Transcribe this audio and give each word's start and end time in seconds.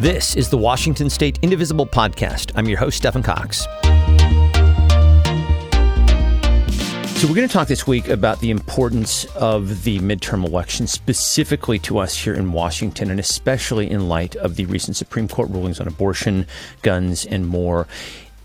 This 0.00 0.34
is 0.34 0.48
the 0.48 0.56
Washington 0.56 1.10
State 1.10 1.38
Indivisible 1.42 1.84
Podcast. 1.84 2.52
I'm 2.54 2.66
your 2.66 2.78
host, 2.78 2.96
Stephen 2.96 3.22
Cox. 3.22 3.66
So, 7.20 7.28
we're 7.28 7.34
going 7.34 7.46
to 7.46 7.52
talk 7.52 7.68
this 7.68 7.86
week 7.86 8.08
about 8.08 8.40
the 8.40 8.50
importance 8.50 9.26
of 9.36 9.84
the 9.84 9.98
midterm 9.98 10.46
election, 10.46 10.86
specifically 10.86 11.78
to 11.80 11.98
us 11.98 12.16
here 12.16 12.32
in 12.32 12.50
Washington, 12.50 13.10
and 13.10 13.20
especially 13.20 13.90
in 13.90 14.08
light 14.08 14.36
of 14.36 14.56
the 14.56 14.64
recent 14.64 14.96
Supreme 14.96 15.28
Court 15.28 15.50
rulings 15.50 15.80
on 15.80 15.86
abortion, 15.86 16.46
guns, 16.80 17.26
and 17.26 17.46
more. 17.46 17.86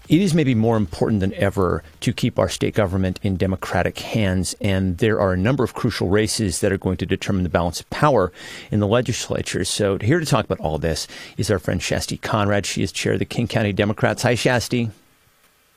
It 0.08 0.22
is 0.22 0.36
maybe 0.36 0.54
more 0.54 0.78
important 0.78 1.20
than 1.20 1.34
ever 1.34 1.84
to 2.02 2.14
keep 2.14 2.38
our 2.38 2.50
state 2.50 2.76
government 2.76 3.20
in 3.24 3.38
Democratic 3.38 3.98
hands, 4.00 4.56
and 4.62 5.00
there 5.00 5.20
are 5.20 5.34
a 5.34 5.38
number 5.38 5.64
of 5.64 5.74
crucial 5.74 6.10
races 6.10 6.60
that 6.60 6.72
are 6.72 6.78
going 6.78 6.98
to 6.98 7.06
determine 7.06 7.44
the 7.44 7.50
balance 7.50 7.80
of 7.80 7.90
power 7.90 8.32
in 8.72 8.80
the 8.80 8.88
legislature. 8.88 9.66
So, 9.66 9.98
here 9.98 10.20
to 10.20 10.26
talk 10.26 10.46
about 10.46 10.60
all 10.60 10.78
this 10.78 11.08
is 11.38 11.50
our 11.50 11.58
friend 11.58 11.82
Shasti 11.82 12.22
Conrad. 12.22 12.66
She 12.66 12.84
is 12.84 12.92
chair 12.92 13.14
of 13.14 13.20
the 13.20 13.26
King 13.26 13.48
County 13.48 13.74
Democrats. 13.74 14.22
Hi, 14.24 14.36
Shasti. 14.36 14.92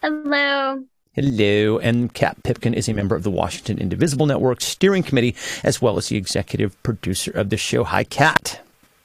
Hello. 0.03 0.85
Hello. 1.15 1.79
And 1.79 2.13
Kat 2.13 2.43
Pipkin 2.43 2.75
is 2.75 2.89
a 2.89 2.95
member 2.95 3.17
of 3.17 3.23
the 3.23 3.31
Washington 3.31 3.79
Indivisible 3.79 4.27
Network 4.27 4.61
Steering 4.61 5.03
Committee, 5.03 5.35
as 5.65 5.81
well 5.81 5.97
as 5.97 6.09
the 6.09 6.17
executive 6.17 6.81
producer 6.83 7.31
of 7.31 7.49
the 7.49 7.57
show. 7.57 7.83
Hi, 7.83 8.05
Kat. 8.05 8.61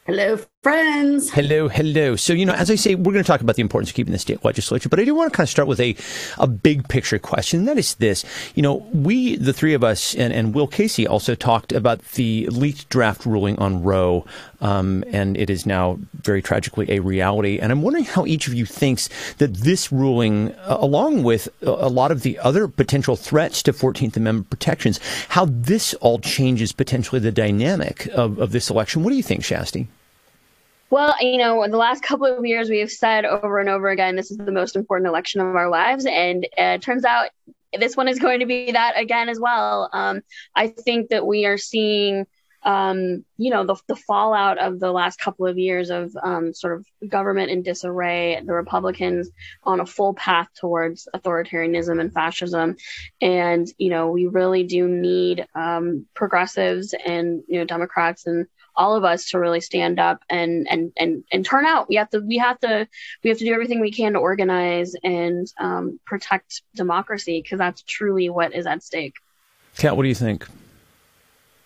Hello, 0.05 0.37
friends. 0.63 1.29
Hello, 1.29 1.67
hello. 1.67 2.15
So, 2.15 2.31
you 2.31 2.45
know, 2.45 2.53
as 2.53 2.71
I 2.71 2.75
say, 2.75 2.95
we're 2.95 3.11
going 3.11 3.23
to 3.23 3.27
talk 3.27 3.41
about 3.41 3.57
the 3.57 3.61
importance 3.61 3.89
of 3.89 3.95
keeping 3.95 4.13
the 4.13 4.17
state 4.17 4.45
legislature, 4.45 4.87
but 4.87 4.97
I 4.97 5.03
do 5.03 5.13
want 5.13 5.29
to 5.33 5.35
kind 5.35 5.45
of 5.45 5.49
start 5.49 5.67
with 5.67 5.81
a, 5.81 5.93
a 6.37 6.47
big 6.47 6.87
picture 6.87 7.19
question. 7.19 7.59
And 7.59 7.67
that 7.67 7.77
is 7.77 7.95
this. 7.95 8.23
You 8.55 8.63
know, 8.63 8.75
we, 8.93 9.35
the 9.35 9.51
three 9.51 9.73
of 9.73 9.83
us, 9.83 10.15
and, 10.15 10.31
and 10.31 10.55
Will 10.55 10.67
Casey 10.67 11.05
also 11.05 11.35
talked 11.35 11.73
about 11.73 12.01
the 12.13 12.47
leaked 12.47 12.87
draft 12.87 13.25
ruling 13.25 13.59
on 13.59 13.83
Roe, 13.83 14.25
um, 14.61 15.03
and 15.11 15.35
it 15.35 15.49
is 15.49 15.65
now 15.65 15.99
very 16.21 16.41
tragically 16.41 16.89
a 16.89 16.99
reality. 17.01 17.59
And 17.59 17.69
I'm 17.69 17.81
wondering 17.81 18.05
how 18.05 18.25
each 18.25 18.47
of 18.47 18.53
you 18.53 18.65
thinks 18.65 19.09
that 19.39 19.53
this 19.53 19.91
ruling, 19.91 20.53
uh, 20.59 20.77
along 20.79 21.23
with 21.23 21.49
a 21.61 21.89
lot 21.89 22.09
of 22.09 22.21
the 22.21 22.39
other 22.39 22.69
potential 22.69 23.17
threats 23.17 23.61
to 23.63 23.73
14th 23.73 24.15
Amendment 24.15 24.49
protections, 24.49 25.01
how 25.27 25.45
this 25.45 25.93
all 25.95 26.19
changes 26.19 26.71
potentially 26.71 27.19
the 27.19 27.33
dynamic 27.33 28.07
of, 28.13 28.39
of 28.39 28.53
this 28.53 28.69
election. 28.69 29.03
What 29.03 29.09
do 29.09 29.17
you 29.17 29.23
think, 29.23 29.41
Shasti? 29.41 29.87
Well, 30.93 31.15
you 31.19 31.39
know, 31.39 31.67
the 31.67 31.75
last 31.75 32.03
couple 32.03 32.27
of 32.27 32.45
years, 32.45 32.69
we 32.69 32.77
have 32.77 32.91
said 32.91 33.25
over 33.25 33.57
and 33.57 33.67
over 33.67 33.89
again, 33.89 34.15
this 34.15 34.29
is 34.29 34.37
the 34.37 34.51
most 34.51 34.75
important 34.75 35.07
election 35.07 35.41
of 35.41 35.55
our 35.55 35.67
lives. 35.67 36.05
And 36.05 36.45
uh, 36.55 36.75
it 36.75 36.83
turns 36.83 37.03
out 37.03 37.31
this 37.75 37.97
one 37.97 38.07
is 38.07 38.19
going 38.19 38.41
to 38.41 38.45
be 38.45 38.73
that 38.73 38.93
again 38.95 39.27
as 39.27 39.39
well. 39.39 39.89
Um, 39.91 40.21
I 40.55 40.67
think 40.67 41.09
that 41.09 41.25
we 41.25 41.47
are 41.47 41.57
seeing, 41.57 42.27
um, 42.61 43.25
you 43.37 43.49
know, 43.49 43.65
the, 43.65 43.75
the, 43.87 43.95
fallout 43.95 44.59
of 44.59 44.79
the 44.79 44.91
last 44.91 45.19
couple 45.19 45.47
of 45.47 45.57
years 45.57 45.89
of 45.89 46.15
um, 46.21 46.53
sort 46.53 46.75
of 46.75 47.09
government 47.09 47.49
in 47.49 47.63
disarray, 47.63 48.39
the 48.45 48.53
Republicans 48.53 49.31
on 49.63 49.79
a 49.79 49.87
full 49.87 50.13
path 50.13 50.49
towards 50.59 51.07
authoritarianism 51.15 51.99
and 51.99 52.13
fascism. 52.13 52.75
And, 53.19 53.67
you 53.79 53.89
know, 53.89 54.11
we 54.11 54.27
really 54.27 54.63
do 54.63 54.87
need 54.87 55.47
um, 55.55 56.05
progressives 56.13 56.93
and, 57.03 57.41
you 57.47 57.57
know, 57.57 57.65
Democrats 57.65 58.27
and 58.27 58.45
all 58.75 58.95
of 58.95 59.03
us 59.03 59.29
to 59.29 59.39
really 59.39 59.61
stand 59.61 59.99
up 59.99 60.21
and 60.29 60.67
and 60.69 60.91
and 60.97 61.23
and 61.31 61.45
turn 61.45 61.65
out. 61.65 61.89
We 61.89 61.95
have 61.95 62.09
to 62.11 62.19
we 62.19 62.37
have 62.37 62.59
to 62.61 62.87
we 63.23 63.29
have 63.29 63.39
to 63.39 63.45
do 63.45 63.53
everything 63.53 63.79
we 63.79 63.91
can 63.91 64.13
to 64.13 64.19
organize 64.19 64.95
and 65.03 65.51
um, 65.59 65.99
protect 66.05 66.61
democracy 66.75 67.41
because 67.41 67.59
that's 67.59 67.81
truly 67.83 68.29
what 68.29 68.53
is 68.53 68.65
at 68.65 68.83
stake. 68.83 69.15
Kat, 69.77 69.95
what 69.95 70.03
do 70.03 70.09
you 70.09 70.15
think? 70.15 70.47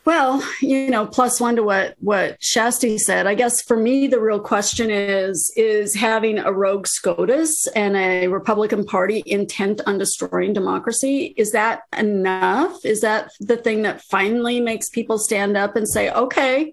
Well, 0.07 0.41
you 0.61 0.89
know, 0.89 1.05
plus 1.05 1.41
one 1.41 1.57
to 1.57 1.63
what 1.63 1.95
what 1.99 2.39
Shasti 2.39 2.97
said. 2.97 3.27
I 3.27 3.35
guess 3.35 3.61
for 3.61 3.75
me, 3.75 4.07
the 4.07 4.21
real 4.21 4.39
question 4.39 4.89
is: 4.89 5.51
is 5.57 5.95
having 5.95 6.39
a 6.39 6.49
rogue 6.49 6.87
SCOTUS 6.87 7.67
and 7.75 7.97
a 7.97 8.27
Republican 8.29 8.85
Party 8.85 9.21
intent 9.25 9.81
on 9.85 9.97
destroying 9.97 10.53
democracy 10.53 11.33
is 11.35 11.51
that 11.51 11.81
enough? 11.97 12.85
Is 12.85 13.01
that 13.01 13.31
the 13.41 13.57
thing 13.57 13.81
that 13.81 14.01
finally 14.01 14.61
makes 14.61 14.87
people 14.87 15.17
stand 15.19 15.57
up 15.57 15.75
and 15.75 15.85
say, 15.85 16.09
"Okay, 16.09 16.71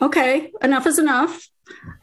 okay, 0.00 0.50
enough 0.62 0.86
is 0.86 0.98
enough. 0.98 1.48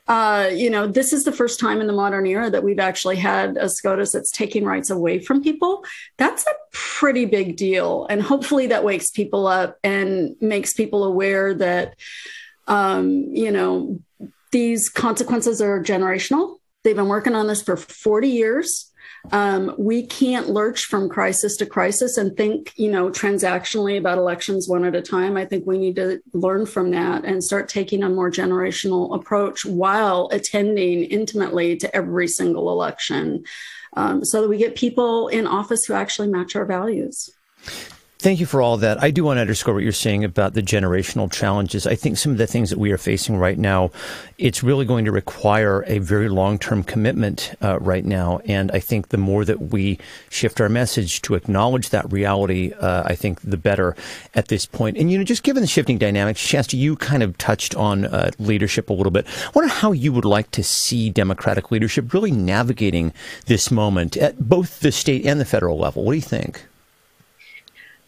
Uh, 0.07 0.49
you 0.53 0.69
know, 0.69 0.87
this 0.87 1.11
is 1.11 1.25
the 1.25 1.31
first 1.31 1.59
time 1.59 1.81
in 1.81 1.87
the 1.87 1.93
modern 1.93 2.25
era 2.25 2.49
that 2.49 2.63
we've 2.63 2.79
actually 2.79 3.17
had 3.17 3.57
a 3.57 3.67
SCOTUS 3.67 4.13
that's 4.13 4.31
taking 4.31 4.63
rights 4.63 4.89
away 4.89 5.19
from 5.19 5.43
people. 5.43 5.83
That's 6.17 6.45
a 6.45 6.53
pretty 6.71 7.25
big 7.25 7.57
deal. 7.57 8.07
And 8.09 8.21
hopefully 8.21 8.67
that 8.67 8.85
wakes 8.85 9.11
people 9.11 9.47
up 9.47 9.77
and 9.83 10.35
makes 10.39 10.73
people 10.73 11.03
aware 11.03 11.53
that, 11.55 11.95
um, 12.67 13.25
you 13.31 13.51
know, 13.51 13.99
these 14.51 14.87
consequences 14.87 15.61
are 15.61 15.83
generational. 15.83 16.57
They've 16.83 16.95
been 16.95 17.09
working 17.09 17.35
on 17.35 17.47
this 17.47 17.61
for 17.61 17.75
40 17.75 18.29
years. 18.29 18.86
Um, 19.31 19.73
we 19.77 20.05
can't 20.05 20.49
lurch 20.49 20.85
from 20.85 21.09
crisis 21.09 21.57
to 21.57 21.65
crisis 21.65 22.17
and 22.17 22.35
think, 22.35 22.73
you 22.75 22.89
know, 22.89 23.09
transactionally 23.09 23.97
about 23.97 24.17
elections 24.17 24.67
one 24.67 24.85
at 24.85 24.95
a 24.95 25.01
time. 25.01 25.35
I 25.35 25.45
think 25.45 25.65
we 25.65 25.77
need 25.77 25.95
to 25.97 26.19
learn 26.33 26.65
from 26.65 26.91
that 26.91 27.25
and 27.25 27.43
start 27.43 27.67
taking 27.67 28.03
a 28.03 28.09
more 28.09 28.31
generational 28.31 29.15
approach 29.15 29.65
while 29.65 30.29
attending 30.31 31.03
intimately 31.03 31.75
to 31.77 31.95
every 31.95 32.27
single 32.27 32.71
election 32.71 33.43
um, 33.93 34.23
so 34.23 34.41
that 34.41 34.49
we 34.49 34.57
get 34.57 34.75
people 34.75 35.27
in 35.27 35.47
office 35.47 35.85
who 35.85 35.93
actually 35.93 36.27
match 36.27 36.55
our 36.55 36.65
values. 36.65 37.29
Thank 38.19 38.39
you 38.39 38.47
for 38.47 38.63
all 38.63 38.77
that. 38.77 39.01
I 39.03 39.11
do 39.11 39.23
want 39.23 39.37
to 39.37 39.41
underscore 39.41 39.75
what 39.75 39.83
you're 39.83 39.91
saying 39.91 40.23
about 40.23 40.55
the 40.55 40.63
generational 40.63 41.31
challenges. 41.31 41.85
I 41.85 41.93
think 41.93 42.17
some 42.17 42.31
of 42.31 42.39
the 42.39 42.47
things 42.47 42.71
that 42.71 42.79
we 42.79 42.91
are 42.91 42.97
facing 42.97 43.37
right 43.37 43.59
now, 43.59 43.91
it's 44.39 44.63
really 44.63 44.85
going 44.85 45.05
to 45.05 45.11
require 45.11 45.83
a 45.85 45.99
very 45.99 46.27
long 46.27 46.57
term 46.57 46.83
commitment 46.83 47.53
uh, 47.61 47.77
right 47.79 48.03
now. 48.03 48.39
And 48.45 48.71
I 48.71 48.79
think 48.79 49.09
the 49.09 49.19
more 49.19 49.45
that 49.45 49.71
we 49.71 49.99
shift 50.29 50.59
our 50.59 50.67
message 50.67 51.21
to 51.23 51.35
acknowledge 51.35 51.91
that 51.91 52.11
reality, 52.11 52.73
uh, 52.73 53.03
I 53.05 53.13
think 53.13 53.41
the 53.41 53.55
better 53.55 53.95
at 54.33 54.47
this 54.47 54.65
point. 54.65 54.97
And, 54.97 55.11
you 55.11 55.19
know, 55.19 55.23
just 55.23 55.43
given 55.43 55.61
the 55.61 55.67
shifting 55.67 55.99
dynamics, 55.99 56.41
Shasti, 56.41 56.79
you 56.79 56.95
kind 56.95 57.21
of 57.21 57.37
touched 57.37 57.75
on 57.75 58.05
uh, 58.05 58.31
leadership 58.39 58.89
a 58.89 58.93
little 58.93 59.11
bit. 59.11 59.27
I 59.27 59.51
wonder 59.53 59.71
how 59.71 59.91
you 59.91 60.11
would 60.11 60.25
like 60.25 60.49
to 60.51 60.63
see 60.63 61.11
Democratic 61.11 61.69
leadership 61.69 62.11
really 62.11 62.31
navigating 62.31 63.13
this 63.45 63.69
moment 63.69 64.17
at 64.17 64.39
both 64.39 64.79
the 64.79 64.91
state 64.91 65.23
and 65.23 65.39
the 65.39 65.45
federal 65.45 65.77
level. 65.77 66.03
What 66.03 66.13
do 66.13 66.17
you 66.17 66.23
think? 66.23 66.65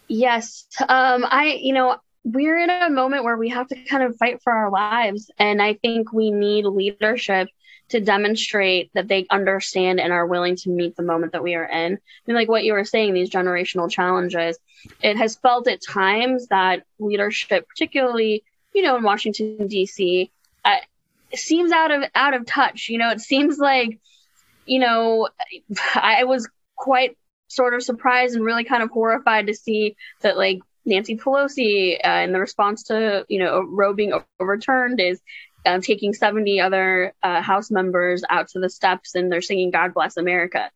Yes. 0.10 0.66
Um, 0.82 1.24
I, 1.30 1.60
you 1.62 1.74
know, 1.74 1.98
we're 2.24 2.58
in 2.58 2.70
a 2.70 2.90
moment 2.90 3.24
where 3.24 3.38
we 3.38 3.50
have 3.50 3.68
to 3.68 3.76
kind 3.76 4.04
of 4.04 4.18
fight 4.18 4.42
for 4.42 4.52
our 4.52 4.72
lives. 4.72 5.32
And 5.38 5.62
I 5.62 5.76
think 5.76 6.12
we 6.12 6.32
need 6.32 6.66
leadership 6.66 7.48
to 7.90 8.00
demonstrate 8.00 8.92
that 8.94 9.08
they 9.08 9.26
understand 9.30 10.00
and 10.00 10.12
are 10.12 10.26
willing 10.26 10.56
to 10.56 10.70
meet 10.70 10.96
the 10.96 11.04
moment 11.04 11.32
that 11.32 11.44
we 11.44 11.56
are 11.56 11.66
in. 11.66 11.98
And 12.28 12.36
like 12.36 12.50
what 12.50 12.64
you 12.64 12.74
were 12.74 12.86
saying, 12.86 13.14
these 13.14 13.30
generational 13.30 13.90
challenges, 13.90 14.58
it 15.02 15.16
has 15.18 15.36
felt 15.36 15.68
at 15.68 15.82
times 15.82 16.48
that 16.48 16.84
leadership, 17.00 17.68
particularly, 17.68 18.44
you 18.74 18.84
know, 18.84 18.96
in 18.98 19.04
Washington, 19.04 19.68
D.C., 19.68 20.30
uh, 20.66 20.76
seems 21.34 21.72
out 21.72 21.92
of 21.92 22.04
out 22.16 22.34
of 22.34 22.46
touch. 22.46 22.90
You 22.90 22.98
know, 22.98 23.10
it 23.12 23.22
seems 23.22 23.58
like, 23.58 24.00
you 24.66 24.80
know, 24.80 25.30
I 25.96 26.26
was 26.26 26.48
quite 26.76 27.18
sort 27.50 27.74
of 27.74 27.84
surprised 27.84 28.36
and 28.36 28.46
really 28.46 28.64
kind 28.64 28.82
of 28.82 28.90
horrified 28.90 29.48
to 29.48 29.54
see 29.54 29.96
that 30.22 30.38
like 30.38 30.60
Nancy 30.86 31.18
Pelosi, 31.18 31.98
uh, 32.04 32.24
in 32.24 32.32
the 32.32 32.40
response 32.40 32.84
to 32.84 33.26
you 33.28 33.40
know 33.40 33.62
Roe 33.62 33.94
being 33.94 34.14
overturned, 34.40 35.00
is 35.00 35.20
uh, 35.66 35.80
taking 35.80 36.14
70 36.14 36.62
other 36.62 37.14
uh, 37.22 37.42
House 37.42 37.70
members 37.70 38.24
out 38.30 38.48
to 38.50 38.60
the 38.60 38.70
steps 38.70 39.16
and 39.16 39.32
they're 39.32 39.42
singing 39.42 39.72
"God 39.72 39.94
Bless 39.94 40.18
America." 40.18 40.72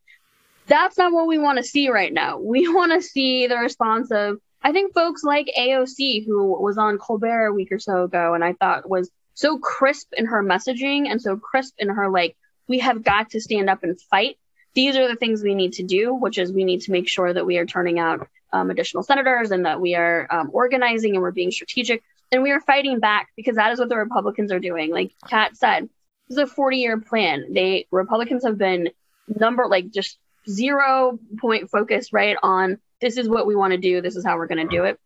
That's 0.68 0.98
not 0.98 1.12
what 1.12 1.28
we 1.28 1.38
want 1.38 1.58
to 1.58 1.64
see 1.64 1.90
right 1.90 2.14
now. 2.14 2.38
We 2.40 2.68
want 2.74 2.92
to 2.92 3.02
see 3.02 3.48
the 3.48 3.58
response 3.58 4.12
of 4.12 4.40
I 4.62 4.72
think 4.72 4.94
folks 4.94 5.24
like 5.24 5.52
AOC, 5.58 6.26
who 6.26 6.62
was 6.62 6.78
on 6.78 6.98
Colbert 6.98 7.48
a 7.48 7.54
week 7.54 7.72
or 7.72 7.80
so 7.80 8.04
ago, 8.04 8.34
and 8.34 8.44
I 8.44 8.54
thought 8.54 8.90
was 8.90 9.10
so 9.34 9.58
crisp 9.58 10.14
in 10.16 10.26
her 10.28 10.44
messaging 10.44 11.08
and 11.10 11.22
so 11.22 11.38
crisp 11.38 11.74
in 11.78 11.90
her 11.90 12.10
like, 12.10 12.38
we 12.68 12.80
have 12.80 13.04
got 13.04 13.32
to 13.32 13.42
stand 13.42 13.70
up 13.70 13.84
and 13.84 14.00
fight 14.00 14.38
these 14.74 14.96
are 14.96 15.08
the 15.08 15.16
things 15.16 15.44
we 15.44 15.56
need 15.56 15.74
to 15.74 15.84
do, 15.84 16.14
which 16.14 16.38
is 16.38 16.52
we 16.52 16.64
need 16.64 16.82
to 16.82 16.92
make 16.92 17.08
sure 17.08 17.32
that 17.32 17.46
we 17.46 17.58
are 17.58 17.66
turning 17.66 18.00
out 18.00 18.28
um, 18.52 18.70
additional 18.70 19.04
senators 19.04 19.52
and 19.52 19.66
that 19.66 19.82
we 19.82 19.96
are 19.96 20.28
um, 20.30 20.50
organizing 20.54 21.14
and 21.14 21.22
we're 21.22 21.32
being 21.32 21.52
strategic 21.52 22.04
and 22.32 22.42
we 22.42 22.52
are 22.52 22.60
fighting 22.60 23.00
back 23.00 23.30
because 23.36 23.56
that 23.56 23.72
is 23.72 23.80
what 23.80 23.90
the 23.90 23.98
Republicans 23.98 24.52
are 24.52 24.60
doing. 24.60 24.92
Like 24.92 25.12
Kat 25.28 25.56
said, 25.56 25.90
this 26.28 26.38
is 26.38 26.44
a 26.44 26.48
40 26.48 26.78
year 26.78 27.00
plan. 27.00 27.54
They 27.54 27.88
Republicans 27.92 28.44
have 28.44 28.58
been 28.58 28.90
number 29.28 29.68
like 29.68 29.92
just 29.92 30.18
zero 30.50 31.20
point 31.40 31.70
focus 31.70 32.12
right 32.12 32.36
on 32.42 32.80
this 33.02 33.18
is 33.18 33.30
what 33.30 33.46
we 33.46 33.56
want 33.56 33.72
to 33.72 33.78
do. 33.78 34.02
This 34.02 34.16
is 34.16 34.26
how 34.26 34.38
we're 34.38 34.48
going 34.48 34.68
to 34.68 34.76
do 34.76 34.86
it. 34.86 35.00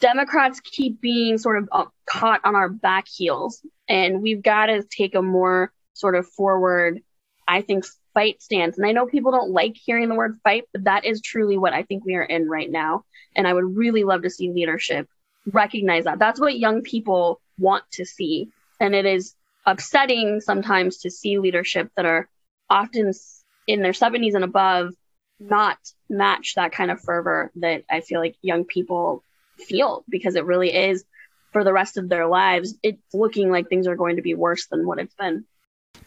Democrats 0.00 0.60
keep 0.60 1.00
being 1.00 1.38
sort 1.38 1.58
of 1.58 1.68
uh, 1.72 1.84
caught 2.06 2.40
on 2.44 2.54
our 2.54 2.68
back 2.68 3.06
heels, 3.08 3.64
and 3.88 4.22
we've 4.22 4.42
got 4.42 4.66
to 4.66 4.82
take 4.82 5.14
a 5.14 5.22
more 5.22 5.72
sort 5.94 6.14
of 6.14 6.26
forward, 6.28 7.02
I 7.48 7.62
think, 7.62 7.84
fight 8.16 8.40
stance. 8.40 8.78
And 8.78 8.86
I 8.86 8.92
know 8.92 9.04
people 9.04 9.30
don't 9.30 9.50
like 9.50 9.76
hearing 9.76 10.08
the 10.08 10.14
word 10.14 10.38
fight, 10.42 10.64
but 10.72 10.84
that 10.84 11.04
is 11.04 11.20
truly 11.20 11.58
what 11.58 11.74
I 11.74 11.82
think 11.82 12.04
we 12.04 12.14
are 12.14 12.22
in 12.22 12.48
right 12.48 12.70
now. 12.70 13.04
And 13.36 13.46
I 13.46 13.52
would 13.52 13.76
really 13.76 14.04
love 14.04 14.22
to 14.22 14.30
see 14.30 14.50
leadership 14.50 15.06
recognize 15.52 16.04
that. 16.04 16.18
That's 16.18 16.40
what 16.40 16.58
young 16.58 16.82
people 16.82 17.40
want 17.58 17.84
to 17.92 18.06
see. 18.06 18.48
And 18.80 18.94
it 18.94 19.04
is 19.04 19.34
upsetting 19.66 20.40
sometimes 20.40 20.98
to 20.98 21.10
see 21.10 21.38
leadership 21.38 21.90
that 21.96 22.06
are 22.06 22.26
often 22.70 23.12
in 23.66 23.82
their 23.82 23.92
70s 23.92 24.34
and 24.34 24.44
above 24.44 24.94
not 25.38 25.76
match 26.08 26.54
that 26.56 26.72
kind 26.72 26.90
of 26.90 27.00
fervor 27.00 27.52
that 27.56 27.84
I 27.90 28.00
feel 28.00 28.20
like 28.20 28.36
young 28.40 28.64
people 28.64 29.22
feel 29.58 30.04
because 30.08 30.36
it 30.36 30.46
really 30.46 30.74
is 30.74 31.04
for 31.52 31.64
the 31.64 31.72
rest 31.72 31.98
of 31.98 32.08
their 32.08 32.26
lives. 32.26 32.74
It's 32.82 33.02
looking 33.12 33.50
like 33.50 33.68
things 33.68 33.86
are 33.86 33.96
going 33.96 34.16
to 34.16 34.22
be 34.22 34.34
worse 34.34 34.66
than 34.68 34.86
what 34.86 34.98
it's 34.98 35.14
been. 35.14 35.44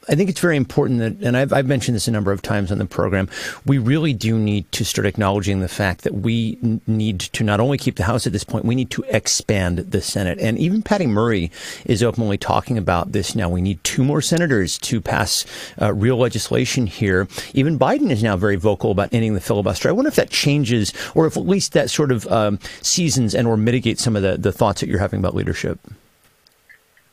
I 0.08 0.16
think 0.16 0.30
it's 0.30 0.40
very 0.40 0.56
important 0.56 1.00
that, 1.00 1.28
and 1.28 1.36
I've, 1.36 1.52
I've, 1.52 1.68
mentioned 1.68 1.96
this 1.96 2.08
a 2.08 2.12
number 2.12 2.32
of 2.32 2.42
times 2.42 2.72
on 2.72 2.78
the 2.78 2.86
program, 2.86 3.30
we 3.66 3.78
really 3.78 4.14
do 4.14 4.40
need 4.40 4.72
to 4.72 4.86
start 4.86 5.06
acknowledging 5.06 5.60
the 5.60 5.68
fact 5.68 6.02
that 6.02 6.16
we 6.16 6.58
n- 6.64 6.82
need 6.88 7.20
to 7.20 7.44
not 7.44 7.60
only 7.60 7.78
keep 7.78 7.96
the 7.96 8.04
House 8.04 8.26
at 8.26 8.34
this 8.34 8.44
point, 8.44 8.66
we 8.66 8.76
need 8.76 8.90
to 8.92 9.04
expand 9.10 9.80
the 9.80 10.02
Senate. 10.02 10.40
And 10.40 10.58
even 10.58 10.82
Patty 10.82 11.06
Murray 11.06 11.52
is 11.86 12.02
openly 12.02 12.38
talking 12.38 12.78
about 12.78 13.12
this 13.12 13.36
now. 13.36 13.50
We 13.50 13.62
need 13.62 13.84
two 13.84 14.04
more 14.04 14.22
senators 14.22 14.78
to 14.80 15.02
pass 15.02 15.46
uh, 15.80 15.94
real 15.94 16.18
legislation 16.18 16.88
here. 16.88 17.28
Even 17.54 17.78
Biden 17.78 18.10
is 18.10 18.24
now 18.24 18.38
very 18.38 18.56
vocal 18.56 18.92
about 18.92 19.14
ending 19.14 19.34
the 19.34 19.42
filibuster. 19.42 19.90
I 19.90 19.92
wonder 19.92 20.10
if 20.10 20.16
that 20.16 20.32
changes, 20.32 20.94
or 21.14 21.28
if 21.28 21.38
at 21.38 21.46
least 21.46 21.74
that 21.74 21.90
sort 21.90 22.12
of 22.12 22.26
um, 22.28 22.58
seasons 22.82 23.36
and 23.36 23.48
or 23.48 23.58
mitigates 23.58 24.04
some 24.04 24.16
of 24.16 24.24
the, 24.24 24.38
the 24.38 24.52
thoughts 24.52 24.82
that 24.82 24.90
you're 24.90 25.00
having 25.00 25.20
about 25.20 25.36
leadership. 25.36 25.80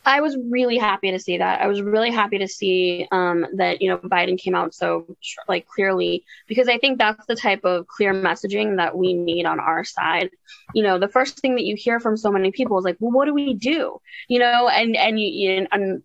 I 0.06 0.20
was 0.20 0.36
really 0.36 0.78
happy 0.78 1.10
to 1.10 1.18
see 1.18 1.38
that. 1.38 1.60
I 1.60 1.66
was 1.66 1.82
really 1.82 2.12
happy 2.12 2.38
to 2.38 2.46
see 2.46 3.08
um, 3.10 3.44
that 3.54 3.82
you 3.82 3.90
know 3.90 3.98
Biden 3.98 4.38
came 4.38 4.54
out 4.54 4.72
so 4.72 5.16
like 5.48 5.66
clearly 5.66 6.24
because 6.46 6.68
I 6.68 6.78
think 6.78 6.98
that's 6.98 7.26
the 7.26 7.34
type 7.34 7.64
of 7.64 7.88
clear 7.88 8.14
messaging 8.14 8.76
that 8.76 8.96
we 8.96 9.14
need 9.14 9.46
on 9.46 9.58
our 9.58 9.82
side. 9.82 10.30
You 10.74 10.84
know, 10.84 11.00
the 11.00 11.08
first 11.08 11.40
thing 11.40 11.56
that 11.56 11.64
you 11.64 11.74
hear 11.74 11.98
from 11.98 12.16
so 12.16 12.30
many 12.30 12.52
people 12.52 12.78
is 12.78 12.84
like, 12.84 12.98
"Well, 13.00 13.10
what 13.10 13.24
do 13.24 13.34
we 13.34 13.54
do?" 13.54 14.00
You 14.28 14.38
know, 14.38 14.68
and 14.68 14.96
and 14.96 15.18
you 15.18 15.66
and 15.72 16.04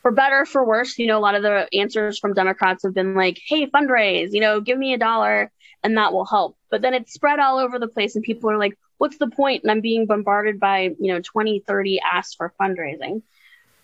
for 0.00 0.10
better 0.10 0.46
for 0.46 0.64
worse, 0.66 0.98
you 0.98 1.06
know, 1.06 1.18
a 1.18 1.20
lot 1.20 1.34
of 1.34 1.42
the 1.42 1.68
answers 1.74 2.18
from 2.18 2.32
Democrats 2.32 2.82
have 2.84 2.94
been 2.94 3.14
like, 3.14 3.38
"Hey, 3.46 3.66
fundraise," 3.66 4.32
you 4.32 4.40
know, 4.40 4.62
give 4.62 4.78
me 4.78 4.94
a 4.94 4.98
dollar 4.98 5.52
and 5.82 5.98
that 5.98 6.14
will 6.14 6.24
help. 6.24 6.56
But 6.70 6.80
then 6.80 6.94
it's 6.94 7.12
spread 7.12 7.38
all 7.40 7.58
over 7.58 7.78
the 7.78 7.88
place 7.88 8.16
and 8.16 8.24
people 8.24 8.50
are 8.50 8.56
like, 8.56 8.78
what's 8.96 9.18
the 9.18 9.28
point? 9.28 9.62
And 9.62 9.70
I'm 9.70 9.82
being 9.82 10.06
bombarded 10.06 10.58
by, 10.58 10.94
you 10.98 11.12
know, 11.12 11.20
20, 11.20 11.60
30 11.66 12.00
asks 12.00 12.34
for 12.34 12.54
fundraising 12.58 13.22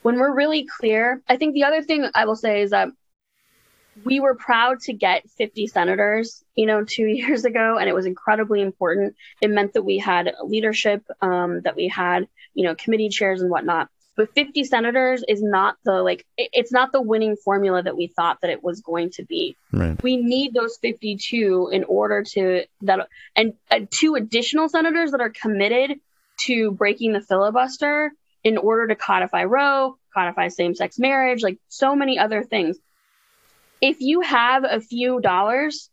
when 0.03 0.17
we're 0.17 0.35
really 0.35 0.67
clear, 0.67 1.23
I 1.29 1.37
think 1.37 1.55
the 1.55 1.65
other 1.65 1.83
thing 1.83 2.09
I 2.15 2.25
will 2.25 2.37
say 2.37 2.63
is 2.63 2.71
that 2.71 2.89
we 4.05 4.21
were 4.21 4.35
proud 4.35 4.81
to 4.81 4.93
get 4.93 5.29
50 5.31 5.67
senators, 5.67 6.45
you 6.55 6.67
know, 6.67 6.85
two 6.85 7.07
years 7.07 7.45
ago, 7.45 7.77
and 7.79 7.89
it 7.89 7.95
was 7.95 8.07
incredibly 8.07 8.63
important. 8.63 9.17
It 9.41 9.51
meant 9.51 9.75
that 9.75 9.83
we 9.83 9.99
had 9.99 10.35
leadership, 10.45 11.05
um, 11.21 11.61
that 11.63 11.77
we 11.77 11.89
had, 11.89 12.29
you 12.55 12.65
know, 12.65 12.75
committee 12.75 13.09
chairs 13.09 13.43
and 13.43 13.51
whatnot. 13.51 13.89
But 14.17 14.35
50 14.35 14.65
senators 14.65 15.25
is 15.27 15.43
not 15.43 15.77
the 15.85 16.03
like, 16.03 16.27
it's 16.37 16.73
not 16.73 16.93
the 16.93 17.01
winning 17.01 17.37
formula 17.37 17.83
that 17.83 17.97
we 17.97 18.09
thought 18.09 18.39
that 18.43 18.51
it 18.51 18.63
was 18.63 18.81
going 18.81 19.11
to 19.13 19.25
be. 19.25 19.57
Right. 19.73 20.03
We 20.03 20.17
need 20.17 20.53
those 20.53 20.77
52 20.83 21.71
in 21.73 21.85
order 21.85 22.23
to 22.35 22.65
that, 22.83 23.09
and 23.35 23.55
uh, 23.71 23.81
two 23.91 24.17
additional 24.17 24.69
senators 24.69 25.13
that 25.13 25.21
are 25.21 25.31
committed 25.31 26.01
to 26.47 26.73
breaking 26.73 27.13
the 27.13 27.21
filibuster 27.21 28.13
in 28.43 28.57
order 28.57 28.89
to 28.89 28.97
codify 28.97 29.45
Roe, 29.45 29.97
codify 30.15 30.49
same 30.49 30.75
sex 30.75 30.99
marriage, 30.99 31.43
like 31.43 31.59
so 31.69 31.95
many 31.95 32.19
other 32.19 32.43
things. 32.43 32.79
If 33.81 34.01
you 34.01 34.21
have 34.21 34.65
a 34.65 34.81
few 34.81 35.21
dollars, 35.21 35.91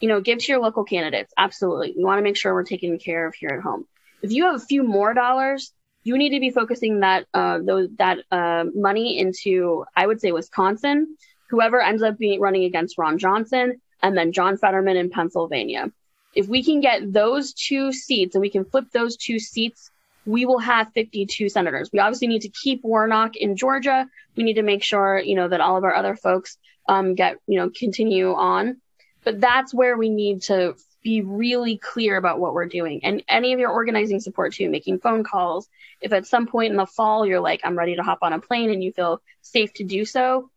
you 0.00 0.08
know, 0.08 0.20
give 0.20 0.38
to 0.38 0.52
your 0.52 0.60
local 0.60 0.84
candidates. 0.84 1.32
Absolutely. 1.36 1.94
We 1.96 2.04
want 2.04 2.18
to 2.18 2.22
make 2.22 2.36
sure 2.36 2.52
we're 2.52 2.64
taken 2.64 2.98
care 2.98 3.26
of 3.26 3.34
here 3.34 3.50
at 3.50 3.62
home. 3.62 3.86
If 4.22 4.32
you 4.32 4.44
have 4.44 4.56
a 4.56 4.64
few 4.64 4.82
more 4.82 5.14
dollars, 5.14 5.72
you 6.02 6.18
need 6.18 6.30
to 6.30 6.40
be 6.40 6.50
focusing 6.50 7.00
that 7.00 7.26
uh, 7.32 7.60
those 7.64 7.88
that 7.98 8.18
uh, 8.30 8.64
money 8.74 9.18
into, 9.18 9.84
I 9.96 10.06
would 10.06 10.20
say, 10.20 10.32
Wisconsin. 10.32 11.16
Whoever 11.48 11.80
ends 11.80 12.02
up 12.02 12.18
being 12.18 12.40
running 12.40 12.64
against 12.64 12.98
Ron 12.98 13.18
Johnson, 13.18 13.80
and 14.02 14.16
then 14.16 14.32
John 14.32 14.56
Fetterman 14.56 14.96
in 14.96 15.10
Pennsylvania. 15.10 15.90
If 16.34 16.48
we 16.48 16.64
can 16.64 16.80
get 16.80 17.12
those 17.12 17.54
two 17.54 17.92
seats 17.92 18.34
and 18.34 18.42
we 18.42 18.50
can 18.50 18.64
flip 18.64 18.86
those 18.92 19.16
two 19.16 19.38
seats 19.38 19.90
we 20.26 20.46
will 20.46 20.58
have 20.58 20.92
52 20.94 21.48
senators. 21.48 21.90
We 21.92 21.98
obviously 21.98 22.28
need 22.28 22.42
to 22.42 22.48
keep 22.48 22.82
Warnock 22.82 23.36
in 23.36 23.56
Georgia. 23.56 24.06
We 24.36 24.44
need 24.44 24.54
to 24.54 24.62
make 24.62 24.82
sure, 24.82 25.18
you 25.18 25.34
know, 25.34 25.48
that 25.48 25.60
all 25.60 25.76
of 25.76 25.84
our 25.84 25.94
other 25.94 26.16
folks 26.16 26.56
um, 26.88 27.14
get, 27.14 27.36
you 27.46 27.58
know, 27.58 27.70
continue 27.70 28.32
on. 28.34 28.80
But 29.24 29.40
that's 29.40 29.74
where 29.74 29.96
we 29.96 30.08
need 30.08 30.42
to 30.42 30.74
be 31.02 31.20
really 31.20 31.76
clear 31.76 32.16
about 32.16 32.40
what 32.40 32.54
we're 32.54 32.66
doing. 32.66 33.04
And 33.04 33.22
any 33.28 33.52
of 33.52 33.60
your 33.60 33.70
organizing 33.70 34.20
support 34.20 34.54
too, 34.54 34.70
making 34.70 35.00
phone 35.00 35.22
calls. 35.22 35.68
If 36.00 36.12
at 36.12 36.26
some 36.26 36.46
point 36.46 36.70
in 36.70 36.76
the 36.76 36.86
fall 36.86 37.26
you're 37.26 37.40
like, 37.40 37.60
I'm 37.62 37.78
ready 37.78 37.96
to 37.96 38.02
hop 38.02 38.18
on 38.22 38.32
a 38.32 38.40
plane 38.40 38.70
and 38.70 38.82
you 38.82 38.92
feel 38.92 39.20
safe 39.42 39.72
to 39.74 39.84
do 39.84 40.04
so, 40.04 40.50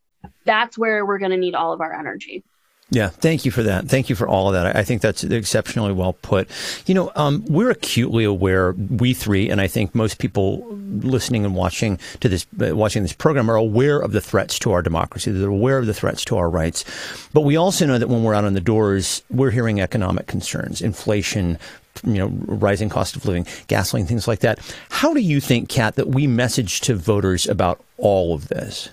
that's 0.45 0.77
where 0.77 1.05
we're 1.05 1.19
going 1.19 1.31
to 1.31 1.37
need 1.37 1.55
all 1.55 1.73
of 1.73 1.81
our 1.81 1.93
energy. 1.93 2.43
Yeah, 2.89 3.09
thank 3.09 3.43
you 3.43 3.51
for 3.51 3.63
that. 3.63 3.89
Thank 3.89 4.09
you 4.09 4.15
for 4.15 4.29
all 4.29 4.47
of 4.47 4.53
that. 4.53 4.73
I 4.77 4.83
think 4.83 5.01
that's 5.01 5.21
exceptionally 5.21 5.91
well 5.91 6.13
put. 6.13 6.49
You 6.85 6.95
know, 6.95 7.11
um, 7.17 7.43
we're 7.45 7.69
acutely 7.69 8.23
aware, 8.23 8.71
we 8.71 9.13
three, 9.13 9.49
and 9.49 9.59
I 9.59 9.67
think 9.67 9.93
most 9.93 10.19
people 10.19 10.65
listening 10.71 11.43
and 11.43 11.53
watching 11.53 11.99
to 12.21 12.29
this, 12.29 12.47
uh, 12.61 12.73
watching 12.73 13.01
this 13.01 13.11
program, 13.11 13.51
are 13.51 13.57
aware 13.57 13.99
of 13.99 14.13
the 14.13 14.21
threats 14.21 14.57
to 14.59 14.71
our 14.71 14.81
democracy. 14.81 15.31
They're 15.31 15.49
aware 15.49 15.79
of 15.79 15.85
the 15.85 15.93
threats 15.93 16.23
to 16.25 16.37
our 16.37 16.49
rights. 16.49 16.85
But 17.33 17.41
we 17.41 17.57
also 17.57 17.85
know 17.85 17.99
that 17.99 18.07
when 18.07 18.23
we're 18.23 18.33
out 18.33 18.45
on 18.45 18.53
the 18.53 18.61
doors, 18.61 19.21
we're 19.29 19.51
hearing 19.51 19.81
economic 19.81 20.27
concerns, 20.27 20.81
inflation, 20.81 21.59
you 22.05 22.13
know, 22.13 22.27
rising 22.45 22.87
cost 22.87 23.17
of 23.17 23.25
living, 23.25 23.45
gasoline, 23.67 24.05
things 24.05 24.29
like 24.29 24.39
that. 24.39 24.59
How 24.89 25.13
do 25.13 25.19
you 25.19 25.41
think, 25.41 25.67
Kat, 25.67 25.95
that 25.95 26.07
we 26.07 26.25
message 26.25 26.79
to 26.81 26.95
voters 26.95 27.47
about 27.47 27.83
all 27.97 28.33
of 28.33 28.47
this? 28.47 28.89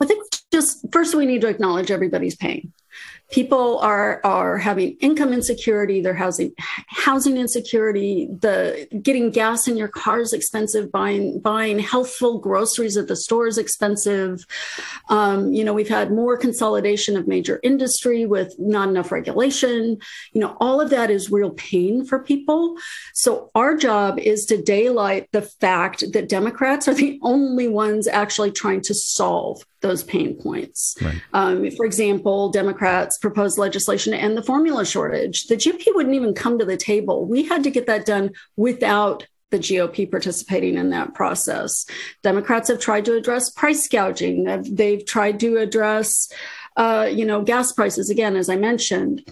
I 0.00 0.06
think 0.06 0.27
just 0.58 0.84
first 0.92 1.14
we 1.14 1.26
need 1.26 1.40
to 1.42 1.48
acknowledge 1.48 1.90
everybody's 1.90 2.34
pain. 2.34 2.72
People 3.30 3.78
are 3.78 4.22
are 4.24 4.56
having 4.56 4.96
income 5.00 5.34
insecurity 5.34 6.00
they're 6.00 6.14
housing 6.14 6.50
housing 7.06 7.36
insecurity 7.36 8.26
the 8.40 8.88
getting 9.02 9.30
gas 9.30 9.68
in 9.68 9.76
your 9.76 9.88
car 9.88 10.18
is 10.20 10.32
expensive 10.32 10.90
buying 10.90 11.38
buying 11.38 11.78
healthful 11.78 12.38
groceries 12.40 12.96
at 12.96 13.06
the 13.06 13.14
store 13.14 13.46
is 13.46 13.58
expensive. 13.58 14.46
Um, 15.10 15.52
you 15.52 15.62
know 15.62 15.74
we've 15.74 15.94
had 15.98 16.10
more 16.10 16.38
consolidation 16.38 17.18
of 17.18 17.28
major 17.28 17.60
industry 17.62 18.24
with 18.24 18.58
not 18.58 18.88
enough 18.88 19.12
regulation. 19.12 19.98
You 20.32 20.40
know 20.40 20.56
all 20.58 20.80
of 20.80 20.90
that 20.90 21.10
is 21.10 21.30
real 21.30 21.50
pain 21.50 22.06
for 22.06 22.18
people. 22.18 22.76
So 23.12 23.50
our 23.54 23.76
job 23.76 24.18
is 24.18 24.46
to 24.46 24.60
daylight 24.60 25.28
the 25.32 25.42
fact 25.42 26.02
that 26.14 26.30
democrats 26.30 26.88
are 26.88 26.94
the 26.94 27.20
only 27.22 27.68
ones 27.68 28.08
actually 28.08 28.52
trying 28.52 28.80
to 28.88 28.94
solve 28.94 29.62
those 29.80 30.02
pain 30.02 30.40
points. 30.40 30.96
Right. 31.00 31.20
Um, 31.32 31.70
for 31.72 31.86
example, 31.86 32.50
Democrats 32.50 33.18
proposed 33.18 33.58
legislation 33.58 34.12
to 34.12 34.18
end 34.18 34.36
the 34.36 34.42
formula 34.42 34.84
shortage. 34.84 35.46
The 35.46 35.56
GOP 35.56 35.86
wouldn't 35.94 36.14
even 36.14 36.34
come 36.34 36.58
to 36.58 36.64
the 36.64 36.76
table. 36.76 37.26
We 37.26 37.44
had 37.44 37.64
to 37.64 37.70
get 37.70 37.86
that 37.86 38.06
done 38.06 38.30
without 38.56 39.26
the 39.50 39.58
GOP 39.58 40.10
participating 40.10 40.76
in 40.76 40.90
that 40.90 41.14
process. 41.14 41.86
Democrats 42.22 42.68
have 42.68 42.80
tried 42.80 43.04
to 43.06 43.16
address 43.16 43.50
price 43.50 43.88
gouging. 43.88 44.44
They've 44.74 45.04
tried 45.04 45.40
to 45.40 45.56
address, 45.56 46.30
uh, 46.76 47.08
you 47.10 47.24
know, 47.24 47.42
gas 47.42 47.72
prices 47.72 48.10
again, 48.10 48.36
as 48.36 48.48
I 48.48 48.56
mentioned. 48.56 49.24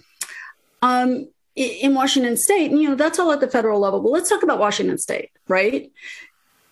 Um, 0.80 1.28
in 1.54 1.94
Washington 1.94 2.36
State, 2.36 2.70
you 2.70 2.88
know, 2.88 2.94
that's 2.94 3.18
all 3.18 3.32
at 3.32 3.40
the 3.40 3.48
federal 3.48 3.80
level. 3.80 4.00
But 4.00 4.10
let's 4.10 4.28
talk 4.28 4.42
about 4.42 4.58
Washington 4.58 4.98
State, 4.98 5.30
right? 5.48 5.90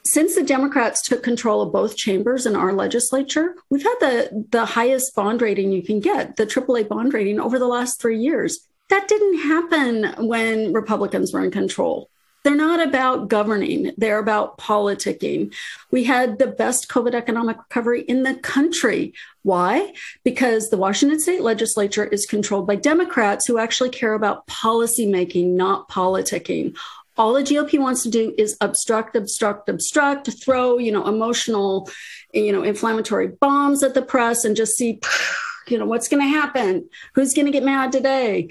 Since 0.07 0.35
the 0.35 0.43
Democrats 0.43 1.03
took 1.03 1.23
control 1.23 1.63
of 1.63 1.73
both 1.73 1.97
chambers 1.97 2.45
in 2.45 2.55
our 2.55 2.73
legislature, 2.73 3.55
we've 3.71 3.83
had 3.83 3.97
the, 4.01 4.47
the 4.51 4.67
highest 4.67 5.15
bond 5.15 5.41
rating 5.41 5.73
you 5.73 5.83
can 5.83 5.99
get, 5.99 6.37
the 6.37 6.47
AAA 6.47 6.89
bond 6.89 7.15
rating 7.15 7.41
over 7.41 7.59
the 7.59 7.67
last 7.67 8.01
three 8.01 8.19
years. 8.19 8.69
That 8.91 9.09
didn't 9.09 9.39
happen 9.39 10.27
when 10.27 10.75
Republicans 10.75 11.33
were 11.33 11.43
in 11.43 11.51
control. 11.51 12.11
They're 12.43 12.55
not 12.55 12.87
about 12.87 13.29
governing, 13.29 13.93
they're 13.97 14.19
about 14.19 14.59
politicking. 14.59 15.55
We 15.91 16.05
had 16.05 16.39
the 16.39 16.49
best 16.49 16.91
COVID 16.91 17.15
economic 17.15 17.57
recovery 17.57 18.03
in 18.03 18.23
the 18.23 18.35
country. 18.35 19.15
Why? 19.43 19.95
Because 20.25 20.69
the 20.69 20.77
Washington 20.77 21.19
state 21.19 21.41
legislature 21.41 22.05
is 22.05 22.27
controlled 22.27 22.67
by 22.67 22.77
Democrats 22.77 23.47
who 23.47 23.57
actually 23.57 23.89
care 23.89 24.13
about 24.13 24.47
policymaking, 24.47 25.53
not 25.53 25.89
politicking 25.89 26.77
all 27.17 27.33
the 27.33 27.43
GOP 27.43 27.79
wants 27.79 28.03
to 28.03 28.11
do 28.11 28.35
is 28.37 28.57
obstruct, 28.61 29.15
obstruct, 29.15 29.69
obstruct, 29.69 30.31
throw, 30.43 30.79
you 30.79 30.91
know, 30.91 31.07
emotional, 31.07 31.89
you 32.33 32.53
know, 32.53 32.63
inflammatory 32.63 33.29
bombs 33.29 33.83
at 33.83 33.95
the 33.95 34.03
press 34.03 34.45
and 34.45 34.57
just 34.57 34.77
see, 34.77 35.01
you 35.69 35.79
know, 35.79 35.87
what's 35.87 36.09
going 36.09 36.23
to 36.23 36.29
happen? 36.29 36.89
Who's 37.15 37.35
going 37.35 37.47
to 37.47 37.53
get 37.53 37.63
mad 37.63 37.93
today? 37.93 38.49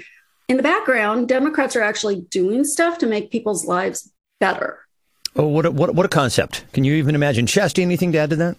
In 0.47 0.57
the 0.57 0.63
background, 0.63 1.27
Democrats 1.27 1.75
are 1.75 1.81
actually 1.81 2.21
doing 2.21 2.63
stuff 2.63 2.97
to 2.99 3.05
make 3.05 3.31
people's 3.31 3.65
lives 3.65 4.11
better. 4.39 4.79
Oh, 5.35 5.47
what 5.47 5.65
a, 5.65 5.71
what, 5.71 5.95
what 5.95 6.05
a 6.05 6.09
concept. 6.09 6.65
Can 6.73 6.83
you 6.83 6.93
even 6.95 7.15
imagine? 7.15 7.45
Shasti, 7.45 7.81
anything 7.81 8.11
to 8.11 8.19
add 8.19 8.29
to 8.29 8.35
that? 8.37 8.57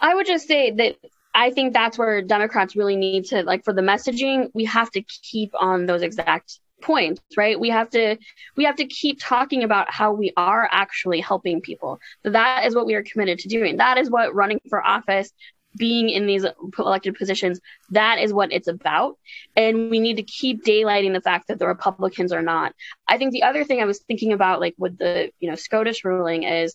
I 0.00 0.14
would 0.14 0.26
just 0.26 0.48
say 0.48 0.72
that 0.72 0.96
I 1.34 1.50
think 1.50 1.72
that's 1.72 1.96
where 1.96 2.20
Democrats 2.20 2.74
really 2.74 2.96
need 2.96 3.26
to, 3.26 3.42
like, 3.42 3.64
for 3.64 3.72
the 3.72 3.80
messaging, 3.80 4.50
we 4.52 4.64
have 4.64 4.90
to 4.90 5.02
keep 5.02 5.52
on 5.58 5.86
those 5.86 6.02
exact 6.02 6.58
points 6.82 7.20
right? 7.36 7.58
We 7.58 7.70
have 7.70 7.90
to 7.90 8.16
we 8.56 8.64
have 8.64 8.76
to 8.76 8.86
keep 8.86 9.18
talking 9.20 9.62
about 9.62 9.90
how 9.90 10.12
we 10.12 10.32
are 10.36 10.68
actually 10.70 11.20
helping 11.20 11.60
people. 11.60 11.98
That 12.24 12.66
is 12.66 12.74
what 12.74 12.86
we 12.86 12.94
are 12.94 13.02
committed 13.02 13.38
to 13.40 13.48
doing. 13.48 13.76
That 13.76 13.98
is 13.98 14.10
what 14.10 14.34
running 14.34 14.60
for 14.68 14.84
office 14.84 15.32
being 15.78 16.10
in 16.10 16.26
these 16.26 16.44
elected 16.78 17.14
positions 17.14 17.58
that 17.90 18.18
is 18.18 18.32
what 18.32 18.52
it's 18.52 18.68
about. 18.68 19.16
And 19.56 19.90
we 19.90 20.00
need 20.00 20.16
to 20.16 20.22
keep 20.22 20.62
daylighting 20.64 21.14
the 21.14 21.22
fact 21.22 21.48
that 21.48 21.58
the 21.58 21.66
republicans 21.66 22.32
are 22.32 22.42
not. 22.42 22.74
I 23.08 23.16
think 23.16 23.32
the 23.32 23.44
other 23.44 23.64
thing 23.64 23.80
i 23.80 23.86
was 23.86 24.00
thinking 24.00 24.32
about 24.32 24.60
like 24.60 24.74
with 24.78 24.98
the 24.98 25.30
you 25.40 25.48
know 25.48 25.56
scotus 25.56 26.04
ruling 26.04 26.42
is 26.42 26.74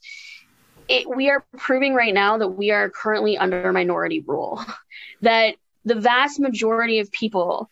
it, 0.87 1.07
we 1.13 1.29
are 1.29 1.45
proving 1.57 1.93
right 1.93 2.13
now 2.13 2.37
that 2.37 2.47
we 2.47 2.71
are 2.71 2.89
currently 2.89 3.37
under 3.37 3.71
minority 3.71 4.23
rule. 4.25 4.63
That 5.21 5.55
the 5.83 5.95
vast 5.95 6.39
majority 6.39 6.99
of 6.99 7.11
people 7.11 7.71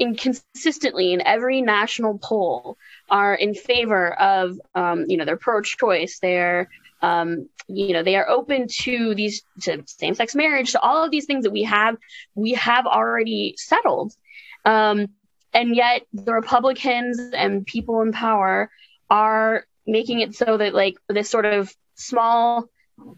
inconsistently 0.00 1.12
in 1.12 1.20
every 1.24 1.60
national 1.60 2.18
poll 2.18 2.76
are 3.10 3.34
in 3.34 3.54
favor 3.54 4.12
of 4.14 4.60
um, 4.74 5.04
you 5.08 5.16
know 5.16 5.24
they're 5.24 5.36
pro-choice 5.36 6.18
they're 6.20 6.68
um, 7.02 7.48
you 7.68 7.92
know 7.92 8.02
they 8.02 8.16
are 8.16 8.28
open 8.28 8.66
to 8.68 9.14
these 9.14 9.42
to 9.60 9.82
same-sex 9.86 10.34
marriage 10.34 10.72
to 10.72 10.80
all 10.80 11.04
of 11.04 11.10
these 11.10 11.26
things 11.26 11.44
that 11.44 11.52
we 11.52 11.62
have 11.62 11.96
we 12.34 12.52
have 12.52 12.86
already 12.86 13.54
settled. 13.56 14.14
Um, 14.64 15.08
and 15.52 15.76
yet 15.76 16.02
the 16.12 16.32
republicans 16.32 17.18
and 17.32 17.64
people 17.64 18.02
in 18.02 18.12
power 18.12 18.70
are 19.10 19.66
making 19.86 20.20
it 20.20 20.34
so 20.34 20.56
that 20.56 20.74
like 20.74 20.96
this 21.08 21.30
sort 21.30 21.44
of 21.44 21.72
small 21.94 22.68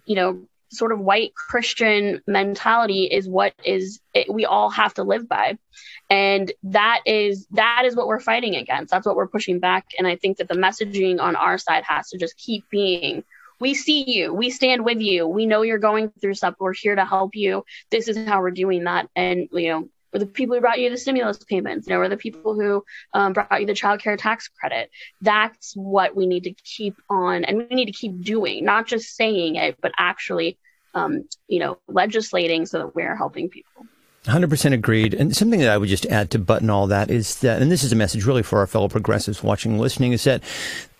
you 0.04 0.16
know 0.16 0.46
sort 0.70 0.92
of 0.92 1.00
white 1.00 1.34
Christian 1.34 2.22
mentality 2.26 3.04
is 3.04 3.28
what 3.28 3.54
is 3.64 4.00
it, 4.14 4.32
we 4.32 4.44
all 4.44 4.70
have 4.70 4.94
to 4.94 5.02
live 5.02 5.28
by. 5.28 5.58
And 6.10 6.50
that 6.64 7.00
is 7.06 7.46
that 7.52 7.84
is 7.84 7.96
what 7.96 8.06
we're 8.06 8.20
fighting 8.20 8.56
against. 8.56 8.90
That's 8.90 9.06
what 9.06 9.16
we're 9.16 9.28
pushing 9.28 9.58
back. 9.58 9.86
And 9.98 10.06
I 10.06 10.16
think 10.16 10.38
that 10.38 10.48
the 10.48 10.54
messaging 10.54 11.20
on 11.20 11.36
our 11.36 11.58
side 11.58 11.84
has 11.84 12.10
to 12.10 12.18
just 12.18 12.36
keep 12.36 12.64
being 12.70 13.24
we 13.58 13.74
see 13.74 14.04
you, 14.10 14.34
we 14.34 14.50
stand 14.50 14.84
with 14.84 15.00
you, 15.00 15.26
we 15.26 15.46
know 15.46 15.62
you're 15.62 15.78
going 15.78 16.12
through 16.20 16.34
stuff, 16.34 16.56
we're 16.58 16.74
here 16.74 16.94
to 16.94 17.04
help 17.04 17.34
you. 17.34 17.64
This 17.90 18.08
is 18.08 18.16
how 18.26 18.40
we're 18.40 18.50
doing 18.50 18.84
that. 18.84 19.08
And 19.16 19.48
you 19.52 19.68
know, 19.68 19.88
or 20.12 20.18
the 20.18 20.26
people 20.26 20.54
who 20.54 20.60
brought 20.60 20.78
you 20.78 20.90
the 20.90 20.96
stimulus 20.96 21.38
payments, 21.44 21.86
you 21.86 21.94
know, 21.94 22.00
or 22.00 22.08
the 22.08 22.16
people 22.16 22.54
who 22.54 22.84
um, 23.12 23.32
brought 23.32 23.60
you 23.60 23.66
the 23.66 23.74
child 23.74 24.00
care 24.00 24.16
tax 24.16 24.48
credit. 24.48 24.90
That's 25.20 25.74
what 25.74 26.16
we 26.16 26.26
need 26.26 26.44
to 26.44 26.52
keep 26.52 26.96
on, 27.08 27.44
and 27.44 27.58
we 27.58 27.74
need 27.74 27.86
to 27.86 27.92
keep 27.92 28.20
doing, 28.20 28.64
not 28.64 28.86
just 28.86 29.16
saying 29.16 29.56
it, 29.56 29.78
but 29.80 29.92
actually, 29.98 30.58
um, 30.94 31.24
you 31.48 31.58
know, 31.58 31.78
legislating 31.88 32.66
so 32.66 32.78
that 32.78 32.94
we're 32.94 33.16
helping 33.16 33.48
people. 33.48 33.86
100% 34.26 34.72
agreed. 34.72 35.14
And 35.14 35.36
something 35.36 35.60
that 35.60 35.68
I 35.68 35.78
would 35.78 35.88
just 35.88 36.06
add 36.06 36.30
to 36.32 36.38
button 36.38 36.68
all 36.68 36.88
that 36.88 37.10
is 37.10 37.40
that, 37.40 37.62
and 37.62 37.70
this 37.70 37.84
is 37.84 37.92
a 37.92 37.96
message 37.96 38.24
really 38.24 38.42
for 38.42 38.58
our 38.58 38.66
fellow 38.66 38.88
progressives 38.88 39.42
watching 39.42 39.72
and 39.72 39.80
listening, 39.80 40.12
is 40.12 40.24
that 40.24 40.42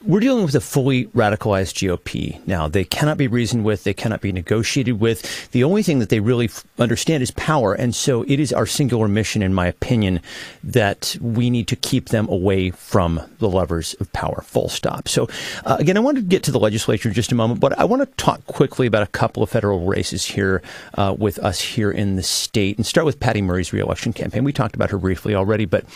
we're 0.04 0.20
dealing 0.20 0.44
with 0.44 0.54
a 0.54 0.60
fully 0.60 1.06
radicalized 1.06 1.74
GOP 1.74 2.46
now. 2.46 2.68
They 2.68 2.84
cannot 2.84 3.16
be 3.16 3.28
reasoned 3.28 3.64
with. 3.64 3.84
They 3.84 3.94
cannot 3.94 4.20
be 4.20 4.30
negotiated 4.30 5.00
with. 5.00 5.50
The 5.52 5.64
only 5.64 5.82
thing 5.82 6.00
that 6.00 6.10
they 6.10 6.20
really 6.20 6.46
f- 6.46 6.64
understand 6.78 7.22
is 7.22 7.30
power. 7.30 7.72
And 7.72 7.94
so 7.94 8.22
it 8.28 8.38
is 8.38 8.52
our 8.52 8.66
singular 8.66 9.08
mission, 9.08 9.42
in 9.42 9.54
my 9.54 9.66
opinion, 9.66 10.20
that 10.62 11.16
we 11.18 11.48
need 11.48 11.66
to 11.68 11.76
keep 11.76 12.10
them 12.10 12.28
away 12.28 12.70
from 12.70 13.22
the 13.38 13.48
levers 13.48 13.94
of 13.94 14.12
power, 14.12 14.42
full 14.42 14.68
stop. 14.68 15.08
So, 15.08 15.28
uh, 15.64 15.78
again, 15.80 15.96
I 15.96 16.00
want 16.00 16.18
to 16.18 16.22
get 16.22 16.42
to 16.44 16.52
the 16.52 16.60
legislature 16.60 17.08
in 17.08 17.14
just 17.14 17.32
a 17.32 17.34
moment, 17.34 17.60
but 17.60 17.78
I 17.78 17.84
want 17.84 18.02
to 18.02 18.06
talk 18.22 18.44
quickly 18.44 18.86
about 18.86 19.02
a 19.02 19.08
couple 19.08 19.42
of 19.42 19.48
federal 19.48 19.86
races 19.86 20.26
here 20.26 20.60
uh, 20.94 21.16
with 21.18 21.38
us 21.38 21.58
here 21.58 21.90
in 21.90 22.16
the 22.16 22.22
state 22.22 22.76
and 22.76 22.84
start 22.84 23.06
with 23.06 23.18
Patty 23.18 23.40
Murray's 23.40 23.72
reelection 23.72 24.12
campaign. 24.12 24.44
We 24.44 24.52
talked 24.52 24.74
about 24.74 24.90
her 24.90 24.98
briefly 24.98 25.34
already, 25.34 25.64
but 25.64 25.86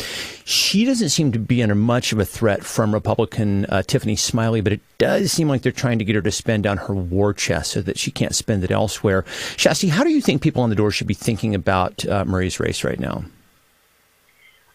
she 0.47 0.87
doesn't 0.87 1.11
seem 1.11 1.33
to 1.33 1.39
be 1.39 1.63
under 1.63 1.75
much 1.75 2.13
of 2.13 2.19
a 2.19 2.25
threat 2.25 2.65
from 2.65 2.95
Republican 2.95 3.67
uh, 3.67 3.83
Tiffany 3.91 4.15
Smiley, 4.15 4.61
but 4.61 4.73
it 4.73 4.81
does 4.99 5.33
seem 5.33 5.49
like 5.49 5.63
they're 5.63 5.73
trying 5.73 5.99
to 5.99 6.05
get 6.05 6.15
her 6.15 6.23
to 6.23 6.31
spend 6.31 6.63
down 6.63 6.77
her 6.77 6.95
war 6.95 7.35
chest 7.35 7.73
so 7.73 7.83
that 7.83 7.99
she 7.99 8.13
can't 8.13 8.37
spend 8.37 8.63
it 8.63 8.71
elsewhere. 8.71 9.23
Shasti, 9.57 9.91
how 9.91 10.05
do 10.05 10.11
you 10.11 10.21
think 10.21 10.43
people 10.43 10.63
on 10.63 10.71
the 10.71 10.77
door 10.77 10.93
should 10.93 11.09
be 11.09 11.15
thinking 11.15 11.57
about 11.57 12.07
uh, 12.07 12.25
Murray's 12.25 12.61
race 12.61 12.85
right 12.85 13.01
now? 13.01 13.25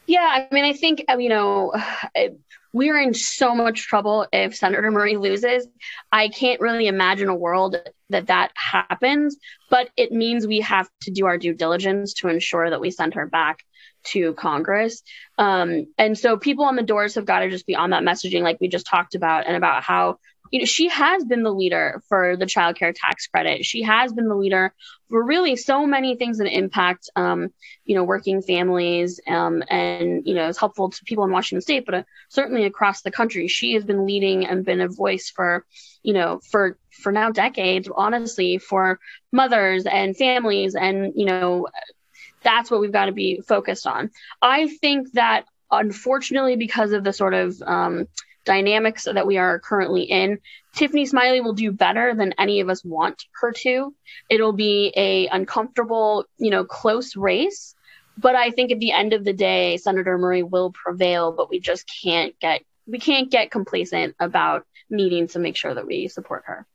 Yeah, 0.05 0.19
I 0.19 0.53
mean, 0.53 0.65
I 0.65 0.73
think, 0.73 1.05
uh, 1.09 1.17
you 1.17 1.29
know, 1.29 1.73
we're 2.73 2.99
in 2.99 3.13
so 3.13 3.55
much 3.55 3.87
trouble 3.87 4.27
if 4.33 4.53
Senator 4.53 4.91
Murray 4.91 5.15
loses. 5.15 5.65
I 6.11 6.27
can't 6.27 6.59
really 6.59 6.87
imagine 6.87 7.29
a 7.29 7.35
world 7.35 7.77
that 8.09 8.27
that 8.27 8.51
happens, 8.55 9.37
but 9.69 9.91
it 9.95 10.11
means 10.11 10.45
we 10.45 10.59
have 10.59 10.89
to 11.03 11.11
do 11.11 11.25
our 11.25 11.37
due 11.37 11.53
diligence 11.53 12.13
to 12.15 12.27
ensure 12.27 12.69
that 12.69 12.81
we 12.81 12.91
send 12.91 13.13
her 13.13 13.27
back 13.27 13.63
to 14.05 14.33
Congress. 14.33 15.03
Um, 15.37 15.87
and 15.97 16.17
so 16.17 16.37
people 16.37 16.65
on 16.65 16.75
the 16.75 16.83
doors 16.83 17.15
have 17.15 17.25
got 17.25 17.39
to 17.39 17.49
just 17.49 17.67
be 17.67 17.75
on 17.75 17.91
that 17.91 18.03
messaging, 18.03 18.41
like 18.41 18.57
we 18.59 18.67
just 18.67 18.87
talked 18.87 19.15
about, 19.15 19.47
and 19.47 19.55
about 19.55 19.83
how 19.83 20.19
you 20.51 20.59
know 20.59 20.65
she 20.65 20.89
has 20.89 21.23
been 21.25 21.43
the 21.43 21.53
leader 21.53 22.01
for 22.07 22.37
the 22.37 22.45
child 22.45 22.77
care 22.77 22.93
tax 22.93 23.27
credit. 23.27 23.65
She 23.65 23.81
has 23.83 24.13
been 24.13 24.27
the 24.27 24.35
leader 24.35 24.73
for 25.09 25.23
really 25.23 25.55
so 25.55 25.85
many 25.85 26.15
things 26.15 26.37
that 26.37 26.47
impact 26.47 27.09
um, 27.15 27.49
you 27.85 27.95
know 27.95 28.03
working 28.03 28.41
families 28.41 29.19
um, 29.27 29.63
and 29.69 30.25
you 30.25 30.33
know 30.33 30.47
it's 30.47 30.59
helpful 30.59 30.89
to 30.89 31.03
people 31.05 31.23
in 31.23 31.31
Washington 31.31 31.61
State, 31.61 31.85
but 31.85 31.95
uh, 31.95 32.03
certainly 32.29 32.65
across 32.65 33.01
the 33.01 33.11
country. 33.11 33.47
She 33.47 33.73
has 33.73 33.83
been 33.83 34.05
leading 34.05 34.45
and 34.45 34.65
been 34.65 34.81
a 34.81 34.87
voice 34.87 35.31
for 35.35 35.65
you 36.03 36.13
know 36.13 36.39
for 36.49 36.77
for 36.91 37.11
now 37.11 37.31
decades 37.31 37.89
honestly 37.93 38.57
for 38.57 38.99
mothers 39.31 39.85
and 39.85 40.15
families 40.15 40.75
and 40.75 41.13
you 41.15 41.25
know 41.25 41.67
that's 42.45 42.71
what 42.71 42.79
we've 42.79 42.93
got 42.93 43.07
to 43.07 43.11
be 43.11 43.41
focused 43.45 43.85
on. 43.85 44.11
I 44.41 44.67
think 44.67 45.11
that 45.13 45.45
unfortunately, 45.69 46.55
because 46.55 46.93
of 46.93 47.03
the 47.03 47.11
sort 47.11 47.33
of 47.33 47.61
um, 47.63 48.07
dynamics 48.45 49.05
that 49.11 49.27
we 49.27 49.37
are 49.37 49.59
currently 49.59 50.03
in, 50.03 50.39
Tiffany 50.73 51.05
Smiley 51.05 51.41
will 51.41 51.53
do 51.53 51.71
better 51.71 52.13
than 52.13 52.33
any 52.37 52.61
of 52.61 52.69
us 52.69 52.85
want 52.85 53.25
her 53.41 53.51
to. 53.51 53.93
It'll 54.29 54.53
be 54.53 54.93
a 54.95 55.27
uncomfortable, 55.27 56.25
you 56.37 56.51
know, 56.51 56.63
close 56.63 57.15
race. 57.15 57.75
But 58.17 58.35
I 58.35 58.51
think 58.51 58.71
at 58.71 58.79
the 58.79 58.93
end 58.93 59.11
of 59.11 59.25
the 59.25 59.33
day, 59.33 59.75
Senator 59.77 60.17
Murray 60.17 60.43
will 60.43 60.71
prevail, 60.71 61.33
but 61.33 61.49
we 61.49 61.59
just 61.59 61.91
can't 62.03 62.39
get 62.39 62.61
we 62.87 62.99
can't 62.99 63.31
get 63.31 63.49
complacent 63.49 64.15
about 64.19 64.65
needing 64.89 65.27
to 65.29 65.39
make 65.39 65.57
sure 65.57 65.73
that 65.73 65.87
we 65.87 66.07
support 66.07 66.43
her. 66.45 66.67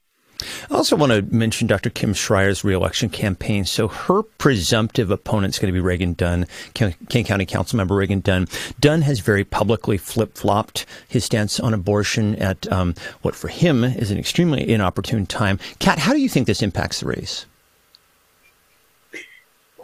I 0.70 0.74
also 0.74 0.96
want 0.96 1.12
to 1.12 1.22
mention 1.22 1.66
Dr. 1.66 1.90
Kim 1.90 2.14
Schrier's 2.14 2.64
reelection 2.64 3.08
campaign. 3.08 3.64
So 3.64 3.88
her 3.88 4.22
presumptive 4.22 5.10
opponent 5.10 5.54
is 5.54 5.58
going 5.58 5.72
to 5.72 5.76
be 5.76 5.80
Reagan 5.80 6.14
Dunn, 6.14 6.46
King 6.74 7.24
County 7.24 7.46
Council 7.46 7.76
member 7.76 7.94
Reagan 7.94 8.20
Dunn. 8.20 8.46
Dunn 8.78 9.02
has 9.02 9.20
very 9.20 9.44
publicly 9.44 9.96
flip 9.96 10.36
flopped 10.36 10.86
his 11.08 11.24
stance 11.24 11.60
on 11.60 11.74
abortion 11.74 12.36
at 12.36 12.70
um, 12.72 12.94
what 13.22 13.34
for 13.34 13.48
him 13.48 13.84
is 13.84 14.10
an 14.10 14.18
extremely 14.18 14.68
inopportune 14.68 15.26
time. 15.26 15.58
Kat, 15.78 15.98
how 15.98 16.12
do 16.12 16.20
you 16.20 16.28
think 16.28 16.46
this 16.46 16.62
impacts 16.62 17.00
the 17.00 17.06
race? 17.06 17.46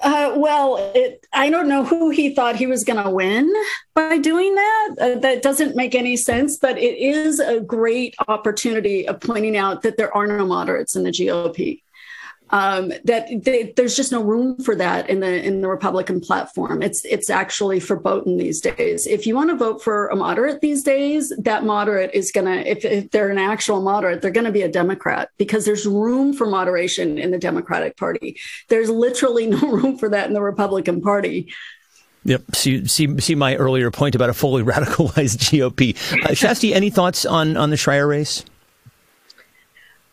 Uh, 0.07 0.35
well, 0.37 0.93
it, 0.95 1.27
I 1.33 1.51
don't 1.51 1.69
know 1.69 1.85
who 1.85 2.11
he 2.11 2.33
thought 2.33 2.55
he 2.55 2.69
was 2.69 2.85
going 2.85 3.03
to 3.03 3.11
win 3.11 3.53
by 3.93 4.19
doing 4.19 4.55
that. 4.55 4.95
Uh, 5.01 5.19
that 5.19 5.43
doesn't 5.43 5.75
make 5.75 5.97
any 5.97 6.17
sense, 6.17 6.59
but 6.59 6.79
it 6.79 6.97
is 6.97 7.41
a 7.41 7.59
great 7.59 8.15
opportunity 8.29 9.09
of 9.09 9.19
pointing 9.19 9.57
out 9.57 9.83
that 9.83 9.97
there 9.97 10.17
are 10.17 10.29
no 10.29 10.47
moderates 10.47 10.95
in 10.95 11.03
the 11.03 11.11
GOP 11.11 11.83
um, 12.51 12.93
that 13.05 13.29
they, 13.43 13.73
there's 13.77 13.97
just 13.97 14.13
no 14.13 14.23
room 14.23 14.57
for 14.59 14.77
that 14.77 15.11
in 15.11 15.21
the 15.21 15.45
in 15.45 15.61
the 15.63 15.69
Republican 15.69 16.21
platform. 16.21 16.83
It's 16.83 17.05
it's 17.05 17.29
actually 17.29 17.81
verboten 17.81 18.37
these 18.37 18.61
days. 18.61 19.07
If 19.07 19.27
you 19.27 19.35
want 19.35 19.51
to 19.51 19.57
vote 19.57 19.83
for 19.83 20.09
a 20.09 20.17
moderate 20.17 20.61
these 20.61 20.83
days, 20.83 21.33
that 21.39 21.65
moderate 21.65 22.13
is 22.15 22.31
gonna 22.31 22.57
if, 22.57 22.85
if 22.85 23.11
they're 23.11 23.31
an 23.31 23.39
actual 23.39 23.83
moderate, 23.83 24.23
they're 24.23 24.31
to 24.47 24.53
be 24.53 24.63
a 24.63 24.71
Democrat 24.71 25.31
because 25.39 25.65
there's 25.65 25.87
room 25.87 26.33
for 26.33 26.47
moderation 26.47 27.19
in 27.19 27.33
the 27.33 27.39
Democratic 27.39 27.97
Party. 27.97 28.39
There's 28.69 28.91
literally 28.91 29.47
no 29.47 29.61
room 29.69 29.99
for 29.99 30.09
that 30.09 30.29
in 30.29 30.35
the 30.35 30.43
Republican 30.43 31.01
Party. 31.01 31.53
Yep. 32.25 32.57
See, 32.57 32.87
see, 32.87 33.21
see 33.21 33.35
my 33.37 33.55
earlier 33.55 33.91
point 33.93 34.15
about 34.17 34.31
a 34.31 34.35
fully 34.35 34.63
radicalized 34.65 35.39
GOP. 35.39 35.97
Uh, 36.25 36.29
Shasti, 36.29 36.75
any 36.75 36.91
thoughts 36.91 37.25
on 37.25 37.57
on 37.57 37.71
the 37.71 37.77
Schrier 37.77 38.09
race? 38.09 38.45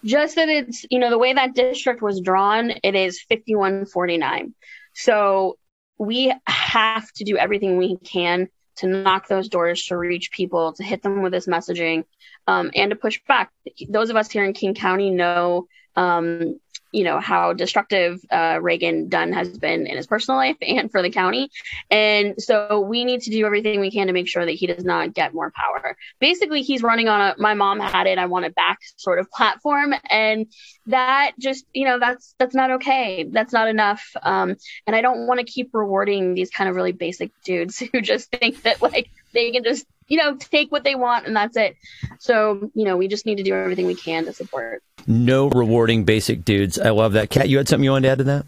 Just 0.04 0.36
that 0.36 0.50
it's 0.50 0.86
you 0.90 1.00
know 1.00 1.10
the 1.10 1.18
way 1.18 1.34
that 1.34 1.56
district 1.56 2.02
was 2.02 2.22
drawn 2.22 2.72
it 2.84 2.96
is 2.96 3.22
5149 3.30 4.54
so 4.94 5.58
we 5.98 6.34
have 6.46 7.12
to 7.14 7.24
do 7.24 7.38
everything 7.38 7.78
we 7.78 7.98
can 7.98 8.48
to 8.76 8.88
knock 8.88 9.28
those 9.28 9.50
doors 9.50 9.86
to 9.86 9.98
reach 9.98 10.32
people 10.32 10.74
to 10.74 10.84
hit 10.84 11.02
them 11.02 11.22
with 11.22 11.32
this 11.32 11.48
messaging 11.48 12.04
um, 12.48 12.72
and 12.76 12.90
to 12.90 12.96
push 12.96 13.20
back. 13.28 13.52
Those 13.90 14.10
of 14.10 14.16
us 14.16 14.32
here 14.32 14.44
in 14.44 14.54
king 14.54 14.74
county 14.74 15.10
know 15.10 15.68
um, 15.96 16.60
you 16.94 17.04
know 17.04 17.20
how 17.20 17.54
destructive 17.54 18.22
uh, 18.32 18.60
Reagan 18.62 19.10
Dunn 19.10 19.34
has 19.34 19.58
been 19.58 19.88
in 19.88 19.98
his 19.98 20.08
personal 20.08 20.38
life 20.38 20.56
and 20.62 20.90
for 20.92 21.02
the 21.02 21.10
county, 21.10 21.50
and 21.90 22.36
so 22.42 22.80
we 22.80 23.04
need 23.04 23.22
to 23.22 23.32
do 23.32 23.46
everything 23.46 23.82
we 23.82 23.92
can 23.92 24.08
to 24.08 24.14
make 24.14 24.30
sure 24.30 24.46
that 24.46 24.52
he 24.52 24.68
does 24.68 24.86
not 24.86 25.14
get 25.14 25.34
more 25.34 25.52
power. 25.52 25.98
Basically, 26.20 26.62
he's 26.62 26.84
running 26.84 27.10
on 27.10 27.20
a 27.20 27.36
"my 27.38 27.56
mom 27.56 27.80
had 27.80 28.08
it, 28.08 28.18
I 28.18 28.28
want 28.28 28.46
it 28.46 28.56
back" 28.56 28.80
sort 28.96 29.20
of 29.20 29.30
platform, 29.32 29.94
and 30.10 30.46
that 30.86 31.32
just 31.40 31.66
you 31.74 31.86
know 31.86 32.00
that's 32.00 32.36
that's 32.38 32.56
not 32.56 32.72
okay. 32.72 33.28
That's 33.30 33.52
not 33.52 33.68
enough, 33.68 34.08
um, 34.22 34.56
and 34.86 34.96
I 34.96 35.02
don't 35.02 35.28
want 35.28 35.40
to 35.40 35.46
keep 35.46 35.72
rewarding 35.74 36.36
these 36.36 36.52
kind 36.52 36.70
of 36.70 36.76
really 36.76 36.94
basic 36.94 37.32
dudes 37.44 37.80
who 37.92 38.02
just 38.02 38.32
think 38.32 38.62
that 38.62 38.82
like 38.82 39.10
they 39.34 39.52
can 39.52 39.64
just 39.64 39.86
you 40.08 40.18
know 40.18 40.36
take 40.36 40.72
what 40.72 40.84
they 40.84 40.96
want 40.96 41.28
and 41.28 41.36
that's 41.36 41.58
it. 41.58 41.76
So 42.20 42.72
you 42.74 42.86
know 42.86 42.98
we 42.98 43.08
just 43.08 43.26
need 43.26 43.36
to 43.36 43.44
do 43.44 43.54
everything 43.54 43.86
we 43.86 43.96
can 43.96 44.26
to 44.26 44.34
support. 44.34 44.84
No 45.08 45.50
rewarding 45.50 46.06
basic 46.06 46.46
dudes. 46.46 46.80
I 46.80 46.92
love 46.92 47.14
that. 47.14 47.30
Kat, 47.30 47.50
you 47.50 47.58
had 47.58 47.68
something 47.68 47.84
you 47.84 47.92
wanted 47.92 48.08
to 48.08 48.12
add 48.12 48.18
to 48.20 48.24
that? 48.26 48.46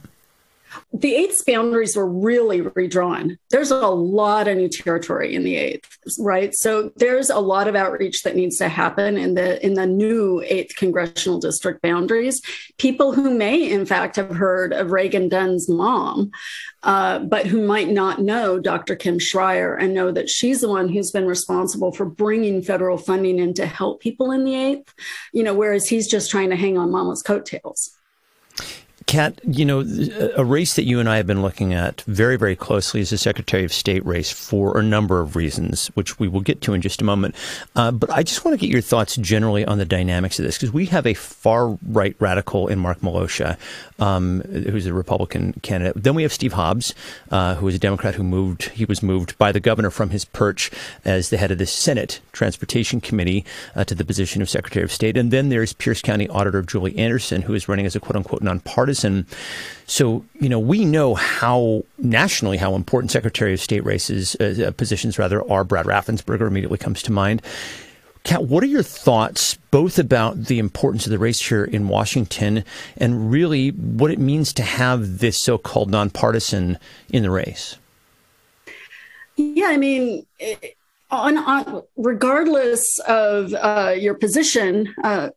The 0.94 1.16
eighth's 1.16 1.44
boundaries 1.44 1.96
were 1.96 2.08
really 2.08 2.62
redrawn. 2.62 3.38
There's 3.50 3.72
a 3.72 3.88
lot 3.88 4.48
of 4.48 4.58
new 4.58 4.70
territory 4.70 5.36
in 5.36 5.44
the 5.44 5.56
eighth, 5.56 5.98
right? 6.20 6.54
So 6.54 6.92
there's 6.96 7.30
a 7.30 7.40
lot 7.40 7.68
of 7.68 7.76
outreach 7.76 8.24
that 8.24 8.36
needs 8.36 8.58
to 8.58 8.70
happen 8.70 9.18
in 9.18 9.34
the 9.34 9.64
in 9.66 9.74
the 9.74 9.86
new 9.86 10.44
eighth 10.46 10.76
congressional 10.76 11.40
district 11.40 11.82
boundaries. 11.82 12.42
People 12.78 13.14
who 13.14 13.34
may, 13.34 13.70
in 13.70 13.86
fact, 13.86 14.16
have 14.16 14.30
heard 14.30 14.74
of 14.74 14.92
Reagan 14.92 15.30
Dunn's 15.30 15.68
mom, 15.70 16.32
uh, 16.84 17.20
but 17.20 17.48
who 17.48 17.66
might 17.66 17.90
not 17.90 18.22
know 18.22 18.60
Dr. 18.60 18.96
Kim 18.96 19.20
Schrier 19.20 19.78
and 19.80 19.94
know 19.94 20.12
that 20.12 20.30
she's 20.30 20.62
the 20.62 20.70
one 20.70 20.90
who's 20.90 21.12
been 21.12 21.26
responsible 21.26 21.92
for 21.92 22.06
bringing 22.06 22.62
federal 22.62 22.98
funding 22.98 23.40
in 23.40 23.54
to 23.56 23.66
help 23.66 24.02
people 24.02 24.32
in 24.32 24.46
the 24.46 24.56
eighth. 24.56 24.94
You 25.34 25.44
know, 25.44 25.54
whereas 25.54 25.88
he's 25.88 26.08
just 26.08 26.32
trying 26.32 26.50
to 26.52 26.56
hang 26.56 26.78
on 26.78 26.92
mama's 26.92 27.22
coattails. 27.22 27.92
Kat, 29.08 29.40
you 29.46 29.66
know, 29.66 29.86
a 30.36 30.44
race 30.44 30.76
that 30.76 30.84
you 30.84 31.00
and 31.00 31.08
I 31.08 31.18
have 31.18 31.28
been 31.28 31.44
looking 31.44 31.76
at 31.76 32.02
very, 32.02 32.38
very 32.38 32.56
closely 32.56 33.02
is 33.02 33.12
the 33.12 33.20
Secretary 33.20 33.64
of 33.64 33.72
State 33.72 34.04
race 34.04 34.32
for 34.32 34.80
a 34.80 34.82
number 34.82 35.22
of 35.22 35.36
reasons, 35.36 35.88
which 35.90 36.18
we 36.18 36.28
will 36.28 36.42
get 36.42 36.62
to 36.62 36.74
in 36.74 36.82
just 36.82 37.02
a 37.02 37.06
moment. 37.06 37.36
Uh, 37.76 37.92
but 37.92 38.10
I 38.10 38.24
just 38.24 38.44
want 38.44 38.60
to 38.60 38.66
get 38.66 38.74
your 38.74 38.82
thoughts 38.82 39.16
generally 39.18 39.64
on 39.64 39.78
the 39.78 39.86
dynamics 39.86 40.40
of 40.40 40.46
this, 40.46 40.58
because 40.58 40.74
we 40.74 40.88
have 40.88 41.06
a 41.06 41.14
far 41.14 41.78
right 41.88 42.16
radical 42.20 42.68
in 42.68 42.80
Mark 42.80 43.02
Miloscia, 43.02 43.60
um, 44.00 44.42
who's 44.42 44.88
a 44.88 44.94
Republican 44.94 45.54
candidate. 45.62 46.02
Then 46.02 46.16
we 46.16 46.24
have 46.24 46.34
Steve 46.34 46.54
Hobbs, 46.54 46.96
uh, 47.30 47.54
who 47.56 47.68
is 47.68 47.76
a 47.76 47.80
Democrat 47.80 48.16
who 48.16 48.24
moved, 48.24 48.70
he 48.70 48.86
was 48.86 49.04
moved 49.04 49.38
by 49.38 49.52
the 49.52 49.60
governor 49.60 49.92
from 49.92 50.10
his 50.10 50.26
perch 50.26 50.72
as 51.06 51.30
the 51.30 51.38
head 51.38 51.52
of 51.52 51.60
the 51.60 51.68
Senate 51.68 52.22
Transportation 52.32 53.00
Committee 53.00 53.46
uh, 53.76 53.84
to 53.84 53.94
the 53.94 54.04
position 54.04 54.42
of 54.42 54.50
Secretary 54.50 54.84
of 54.84 54.92
State. 54.92 55.16
And 55.16 55.30
then 55.30 55.50
there's 55.50 55.74
Pierce 55.74 56.02
County 56.02 56.28
Auditor 56.30 56.64
Julie 56.64 56.98
Anderson, 56.98 57.44
who 57.44 57.54
is 57.54 57.70
running 57.70 57.86
as 57.86 57.96
a 57.96 58.00
quote 58.00 58.16
unquote 58.16 58.42
nonpartisan 58.42 58.95
partisan. 58.96 59.26
So, 59.88 60.26
you 60.40 60.50
know, 60.50 60.60
we 60.60 60.86
know 60.86 61.16
how 61.16 61.84
nationally 61.98 62.58
how 62.58 62.76
important 62.76 63.12
Secretary 63.12 63.54
of 63.54 63.60
State 63.60 63.86
races, 63.86 64.36
uh, 64.40 64.68
uh, 64.68 64.72
positions 64.72 65.20
rather, 65.20 65.48
are. 65.50 65.64
Brad 65.64 65.86
Raffensperger 65.86 66.48
immediately 66.48 66.78
comes 66.78 67.02
to 67.04 67.12
mind. 67.12 67.42
Kat, 68.24 68.46
what 68.46 68.64
are 68.64 68.68
your 68.68 68.82
thoughts 68.82 69.56
both 69.70 70.00
about 70.00 70.46
the 70.46 70.58
importance 70.58 71.06
of 71.06 71.12
the 71.12 71.20
race 71.20 71.40
here 71.48 71.64
in 71.64 71.88
Washington 71.88 72.64
and 72.98 73.30
really 73.30 73.70
what 73.70 74.10
it 74.10 74.18
means 74.18 74.52
to 74.54 74.64
have 74.64 75.20
this 75.20 75.40
so 75.40 75.60
called 75.60 75.92
nonpartisan 75.92 76.80
in 77.10 77.22
the 77.22 77.30
race? 77.30 77.78
Yeah, 79.36 79.68
I 79.68 79.78
mean, 79.78 80.26
on, 81.12 81.38
on 81.38 81.84
regardless 81.98 83.00
of 83.08 83.54
uh, 83.54 83.94
your 83.96 84.16
position, 84.16 84.96
uh, 85.04 85.30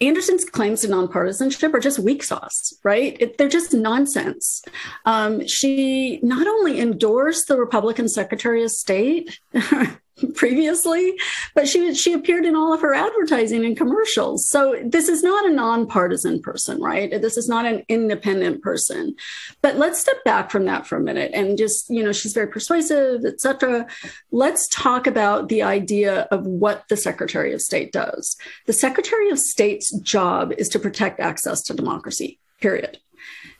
Anderson's 0.00 0.44
claims 0.44 0.82
to 0.82 0.88
nonpartisanship 0.88 1.74
are 1.74 1.80
just 1.80 1.98
weak 1.98 2.22
sauce, 2.22 2.72
right? 2.84 3.16
It, 3.18 3.38
they're 3.38 3.48
just 3.48 3.74
nonsense. 3.74 4.62
Um, 5.04 5.46
she 5.46 6.20
not 6.22 6.46
only 6.46 6.80
endorsed 6.80 7.48
the 7.48 7.56
Republican 7.56 8.08
Secretary 8.08 8.62
of 8.62 8.70
State, 8.70 9.40
previously, 10.34 11.18
but 11.54 11.68
she 11.68 11.94
she 11.94 12.12
appeared 12.12 12.44
in 12.44 12.56
all 12.56 12.72
of 12.72 12.80
her 12.80 12.94
advertising 12.94 13.64
and 13.64 13.76
commercials. 13.76 14.48
So 14.48 14.80
this 14.84 15.08
is 15.08 15.22
not 15.22 15.46
a 15.46 15.52
nonpartisan 15.54 16.40
person, 16.40 16.80
right? 16.80 17.10
This 17.10 17.36
is 17.36 17.48
not 17.48 17.66
an 17.66 17.84
independent 17.88 18.62
person. 18.62 19.16
But 19.62 19.76
let's 19.76 19.98
step 19.98 20.22
back 20.24 20.50
from 20.50 20.64
that 20.66 20.86
for 20.86 20.96
a 20.96 21.00
minute 21.00 21.32
and 21.34 21.58
just, 21.58 21.90
you 21.90 22.02
know, 22.02 22.12
she's 22.12 22.32
very 22.32 22.48
persuasive, 22.48 23.24
etc. 23.24 23.86
Let's 24.30 24.68
talk 24.68 25.06
about 25.06 25.48
the 25.48 25.62
idea 25.62 26.28
of 26.30 26.46
what 26.46 26.84
the 26.88 26.96
Secretary 26.96 27.52
of 27.52 27.62
State 27.62 27.92
does. 27.92 28.36
The 28.66 28.72
Secretary 28.72 29.30
of 29.30 29.38
State's 29.38 29.90
job 30.00 30.52
is 30.58 30.68
to 30.70 30.78
protect 30.78 31.20
access 31.20 31.62
to 31.62 31.74
democracy. 31.74 32.38
Period. 32.60 32.98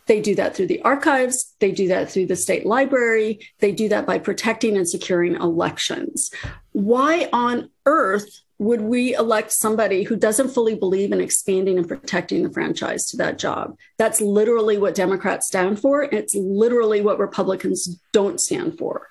They 0.08 0.20
do 0.20 0.34
that 0.36 0.56
through 0.56 0.66
the 0.66 0.82
archives. 0.82 1.54
They 1.60 1.70
do 1.70 1.88
that 1.88 2.10
through 2.10 2.26
the 2.26 2.36
state 2.36 2.66
library. 2.66 3.40
They 3.60 3.72
do 3.72 3.88
that 3.90 4.06
by 4.06 4.18
protecting 4.18 4.76
and 4.76 4.88
securing 4.88 5.36
elections. 5.36 6.30
Why 6.72 7.28
on 7.32 7.70
earth 7.86 8.40
would 8.58 8.80
we 8.80 9.14
elect 9.14 9.52
somebody 9.52 10.02
who 10.02 10.16
doesn't 10.16 10.48
fully 10.48 10.74
believe 10.74 11.12
in 11.12 11.20
expanding 11.20 11.78
and 11.78 11.86
protecting 11.86 12.42
the 12.42 12.50
franchise 12.50 13.06
to 13.06 13.16
that 13.18 13.38
job? 13.38 13.76
That's 13.98 14.20
literally 14.20 14.78
what 14.78 14.94
Democrats 14.94 15.46
stand 15.46 15.78
for. 15.78 16.02
It's 16.02 16.34
literally 16.34 17.00
what 17.00 17.20
Republicans 17.20 18.00
don't 18.12 18.40
stand 18.40 18.78
for. 18.78 19.06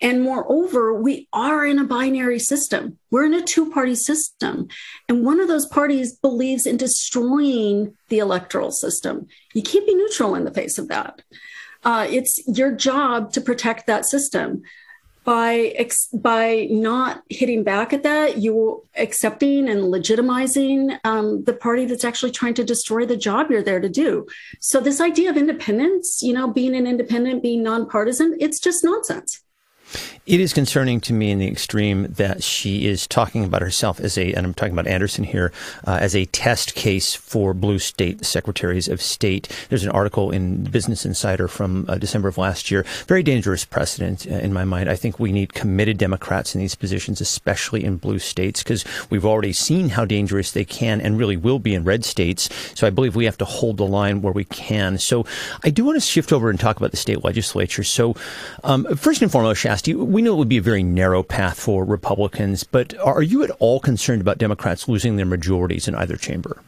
And 0.00 0.22
moreover, 0.22 0.94
we 0.94 1.28
are 1.32 1.64
in 1.66 1.78
a 1.78 1.84
binary 1.84 2.38
system. 2.38 2.98
We're 3.10 3.26
in 3.26 3.34
a 3.34 3.42
two 3.42 3.70
party 3.70 3.94
system. 3.94 4.68
And 5.08 5.24
one 5.24 5.40
of 5.40 5.48
those 5.48 5.66
parties 5.66 6.16
believes 6.16 6.66
in 6.66 6.76
destroying 6.76 7.96
the 8.08 8.18
electoral 8.18 8.70
system. 8.70 9.26
You 9.54 9.62
can't 9.62 9.86
be 9.86 9.94
neutral 9.94 10.34
in 10.34 10.44
the 10.44 10.54
face 10.54 10.78
of 10.78 10.88
that. 10.88 11.22
Uh, 11.84 12.06
it's 12.08 12.42
your 12.46 12.72
job 12.72 13.32
to 13.32 13.40
protect 13.40 13.86
that 13.86 14.04
system. 14.04 14.62
By, 15.24 15.74
ex- 15.76 16.06
by 16.06 16.68
not 16.70 17.22
hitting 17.28 17.62
back 17.62 17.92
at 17.92 18.02
that, 18.04 18.38
you 18.38 18.84
accepting 18.96 19.68
and 19.68 19.92
legitimizing 19.92 20.98
um, 21.04 21.44
the 21.44 21.52
party 21.52 21.84
that's 21.84 22.04
actually 22.04 22.30
trying 22.30 22.54
to 22.54 22.64
destroy 22.64 23.04
the 23.04 23.16
job 23.16 23.50
you're 23.50 23.62
there 23.62 23.80
to 23.80 23.90
do. 23.90 24.26
So 24.60 24.80
this 24.80 25.02
idea 25.02 25.28
of 25.28 25.36
independence, 25.36 26.22
you 26.22 26.32
know, 26.32 26.50
being 26.50 26.74
an 26.74 26.86
independent, 26.86 27.42
being 27.42 27.62
nonpartisan, 27.62 28.38
it's 28.40 28.58
just 28.58 28.82
nonsense. 28.82 29.42
It 30.26 30.40
is 30.40 30.52
concerning 30.52 31.00
to 31.02 31.12
me 31.14 31.30
in 31.30 31.38
the 31.38 31.48
extreme 31.48 32.06
that 32.10 32.42
she 32.42 32.86
is 32.86 33.06
talking 33.06 33.44
about 33.44 33.62
herself 33.62 33.98
as 33.98 34.18
a, 34.18 34.34
and 34.34 34.44
I'm 34.44 34.54
talking 34.54 34.74
about 34.74 34.86
Anderson 34.86 35.24
here, 35.24 35.52
uh, 35.86 35.98
as 36.00 36.14
a 36.14 36.26
test 36.26 36.74
case 36.74 37.14
for 37.14 37.54
blue 37.54 37.78
state 37.78 38.26
secretaries 38.26 38.88
of 38.88 39.00
state. 39.00 39.48
There's 39.70 39.84
an 39.84 39.90
article 39.90 40.30
in 40.30 40.64
Business 40.64 41.06
Insider 41.06 41.48
from 41.48 41.86
uh, 41.88 41.96
December 41.96 42.28
of 42.28 42.36
last 42.36 42.70
year. 42.70 42.84
Very 43.06 43.22
dangerous 43.22 43.64
precedent 43.64 44.26
uh, 44.30 44.34
in 44.34 44.52
my 44.52 44.64
mind. 44.64 44.90
I 44.90 44.96
think 44.96 45.18
we 45.18 45.32
need 45.32 45.54
committed 45.54 45.96
Democrats 45.96 46.54
in 46.54 46.60
these 46.60 46.74
positions, 46.74 47.20
especially 47.22 47.84
in 47.84 47.96
blue 47.96 48.18
states, 48.18 48.62
because 48.62 48.84
we've 49.08 49.24
already 49.24 49.54
seen 49.54 49.88
how 49.88 50.04
dangerous 50.04 50.52
they 50.52 50.64
can 50.64 51.00
and 51.00 51.18
really 51.18 51.38
will 51.38 51.58
be 51.58 51.74
in 51.74 51.84
red 51.84 52.04
states. 52.04 52.50
So 52.74 52.86
I 52.86 52.90
believe 52.90 53.16
we 53.16 53.24
have 53.24 53.38
to 53.38 53.44
hold 53.46 53.78
the 53.78 53.86
line 53.86 54.20
where 54.20 54.32
we 54.32 54.44
can. 54.44 54.98
So 54.98 55.24
I 55.64 55.70
do 55.70 55.84
want 55.84 55.96
to 55.96 56.00
shift 56.00 56.32
over 56.32 56.50
and 56.50 56.60
talk 56.60 56.76
about 56.76 56.90
the 56.90 56.98
state 56.98 57.24
legislature. 57.24 57.82
So 57.82 58.14
um, 58.62 58.84
first 58.96 59.22
and 59.22 59.32
foremost, 59.32 59.60
Shasti, 59.78 59.94
we 59.94 60.22
know 60.22 60.34
it 60.34 60.38
would 60.38 60.48
be 60.48 60.58
a 60.58 60.62
very 60.62 60.82
narrow 60.82 61.22
path 61.22 61.60
for 61.60 61.84
Republicans, 61.84 62.64
but 62.64 62.98
are 62.98 63.22
you 63.22 63.44
at 63.44 63.50
all 63.60 63.78
concerned 63.78 64.20
about 64.20 64.38
Democrats 64.38 64.88
losing 64.88 65.16
their 65.16 65.26
majorities 65.26 65.86
in 65.86 65.94
either 65.94 66.16
chamber? 66.16 66.62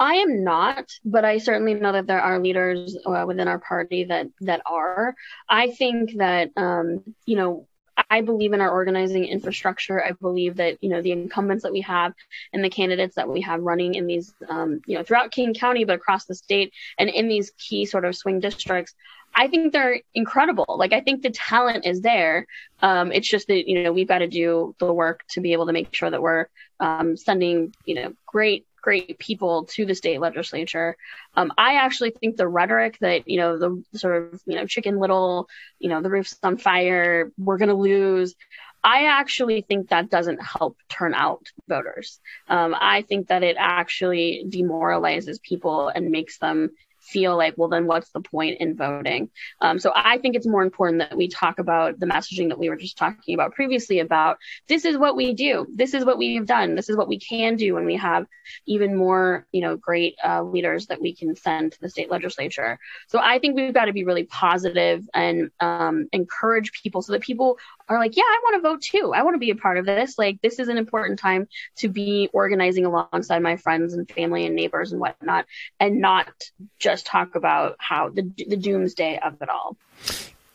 I 0.00 0.14
am 0.14 0.42
not, 0.42 0.90
but 1.04 1.24
I 1.24 1.38
certainly 1.38 1.74
know 1.74 1.92
that 1.92 2.06
there 2.06 2.20
are 2.20 2.40
leaders 2.40 2.96
uh, 3.06 3.24
within 3.26 3.48
our 3.48 3.58
party 3.58 4.04
that 4.04 4.28
that 4.40 4.62
are. 4.66 5.14
I 5.48 5.70
think 5.70 6.16
that 6.16 6.50
um, 6.56 7.14
you 7.26 7.36
know 7.36 7.68
I 8.10 8.22
believe 8.22 8.52
in 8.52 8.60
our 8.60 8.70
organizing 8.70 9.26
infrastructure. 9.26 10.02
I 10.02 10.12
believe 10.12 10.56
that 10.56 10.78
you 10.82 10.88
know 10.88 11.02
the 11.02 11.12
incumbents 11.12 11.62
that 11.62 11.72
we 11.72 11.82
have 11.82 12.14
and 12.52 12.64
the 12.64 12.70
candidates 12.70 13.14
that 13.16 13.28
we 13.28 13.42
have 13.42 13.60
running 13.60 13.94
in 13.94 14.06
these 14.06 14.34
um, 14.48 14.80
you 14.86 14.96
know 14.96 15.04
throughout 15.04 15.30
King 15.30 15.54
County, 15.54 15.84
but 15.84 15.96
across 15.96 16.24
the 16.24 16.34
state 16.34 16.72
and 16.98 17.08
in 17.08 17.28
these 17.28 17.52
key 17.58 17.84
sort 17.84 18.04
of 18.04 18.16
swing 18.16 18.40
districts 18.40 18.94
I 19.34 19.48
think 19.48 19.72
they're 19.72 20.00
incredible. 20.14 20.66
Like 20.68 20.92
I 20.92 21.00
think 21.00 21.22
the 21.22 21.30
talent 21.30 21.86
is 21.86 22.00
there. 22.00 22.46
Um, 22.80 23.12
it's 23.12 23.28
just 23.28 23.48
that 23.48 23.68
you 23.68 23.82
know 23.82 23.92
we've 23.92 24.08
got 24.08 24.18
to 24.18 24.28
do 24.28 24.74
the 24.78 24.92
work 24.92 25.24
to 25.30 25.40
be 25.40 25.52
able 25.52 25.66
to 25.66 25.72
make 25.72 25.94
sure 25.94 26.10
that 26.10 26.22
we're 26.22 26.46
um, 26.80 27.16
sending 27.16 27.74
you 27.84 27.94
know 27.94 28.12
great 28.26 28.66
great 28.82 29.18
people 29.18 29.64
to 29.66 29.86
the 29.86 29.94
state 29.94 30.20
legislature. 30.20 30.96
Um, 31.34 31.52
I 31.56 31.76
actually 31.76 32.10
think 32.10 32.36
the 32.36 32.48
rhetoric 32.48 32.98
that 33.00 33.28
you 33.28 33.38
know 33.38 33.58
the 33.58 33.98
sort 33.98 34.34
of 34.34 34.42
you 34.44 34.56
know 34.56 34.66
Chicken 34.66 34.98
Little, 34.98 35.48
you 35.78 35.88
know 35.88 36.02
the 36.02 36.10
roof's 36.10 36.36
on 36.42 36.58
fire, 36.58 37.30
we're 37.38 37.58
going 37.58 37.68
to 37.68 37.74
lose. 37.74 38.34
I 38.84 39.06
actually 39.06 39.62
think 39.62 39.88
that 39.88 40.10
doesn't 40.10 40.42
help 40.42 40.76
turn 40.88 41.14
out 41.14 41.46
voters. 41.68 42.20
Um, 42.48 42.74
I 42.78 43.02
think 43.02 43.28
that 43.28 43.44
it 43.44 43.56
actually 43.56 44.44
demoralizes 44.48 45.38
people 45.38 45.86
and 45.88 46.10
makes 46.10 46.38
them 46.38 46.70
feel 47.02 47.36
like, 47.36 47.54
well, 47.56 47.68
then 47.68 47.86
what's 47.86 48.10
the 48.10 48.20
point 48.20 48.58
in 48.60 48.76
voting? 48.76 49.30
Um, 49.60 49.78
so 49.78 49.92
I 49.94 50.18
think 50.18 50.36
it's 50.36 50.46
more 50.46 50.62
important 50.62 51.00
that 51.00 51.16
we 51.16 51.28
talk 51.28 51.58
about 51.58 51.98
the 51.98 52.06
messaging 52.06 52.48
that 52.48 52.58
we 52.58 52.68
were 52.68 52.76
just 52.76 52.96
talking 52.96 53.34
about 53.34 53.52
previously 53.52 53.98
about 53.98 54.38
this 54.68 54.84
is 54.84 54.96
what 54.96 55.16
we 55.16 55.34
do, 55.34 55.66
this 55.74 55.94
is 55.94 56.04
what 56.04 56.18
we 56.18 56.36
have 56.36 56.46
done, 56.46 56.74
this 56.74 56.88
is 56.88 56.96
what 56.96 57.08
we 57.08 57.18
can 57.18 57.56
do 57.56 57.74
when 57.74 57.84
we 57.84 57.96
have 57.96 58.26
even 58.66 58.96
more, 58.96 59.46
you 59.52 59.60
know, 59.60 59.76
great 59.76 60.16
uh, 60.24 60.42
leaders 60.42 60.86
that 60.86 61.00
we 61.00 61.14
can 61.14 61.34
send 61.36 61.72
to 61.72 61.80
the 61.80 61.90
state 61.90 62.10
legislature. 62.10 62.78
So 63.08 63.18
I 63.18 63.38
think 63.38 63.56
we've 63.56 63.74
got 63.74 63.86
to 63.86 63.92
be 63.92 64.04
really 64.04 64.24
positive 64.24 65.08
and 65.12 65.50
um, 65.60 66.08
encourage 66.12 66.72
people 66.72 67.02
so 67.02 67.12
that 67.12 67.22
people 67.22 67.58
are 67.92 67.98
like, 67.98 68.16
yeah, 68.16 68.22
I 68.24 68.40
want 68.44 68.62
to 68.62 68.68
vote 68.68 68.82
too. 68.82 69.12
I 69.14 69.22
want 69.22 69.34
to 69.34 69.38
be 69.38 69.50
a 69.50 69.56
part 69.56 69.78
of 69.78 69.86
this. 69.86 70.18
Like, 70.18 70.40
this 70.42 70.58
is 70.58 70.68
an 70.68 70.78
important 70.78 71.18
time 71.18 71.48
to 71.76 71.88
be 71.88 72.28
organizing 72.32 72.86
alongside 72.86 73.42
my 73.42 73.56
friends 73.56 73.94
and 73.94 74.08
family 74.10 74.46
and 74.46 74.54
neighbors 74.54 74.92
and 74.92 75.00
whatnot, 75.00 75.46
and 75.78 76.00
not 76.00 76.28
just 76.78 77.06
talk 77.06 77.34
about 77.34 77.76
how 77.78 78.08
the, 78.08 78.30
the 78.48 78.56
doomsday 78.56 79.18
of 79.18 79.40
it 79.40 79.48
all. 79.48 79.76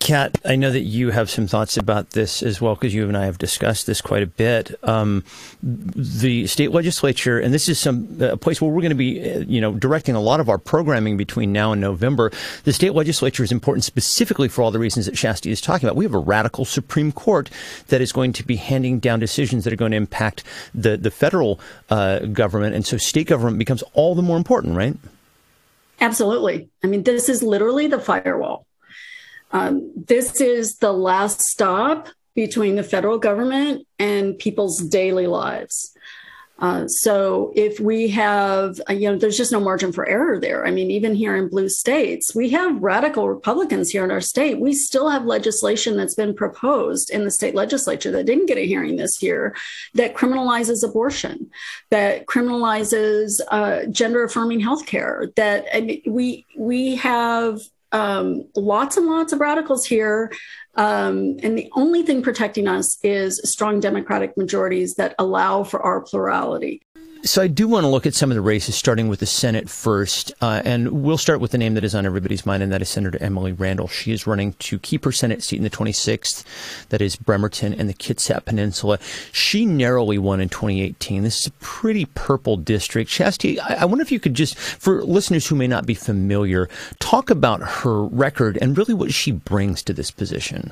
Kat, 0.08 0.40
I 0.46 0.56
know 0.56 0.72
that 0.72 0.84
you 0.84 1.12
have 1.12 1.30
some 1.30 1.48
thoughts 1.48 1.76
about 1.76 2.12
this 2.12 2.42
as 2.42 2.62
well 2.62 2.76
because 2.76 2.96
you 2.96 3.10
and 3.10 3.18
I 3.18 3.26
have 3.26 3.38
discussed 3.38 3.88
this 3.88 4.00
quite 4.00 4.24
a 4.24 4.28
bit. 4.28 4.74
Um, 4.82 5.26
the 5.62 6.48
state 6.48 6.72
legislature, 6.72 7.38
and 7.38 7.54
this 7.54 7.68
is 7.68 7.78
some 7.78 8.16
a 8.22 8.38
place 8.38 8.62
where 8.62 8.72
we're 8.72 8.80
going 8.80 8.92
to 8.92 8.96
be, 8.96 9.30
uh, 9.30 9.40
you 9.40 9.60
know, 9.60 9.74
directing 9.74 10.16
a 10.16 10.22
lot 10.22 10.40
of 10.40 10.48
our 10.48 10.58
programming 10.58 11.18
between 11.18 11.52
now 11.52 11.74
and 11.74 11.82
November. 11.82 12.32
The 12.64 12.72
state 12.72 12.94
legislature 12.94 13.44
is 13.44 13.52
important 13.52 13.84
specifically 13.84 14.48
for 14.48 14.62
all 14.62 14.72
the 14.72 14.80
reasons 14.80 15.08
that 15.08 15.16
Shasti 15.16 15.52
is 15.52 15.60
talking 15.60 15.90
about. 15.90 15.98
We 15.98 16.06
have 16.06 16.14
a 16.14 16.20
radical 16.20 16.64
Supreme 16.64 17.12
Court 17.12 17.50
that 17.90 18.00
is 18.00 18.14
going 18.14 18.32
to 18.32 18.46
be 18.46 18.56
handing 18.56 19.00
down 19.00 19.20
decisions 19.20 19.66
that 19.66 19.74
are 19.74 19.76
going 19.76 19.92
to 19.92 19.98
impact 19.98 20.42
the 20.74 20.96
the 20.96 21.12
federal 21.12 21.60
uh, 21.90 22.20
government, 22.20 22.76
and 22.76 22.86
so 22.86 22.96
state 22.96 23.28
government 23.28 23.60
becomes 23.60 23.84
all 23.92 24.16
the 24.16 24.22
more 24.22 24.38
important, 24.38 24.78
right? 24.78 24.96
Absolutely. 26.00 26.70
I 26.82 26.88
mean, 26.88 27.04
this 27.04 27.28
is 27.28 27.44
literally 27.44 27.88
the 27.88 28.00
firewall. 28.00 28.67
Um, 29.52 29.92
this 29.96 30.42
is 30.42 30.78
the 30.78 30.92
last 30.92 31.42
stop 31.42 32.10
between 32.36 32.76
the 32.76 32.84
federal 32.84 33.18
government 33.18 33.88
and 33.98 34.38
people's 34.38 34.80
daily 34.80 35.28
lives. 35.28 35.94
Uh, 36.60 36.88
so 36.88 37.52
if 37.56 37.80
we 37.80 38.08
have, 38.08 38.82
uh, 38.90 38.94
you 38.94 39.10
know, 39.10 39.18
there's 39.18 39.38
just 39.38 39.52
no 39.52 39.60
margin 39.60 39.92
for 39.92 40.08
error 40.08 40.40
there. 40.40 40.66
I 40.66 40.72
mean, 40.72 40.90
even 40.90 41.14
here 41.14 41.36
in 41.36 41.50
blue 41.50 41.70
states, 41.70 42.34
we 42.34 42.50
have 42.50 42.82
radical 42.82 43.30
Republicans 43.30 43.92
here 43.92 44.04
in 44.04 44.10
our 44.10 44.22
state. 44.22 44.60
We 44.60 44.74
still 44.74 45.10
have 45.10 45.26
legislation 45.26 45.98
that's 45.98 46.16
been 46.16 46.34
proposed 46.34 47.12
in 47.12 47.26
the 47.26 47.32
state 47.32 47.54
legislature 47.54 48.12
that 48.12 48.26
didn't 48.26 48.48
get 48.48 48.58
a 48.58 48.66
hearing 48.66 48.96
this 48.96 49.22
year 49.22 49.56
that 49.94 50.16
criminalizes 50.16 50.88
abortion, 50.88 51.52
that 51.92 52.26
criminalizes 52.26 53.40
uh, 53.50 53.86
gender 53.88 54.24
affirming 54.24 54.62
healthcare. 54.62 55.34
That 55.36 55.66
I 55.74 55.82
mean, 55.82 56.02
we 56.08 56.46
we 56.58 56.96
have 56.96 57.62
um, 57.92 58.44
lots 58.56 58.98
and 58.98 59.08
lots 59.08 59.34
of 59.34 59.40
radicals 59.40 59.86
here. 59.86 60.32
Um, 60.76 61.38
and 61.42 61.58
the 61.58 61.70
only 61.76 62.04
thing 62.04 62.22
protecting 62.22 62.68
us 62.68 62.98
is 63.04 63.42
strong 63.44 63.80
Democratic 63.80 64.38
majorities 64.38 64.96
that 64.96 65.16
allow 65.18 65.64
for 65.64 65.82
our 65.82 66.02
plurality. 66.02 66.84
So 67.28 67.42
I 67.42 67.48
do 67.48 67.68
want 67.68 67.84
to 67.84 67.90
look 67.90 68.06
at 68.06 68.16
some 68.16 68.32
of 68.32 68.36
the 68.36 68.42
races, 68.42 68.76
starting 68.76 69.10
with 69.10 69.20
the 69.20 69.26
Senate 69.26 69.70
first, 69.70 70.32
uh, 70.42 70.62
and 70.64 71.04
we'll 71.04 71.18
start 71.18 71.42
with 71.42 71.52
the 71.52 71.58
name 71.58 71.74
that 71.74 71.84
is 71.84 71.94
on 71.94 72.06
everybody's 72.06 72.46
mind, 72.46 72.64
and 72.64 72.72
that 72.72 72.82
is 72.82 72.88
Senator 72.88 73.22
Emily 73.22 73.52
Randall. 73.52 73.90
She 73.90 74.14
is 74.14 74.26
running 74.26 74.54
to 74.54 74.80
keep 74.80 75.04
her 75.04 75.12
Senate 75.12 75.44
seat 75.44 75.58
in 75.58 75.64
the 75.64 75.70
26th, 75.70 76.46
that 76.88 77.02
is 77.02 77.18
Bremerton 77.18 77.74
and 77.74 77.90
the 77.90 77.94
Kitsap 77.94 78.46
Peninsula. 78.46 78.98
She 79.34 79.66
narrowly 79.66 80.18
won 80.18 80.40
in 80.40 80.48
2018. 80.48 81.24
This 81.24 81.42
is 81.42 81.48
a 81.48 81.52
pretty 81.60 82.06
purple 82.06 82.56
district. 82.56 83.12
Shasti, 83.12 83.60
I, 83.60 83.80
I 83.82 83.86
wonder 83.86 84.04
if 84.04 84.12
you 84.12 84.22
could 84.22 84.34
just, 84.34 84.58
for 84.58 85.04
listeners 85.04 85.46
who 85.46 85.56
may 85.56 85.68
not 85.68 85.86
be 85.86 85.96
familiar, 85.96 86.70
talk 87.00 87.30
about 87.30 87.62
her 87.62 88.06
record 88.06 88.58
and 88.62 88.78
really 88.78 88.94
what 88.94 89.14
she 89.14 89.34
brings 89.34 89.84
to 89.84 89.92
this 89.92 90.12
position. 90.12 90.72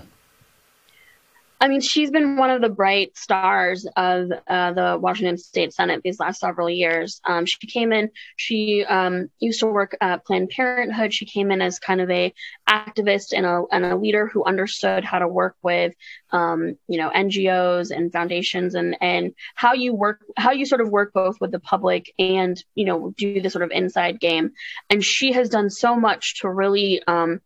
I 1.62 1.70
mean, 1.70 1.80
she's 1.80 2.12
been 2.12 2.36
one 2.36 2.50
of 2.50 2.62
the 2.62 2.70
bright 2.70 3.18
stars 3.18 3.88
of 3.96 4.30
uh, 4.48 4.74
the 4.74 5.00
Washington 5.02 5.38
State 5.38 5.74
Senate 5.74 6.02
these 6.04 6.20
last 6.20 6.42
several 6.42 6.70
years. 6.70 7.22
Um, 7.26 7.46
she 7.46 7.66
came 7.68 7.94
in. 7.94 8.12
She 8.36 8.84
um, 8.84 9.30
used 9.40 9.62
to 9.62 9.68
work 9.68 9.96
at 10.02 10.26
Planned 10.26 10.50
Parenthood. 10.50 11.14
She 11.14 11.26
came 11.26 11.52
in 11.52 11.62
as 11.62 11.80
kind 11.80 12.02
of 12.02 12.10
a 12.10 12.34
activist 12.70 13.34
and 13.34 13.46
a 13.46 13.64
and 13.72 13.86
a 13.86 13.96
leader 13.96 14.28
who 14.28 14.44
understood 14.44 15.06
how 15.06 15.20
to 15.20 15.28
work 15.28 15.56
with, 15.64 15.94
um, 16.32 16.78
you 16.88 16.98
know, 16.98 17.10
NGOs 17.10 17.90
and 17.96 18.12
foundations 18.12 18.76
and 18.76 18.98
and 19.00 19.34
how 19.56 19.74
you 19.74 19.94
work, 19.96 20.26
how 20.36 20.52
you 20.52 20.66
sort 20.66 20.82
of 20.82 20.90
work 20.90 21.14
both 21.14 21.40
with 21.40 21.52
the 21.52 21.60
public 21.60 22.14
and 22.20 22.62
you 22.76 22.86
know 22.86 23.14
do 23.18 23.40
the 23.42 23.50
sort 23.50 23.64
of 23.64 23.72
inside 23.72 24.20
game. 24.20 24.52
And 24.90 25.04
she 25.04 25.32
has 25.32 25.50
done 25.50 25.70
so 25.70 25.96
much 25.96 26.42
to 26.42 26.50
really 26.50 27.02
um, 27.08 27.40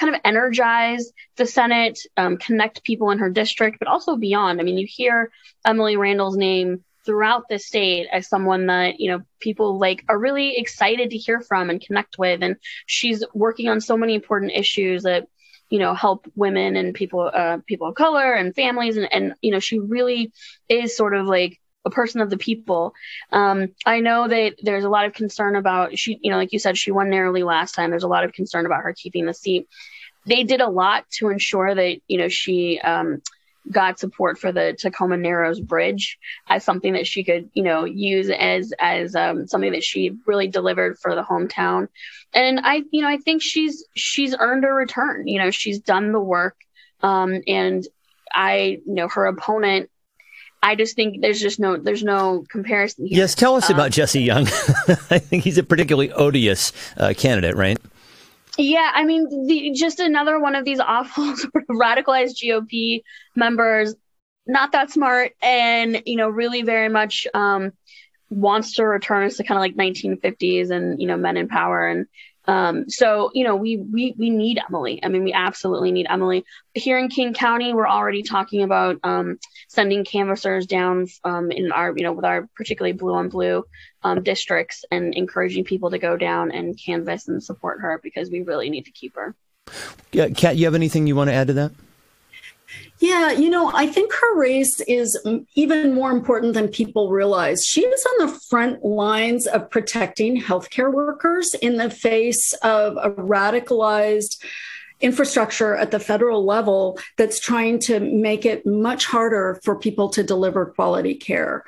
kind 0.00 0.14
of 0.14 0.20
energize 0.24 1.12
the 1.36 1.46
Senate, 1.46 2.00
um, 2.16 2.38
connect 2.38 2.82
people 2.82 3.10
in 3.10 3.18
her 3.18 3.30
district, 3.30 3.78
but 3.78 3.88
also 3.88 4.16
beyond. 4.16 4.60
I 4.60 4.64
mean, 4.64 4.78
you 4.78 4.86
hear 4.88 5.30
Emily 5.64 5.96
Randall's 5.96 6.36
name 6.36 6.82
throughout 7.04 7.44
the 7.48 7.58
state 7.58 8.08
as 8.12 8.28
someone 8.28 8.66
that 8.66 9.00
you 9.00 9.10
know 9.10 9.22
people 9.40 9.78
like 9.78 10.04
are 10.08 10.18
really 10.18 10.56
excited 10.56 11.10
to 11.10 11.16
hear 11.16 11.40
from 11.40 11.70
and 11.70 11.80
connect 11.80 12.18
with 12.18 12.42
and 12.42 12.56
she's 12.84 13.24
working 13.32 13.68
on 13.68 13.80
so 13.80 13.96
many 13.96 14.14
important 14.14 14.52
issues 14.54 15.04
that 15.04 15.26
you 15.70 15.78
know 15.78 15.94
help 15.94 16.30
women 16.36 16.76
and 16.76 16.94
people 16.94 17.30
uh, 17.32 17.58
people 17.66 17.88
of 17.88 17.94
color 17.94 18.34
and 18.34 18.54
families 18.54 18.98
and, 18.98 19.10
and 19.12 19.34
you 19.40 19.50
know 19.50 19.60
she 19.60 19.78
really 19.78 20.30
is 20.68 20.94
sort 20.94 21.14
of 21.14 21.26
like 21.26 21.58
a 21.84 21.90
person 21.90 22.20
of 22.20 22.30
the 22.30 22.36
people. 22.36 22.94
Um, 23.32 23.68
I 23.86 24.00
know 24.00 24.28
that 24.28 24.56
there's 24.62 24.84
a 24.84 24.90
lot 24.90 25.06
of 25.06 25.14
concern 25.14 25.56
about 25.56 25.98
she, 25.98 26.18
you 26.22 26.30
know, 26.30 26.36
like 26.36 26.52
you 26.52 26.58
said, 26.58 26.76
she 26.76 26.90
won 26.90 27.10
narrowly 27.10 27.42
last 27.42 27.74
time. 27.74 27.90
There's 27.90 28.02
a 28.02 28.08
lot 28.08 28.24
of 28.24 28.32
concern 28.32 28.66
about 28.66 28.82
her 28.82 28.92
keeping 28.92 29.26
the 29.26 29.34
seat 29.34 29.68
they 30.26 30.44
did 30.44 30.60
a 30.60 30.68
lot 30.68 31.08
to 31.10 31.28
ensure 31.28 31.74
that 31.74 32.00
you 32.08 32.18
know 32.18 32.28
she 32.28 32.78
um, 32.80 33.22
got 33.70 33.98
support 33.98 34.38
for 34.38 34.52
the 34.52 34.76
Tacoma 34.78 35.16
Narrows 35.16 35.60
Bridge 35.60 36.18
as 36.48 36.64
something 36.64 36.94
that 36.94 37.06
she 37.06 37.24
could 37.24 37.50
you 37.54 37.62
know 37.62 37.84
use 37.84 38.30
as 38.30 38.72
as 38.78 39.14
um, 39.14 39.46
something 39.46 39.72
that 39.72 39.84
she 39.84 40.16
really 40.26 40.48
delivered 40.48 40.98
for 40.98 41.14
the 41.14 41.22
hometown. 41.22 41.88
And 42.34 42.60
I 42.62 42.82
you 42.90 43.02
know 43.02 43.08
I 43.08 43.18
think 43.18 43.42
she's 43.42 43.84
she's 43.94 44.34
earned 44.38 44.64
a 44.64 44.68
return. 44.68 45.26
You 45.26 45.38
know 45.38 45.50
she's 45.50 45.80
done 45.80 46.12
the 46.12 46.20
work, 46.20 46.56
um, 47.02 47.42
and 47.46 47.86
I 48.32 48.80
you 48.86 48.94
know 48.94 49.08
her 49.08 49.26
opponent 49.26 49.90
I 50.62 50.74
just 50.74 50.94
think 50.94 51.22
there's 51.22 51.40
just 51.40 51.58
no 51.58 51.76
there's 51.76 52.02
no 52.02 52.44
comparison. 52.50 53.06
Here. 53.06 53.18
Yes, 53.18 53.34
tell 53.34 53.56
us 53.56 53.70
uh, 53.70 53.74
about 53.74 53.92
Jesse 53.92 54.22
Young. 54.22 54.46
I 55.10 55.18
think 55.18 55.44
he's 55.44 55.58
a 55.58 55.62
particularly 55.62 56.12
odious 56.12 56.72
uh, 56.96 57.14
candidate, 57.16 57.56
right? 57.56 57.78
Yeah, 58.58 58.90
I 58.94 59.04
mean, 59.04 59.46
the, 59.46 59.70
just 59.72 60.00
another 60.00 60.38
one 60.38 60.54
of 60.54 60.64
these 60.64 60.80
awful 60.80 61.24
sort 61.36 61.54
of 61.54 61.76
radicalized 61.76 62.36
GOP 62.42 63.02
members, 63.34 63.94
not 64.46 64.72
that 64.72 64.90
smart, 64.90 65.32
and 65.40 66.02
you 66.04 66.16
know, 66.16 66.28
really 66.28 66.62
very 66.62 66.88
much 66.88 67.26
um, 67.32 67.72
wants 68.28 68.74
to 68.74 68.84
return 68.84 69.24
us 69.24 69.38
to 69.38 69.44
kind 69.44 69.56
of 69.56 69.62
like 69.62 69.76
1950s 69.76 70.70
and 70.70 71.00
you 71.00 71.06
know, 71.06 71.16
men 71.16 71.36
in 71.36 71.48
power 71.48 71.88
and 71.88 72.06
um, 72.46 72.88
so 72.88 73.30
you 73.32 73.44
know, 73.44 73.54
we 73.54 73.76
we 73.76 74.14
we 74.18 74.30
need 74.30 74.58
Emily. 74.68 74.98
I 75.04 75.08
mean, 75.08 75.22
we 75.22 75.32
absolutely 75.32 75.92
need 75.92 76.06
Emily. 76.08 76.44
Here 76.74 76.98
in 76.98 77.08
King 77.08 77.32
County, 77.32 77.72
we're 77.72 77.88
already 77.88 78.22
talking 78.22 78.62
about 78.62 78.98
um, 79.04 79.38
sending 79.70 80.04
canvassers 80.04 80.66
down 80.66 81.06
um, 81.22 81.52
in 81.52 81.70
our 81.70 81.96
you 81.96 82.02
know 82.02 82.12
with 82.12 82.24
our 82.24 82.48
particularly 82.56 82.92
blue 82.92 83.14
on 83.14 83.28
blue 83.28 83.64
um, 84.02 84.22
districts 84.22 84.84
and 84.90 85.14
encouraging 85.14 85.62
people 85.62 85.90
to 85.90 85.98
go 85.98 86.16
down 86.16 86.50
and 86.50 86.76
canvass 86.76 87.28
and 87.28 87.42
support 87.42 87.80
her 87.80 88.00
because 88.02 88.30
we 88.30 88.42
really 88.42 88.68
need 88.68 88.84
to 88.84 88.90
keep 88.90 89.14
her. 89.14 89.34
Yeah, 90.10 90.28
Kat, 90.30 90.56
you 90.56 90.64
have 90.64 90.74
anything 90.74 91.06
you 91.06 91.14
want 91.14 91.30
to 91.30 91.34
add 91.34 91.46
to 91.46 91.52
that? 91.52 91.70
Yeah, 92.98 93.30
you 93.30 93.48
know, 93.48 93.70
I 93.72 93.86
think 93.86 94.12
her 94.12 94.36
race 94.36 94.80
is 94.80 95.18
even 95.54 95.94
more 95.94 96.10
important 96.10 96.54
than 96.54 96.68
people 96.68 97.10
realize. 97.10 97.64
She 97.64 97.82
is 97.82 98.06
on 98.06 98.26
the 98.26 98.40
front 98.48 98.84
lines 98.84 99.46
of 99.46 99.70
protecting 99.70 100.40
healthcare 100.40 100.92
workers 100.92 101.54
in 101.62 101.76
the 101.76 101.90
face 101.90 102.52
of 102.62 102.96
a 102.96 103.10
radicalized 103.10 104.36
infrastructure 105.00 105.76
at 105.76 105.90
the 105.90 106.00
federal 106.00 106.44
level 106.44 106.98
that's 107.16 107.40
trying 107.40 107.78
to 107.78 108.00
make 108.00 108.44
it 108.44 108.66
much 108.66 109.06
harder 109.06 109.60
for 109.64 109.76
people 109.78 110.08
to 110.10 110.22
deliver 110.22 110.66
quality 110.66 111.14
care. 111.14 111.64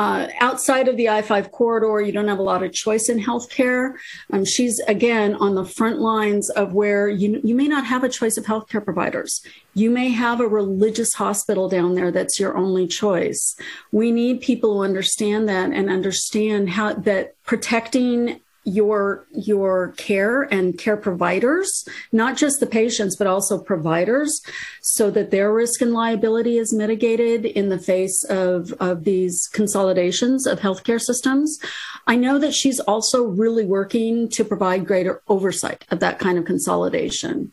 Uh, 0.00 0.28
outside 0.40 0.88
of 0.88 0.96
the 0.96 1.10
I 1.10 1.20
5 1.20 1.50
corridor, 1.50 2.00
you 2.00 2.10
don't 2.10 2.28
have 2.28 2.38
a 2.38 2.42
lot 2.42 2.62
of 2.62 2.72
choice 2.72 3.10
in 3.10 3.18
healthcare. 3.18 3.96
Um, 4.32 4.46
she's, 4.46 4.78
again, 4.88 5.34
on 5.34 5.54
the 5.54 5.64
front 5.66 5.98
lines 5.98 6.48
of 6.48 6.72
where 6.72 7.06
you, 7.06 7.38
you 7.44 7.54
may 7.54 7.68
not 7.68 7.84
have 7.84 8.02
a 8.02 8.08
choice 8.08 8.38
of 8.38 8.44
healthcare 8.44 8.82
providers. 8.82 9.44
You 9.74 9.90
may 9.90 10.08
have 10.08 10.40
a 10.40 10.48
religious 10.48 11.12
hospital 11.12 11.68
down 11.68 11.96
there 11.96 12.10
that's 12.10 12.40
your 12.40 12.56
only 12.56 12.86
choice. 12.86 13.56
We 13.92 14.10
need 14.10 14.40
people 14.40 14.72
who 14.72 14.84
understand 14.84 15.50
that 15.50 15.70
and 15.70 15.90
understand 15.90 16.70
how 16.70 16.94
that 16.94 17.34
protecting 17.44 18.40
your 18.64 19.26
your 19.32 19.92
care 19.96 20.42
and 20.42 20.76
care 20.76 20.96
providers 20.96 21.88
not 22.12 22.36
just 22.36 22.60
the 22.60 22.66
patients 22.66 23.16
but 23.16 23.26
also 23.26 23.58
providers 23.58 24.42
so 24.82 25.10
that 25.10 25.30
their 25.30 25.52
risk 25.52 25.80
and 25.80 25.94
liability 25.94 26.58
is 26.58 26.72
mitigated 26.72 27.46
in 27.46 27.70
the 27.70 27.78
face 27.78 28.22
of 28.24 28.72
of 28.74 29.04
these 29.04 29.48
consolidations 29.52 30.46
of 30.46 30.60
healthcare 30.60 31.00
systems. 31.00 31.58
I 32.06 32.16
know 32.16 32.38
that 32.38 32.54
she's 32.54 32.80
also 32.80 33.24
really 33.24 33.64
working 33.64 34.28
to 34.30 34.44
provide 34.44 34.86
greater 34.86 35.22
oversight 35.28 35.84
of 35.90 36.00
that 36.00 36.18
kind 36.18 36.38
of 36.38 36.44
consolidation. 36.44 37.52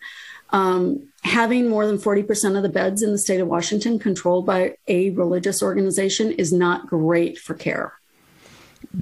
Um, 0.50 1.10
having 1.24 1.68
more 1.68 1.86
than 1.86 1.98
40% 1.98 2.56
of 2.56 2.64
the 2.64 2.70
beds 2.70 3.02
in 3.02 3.12
the 3.12 3.18
state 3.18 3.42
of 3.42 3.50
washington 3.50 4.00
controlled 4.00 4.46
by 4.46 4.78
a 4.88 5.10
religious 5.10 5.62
organization 5.62 6.32
is 6.32 6.54
not 6.54 6.88
great 6.88 7.38
for 7.38 7.54
care 7.54 8.00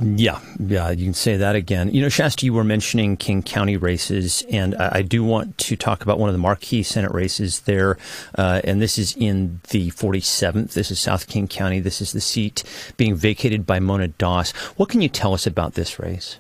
yeah, 0.01 0.39
yeah, 0.59 0.89
you 0.91 1.05
can 1.05 1.13
say 1.13 1.37
that 1.37 1.55
again. 1.55 1.89
You 1.91 2.01
know, 2.01 2.07
Shasti, 2.07 2.43
you 2.43 2.53
were 2.53 2.63
mentioning 2.63 3.17
King 3.17 3.41
County 3.41 3.77
races, 3.77 4.43
and 4.49 4.75
I, 4.75 4.89
I 4.95 5.01
do 5.01 5.23
want 5.23 5.57
to 5.59 5.75
talk 5.75 6.01
about 6.01 6.19
one 6.19 6.29
of 6.29 6.33
the 6.33 6.39
marquee 6.39 6.83
Senate 6.83 7.11
races 7.11 7.61
there, 7.61 7.97
uh, 8.37 8.61
and 8.63 8.81
this 8.81 8.97
is 8.97 9.15
in 9.15 9.61
the 9.69 9.91
47th. 9.91 10.73
This 10.73 10.91
is 10.91 10.99
South 10.99 11.27
King 11.27 11.47
County. 11.47 11.79
This 11.79 12.01
is 12.01 12.11
the 12.11 12.21
seat 12.21 12.63
being 12.97 13.15
vacated 13.15 13.65
by 13.65 13.79
Mona 13.79 14.09
Das. 14.09 14.51
What 14.77 14.89
can 14.89 15.01
you 15.01 15.09
tell 15.09 15.33
us 15.33 15.47
about 15.47 15.75
this 15.75 15.99
race? 15.99 16.37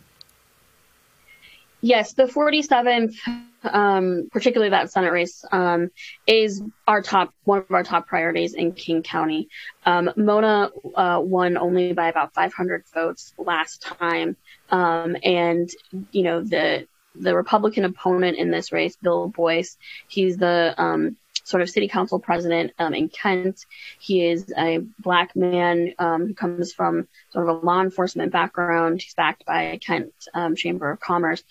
Yes, 1.81 2.13
the 2.13 2.23
47th 2.23 3.15
um, 3.65 4.29
particularly 4.31 4.71
that 4.71 4.91
Senate 4.91 5.11
race, 5.11 5.43
um, 5.51 5.91
is 6.27 6.61
our 6.87 7.01
top 7.01 7.33
one 7.43 7.59
of 7.59 7.71
our 7.71 7.83
top 7.83 8.07
priorities 8.07 8.53
in 8.53 8.73
King 8.73 9.03
County. 9.03 9.49
Um, 9.85 10.11
Mona 10.15 10.71
uh, 10.95 11.19
won 11.23 11.57
only 11.57 11.93
by 11.93 12.07
about 12.07 12.33
500 12.33 12.83
votes 12.93 13.33
last 13.37 13.81
time, 13.81 14.37
um, 14.69 15.15
and 15.23 15.69
you 16.11 16.23
know 16.23 16.41
the 16.41 16.87
the 17.15 17.35
Republican 17.35 17.85
opponent 17.85 18.37
in 18.37 18.51
this 18.51 18.71
race, 18.71 18.97
Bill 19.01 19.29
Boyce, 19.29 19.77
he's 20.07 20.37
the 20.37 20.75
um, 20.77 21.15
sort 21.45 21.61
of 21.61 21.69
city 21.69 21.87
council 21.87 22.19
president 22.19 22.73
um, 22.79 22.93
in 22.93 23.07
Kent. 23.07 23.65
He 23.99 24.27
is 24.27 24.51
a 24.57 24.79
black 24.99 25.35
man 25.35 25.93
um, 25.99 26.27
who 26.27 26.33
comes 26.33 26.73
from 26.73 27.07
sort 27.31 27.47
of 27.47 27.57
a 27.57 27.65
law 27.65 27.81
enforcement 27.81 28.31
background. 28.31 29.01
He's 29.01 29.13
backed 29.13 29.45
by 29.45 29.79
Kent 29.81 30.13
um, 30.33 30.55
Chamber 30.55 30.91
of 30.91 30.99
Commerce. 30.99 31.43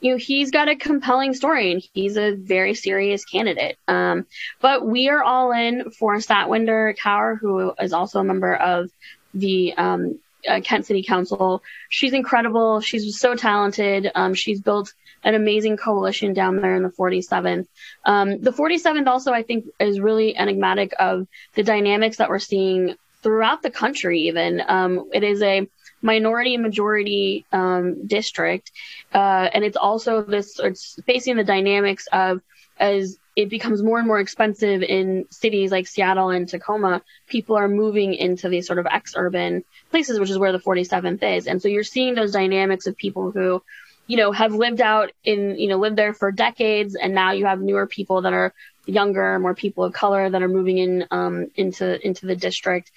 You 0.00 0.12
know, 0.12 0.16
he's 0.16 0.50
got 0.50 0.68
a 0.68 0.76
compelling 0.76 1.34
story 1.34 1.72
and 1.72 1.82
he's 1.92 2.16
a 2.16 2.34
very 2.34 2.74
serious 2.74 3.24
candidate. 3.24 3.78
Um, 3.88 4.26
but 4.60 4.86
we 4.86 5.08
are 5.08 5.22
all 5.22 5.52
in 5.52 5.90
for 5.90 6.16
Satwinder 6.16 6.96
Kaur, 6.96 7.38
who 7.38 7.72
is 7.80 7.92
also 7.92 8.20
a 8.20 8.24
member 8.24 8.54
of 8.54 8.90
the 9.34 9.74
um, 9.76 10.18
uh, 10.48 10.60
Kent 10.60 10.86
City 10.86 11.02
Council. 11.02 11.62
She's 11.88 12.12
incredible. 12.12 12.80
She's 12.80 13.18
so 13.18 13.34
talented. 13.34 14.10
Um, 14.14 14.34
she's 14.34 14.60
built 14.60 14.92
an 15.24 15.34
amazing 15.34 15.76
coalition 15.76 16.32
down 16.32 16.56
there 16.60 16.76
in 16.76 16.82
the 16.82 16.90
47th. 16.90 17.66
Um, 18.04 18.40
the 18.40 18.52
47th 18.52 19.06
also, 19.06 19.32
I 19.32 19.42
think, 19.42 19.66
is 19.80 20.00
really 20.00 20.36
enigmatic 20.36 20.92
of 20.98 21.26
the 21.54 21.62
dynamics 21.62 22.18
that 22.18 22.28
we're 22.28 22.38
seeing 22.38 22.94
throughout 23.22 23.62
the 23.62 23.70
country. 23.70 24.22
Even 24.22 24.62
um, 24.66 25.10
it 25.12 25.24
is 25.24 25.42
a 25.42 25.68
minority 26.02 26.56
majority 26.56 27.44
um, 27.52 28.06
district, 28.06 28.72
uh, 29.14 29.48
and 29.52 29.64
it's 29.64 29.76
also 29.76 30.22
this. 30.22 30.58
It's 30.58 30.98
facing 31.06 31.36
the 31.36 31.44
dynamics 31.44 32.06
of 32.12 32.40
as 32.78 33.18
it 33.34 33.48
becomes 33.48 33.82
more 33.82 33.98
and 33.98 34.06
more 34.06 34.20
expensive 34.20 34.82
in 34.82 35.26
cities 35.30 35.70
like 35.70 35.86
Seattle 35.86 36.30
and 36.30 36.48
Tacoma, 36.48 37.02
people 37.28 37.56
are 37.56 37.68
moving 37.68 38.14
into 38.14 38.48
these 38.48 38.66
sort 38.66 38.78
of 38.78 38.86
ex-urban 38.86 39.64
places, 39.90 40.18
which 40.18 40.30
is 40.30 40.38
where 40.38 40.52
the 40.52 40.58
47th 40.58 41.22
is. 41.22 41.46
And 41.46 41.62
so 41.62 41.68
you're 41.68 41.84
seeing 41.84 42.14
those 42.14 42.32
dynamics 42.32 42.86
of 42.86 42.96
people 42.96 43.30
who 43.30 43.62
you 44.08 44.16
know, 44.16 44.32
have 44.32 44.54
lived 44.54 44.80
out 44.80 45.12
in, 45.22 45.56
you 45.58 45.68
know, 45.68 45.76
lived 45.76 45.96
there 45.96 46.14
for 46.14 46.32
decades, 46.32 46.96
and 46.96 47.14
now 47.14 47.32
you 47.32 47.44
have 47.44 47.60
newer 47.60 47.86
people 47.86 48.22
that 48.22 48.32
are 48.32 48.54
younger, 48.86 49.38
more 49.38 49.54
people 49.54 49.84
of 49.84 49.92
color 49.92 50.30
that 50.30 50.42
are 50.42 50.48
moving 50.48 50.78
in 50.78 51.06
um, 51.10 51.50
into 51.54 52.04
into 52.04 52.26
the 52.26 52.34
district. 52.34 52.90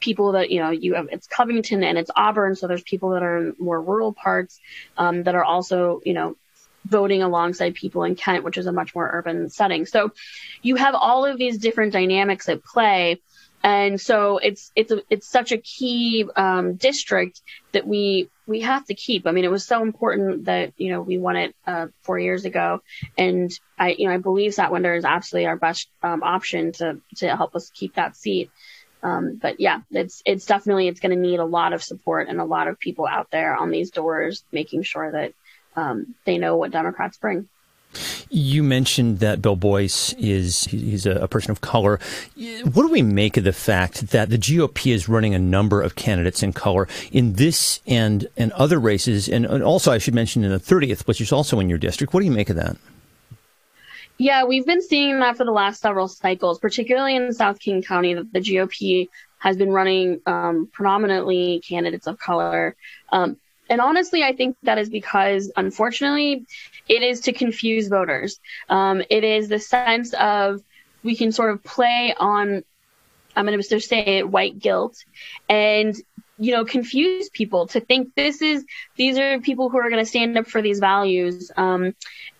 People 0.00 0.32
that 0.32 0.50
you 0.50 0.60
know, 0.60 0.70
you 0.70 0.94
have 0.94 1.08
it's 1.10 1.26
Covington 1.26 1.82
and 1.82 1.98
it's 1.98 2.10
Auburn, 2.14 2.54
so 2.54 2.66
there's 2.66 2.82
people 2.82 3.10
that 3.10 3.22
are 3.22 3.38
in 3.38 3.56
more 3.58 3.80
rural 3.80 4.12
parts 4.12 4.60
um, 4.96 5.22
that 5.24 5.34
are 5.34 5.44
also, 5.44 6.00
you 6.04 6.14
know, 6.14 6.36
voting 6.84 7.22
alongside 7.22 7.74
people 7.74 8.04
in 8.04 8.14
Kent, 8.14 8.44
which 8.44 8.58
is 8.58 8.66
a 8.66 8.72
much 8.72 8.94
more 8.94 9.08
urban 9.12 9.50
setting. 9.50 9.86
So 9.86 10.12
you 10.62 10.76
have 10.76 10.94
all 10.94 11.24
of 11.24 11.38
these 11.38 11.58
different 11.58 11.92
dynamics 11.92 12.48
at 12.48 12.64
play 12.64 13.20
and 13.62 14.00
so 14.00 14.38
it's 14.38 14.70
it's 14.76 14.92
a, 14.92 15.02
it's 15.10 15.28
such 15.28 15.52
a 15.52 15.58
key 15.58 16.28
um, 16.36 16.74
district 16.74 17.42
that 17.72 17.86
we 17.86 18.30
we 18.46 18.60
have 18.60 18.84
to 18.86 18.94
keep. 18.94 19.26
I 19.26 19.32
mean, 19.32 19.44
it 19.44 19.50
was 19.50 19.64
so 19.64 19.82
important 19.82 20.44
that 20.44 20.72
you 20.76 20.90
know 20.92 21.02
we 21.02 21.18
won 21.18 21.36
it 21.36 21.54
uh, 21.66 21.88
four 22.02 22.18
years 22.18 22.44
ago, 22.44 22.82
and 23.16 23.50
I 23.78 23.96
you 23.98 24.08
know 24.08 24.14
I 24.14 24.18
believe 24.18 24.52
Satwinder 24.52 24.96
is 24.96 25.04
absolutely 25.04 25.46
our 25.46 25.56
best 25.56 25.88
um, 26.02 26.22
option 26.22 26.72
to 26.72 27.00
to 27.16 27.36
help 27.36 27.56
us 27.56 27.70
keep 27.70 27.94
that 27.94 28.16
seat. 28.16 28.50
Um, 29.02 29.36
but 29.40 29.60
yeah, 29.60 29.80
it's 29.90 30.22
it's 30.26 30.46
definitely 30.46 30.88
it's 30.88 31.00
going 31.00 31.14
to 31.14 31.20
need 31.20 31.38
a 31.38 31.44
lot 31.44 31.72
of 31.72 31.82
support 31.82 32.28
and 32.28 32.40
a 32.40 32.44
lot 32.44 32.68
of 32.68 32.78
people 32.78 33.06
out 33.06 33.30
there 33.30 33.56
on 33.56 33.70
these 33.70 33.90
doors, 33.90 34.44
making 34.52 34.82
sure 34.82 35.10
that 35.12 35.32
um, 35.76 36.14
they 36.24 36.38
know 36.38 36.56
what 36.56 36.72
Democrats 36.72 37.16
bring. 37.16 37.48
You 38.30 38.62
mentioned 38.62 39.20
that 39.20 39.40
Bill 39.40 39.56
Boyce 39.56 40.12
is 40.14 40.64
he's 40.64 41.06
a, 41.06 41.26
person 41.28 41.50
of 41.50 41.62
color. 41.62 41.98
What 42.64 42.82
do 42.82 42.88
we 42.88 43.00
make 43.00 43.38
of 43.38 43.44
the 43.44 43.52
fact 43.52 44.08
that 44.08 44.28
the 44.28 44.36
GOP 44.36 44.92
is 44.92 45.08
running 45.08 45.34
a 45.34 45.38
number 45.38 45.80
of 45.80 45.94
candidates 45.94 46.42
in 46.42 46.52
color 46.52 46.86
in 47.10 47.34
this 47.34 47.80
and 47.86 48.28
and 48.36 48.52
other 48.52 48.78
races, 48.78 49.28
and 49.28 49.46
also 49.46 49.90
I 49.92 49.98
should 49.98 50.14
mention 50.14 50.44
in 50.44 50.50
the 50.50 50.60
30th, 50.60 51.06
which 51.06 51.20
is 51.20 51.32
also 51.32 51.60
in 51.60 51.68
your 51.70 51.78
district. 51.78 52.12
What 52.12 52.20
do 52.20 52.26
you 52.26 52.32
make 52.32 52.50
of 52.50 52.56
that? 52.56 52.76
Yeah, 54.18 54.44
we've 54.44 54.66
been 54.66 54.82
seeing 54.82 55.20
that 55.20 55.36
for 55.36 55.44
the 55.44 55.52
last 55.52 55.80
several 55.80 56.08
cycles, 56.08 56.58
particularly 56.58 57.14
in 57.14 57.32
South 57.32 57.60
King 57.60 57.82
County, 57.82 58.14
that 58.14 58.32
the 58.32 58.40
GOP 58.40 59.08
has 59.38 59.56
been 59.56 59.70
running 59.70 60.20
um, 60.26 60.68
predominantly 60.72 61.62
candidates 61.66 62.08
of 62.08 62.18
color. 62.18 62.74
Um, 63.10 63.36
and 63.70 63.80
honestly, 63.80 64.24
I 64.24 64.34
think 64.34 64.56
that 64.64 64.78
is 64.78 64.90
because, 64.90 65.52
unfortunately, 65.56 66.44
it 66.88 67.02
is 67.02 67.20
to 67.22 67.32
confuse 67.32 67.86
voters. 67.86 68.40
Um, 68.68 69.02
it 69.08 69.22
is 69.22 69.48
the 69.48 69.60
sense 69.60 70.14
of 70.14 70.62
we 71.04 71.14
can 71.14 71.30
sort 71.30 71.52
of 71.52 71.62
play 71.62 72.12
on, 72.18 72.64
I'm 73.36 73.46
going 73.46 73.62
to 73.62 73.80
say 73.80 74.18
it, 74.18 74.28
white 74.28 74.58
guilt, 74.58 74.96
and 75.48 75.94
you 76.40 76.52
know, 76.52 76.64
confuse 76.64 77.28
people 77.30 77.66
to 77.68 77.80
think 77.80 78.14
this 78.14 78.42
is 78.42 78.64
these 78.96 79.18
are 79.18 79.40
people 79.40 79.70
who 79.70 79.78
are 79.78 79.90
going 79.90 80.04
to 80.04 80.08
stand 80.08 80.38
up 80.38 80.46
for 80.46 80.62
these 80.62 80.78
values. 80.78 81.50
Um, 81.56 81.94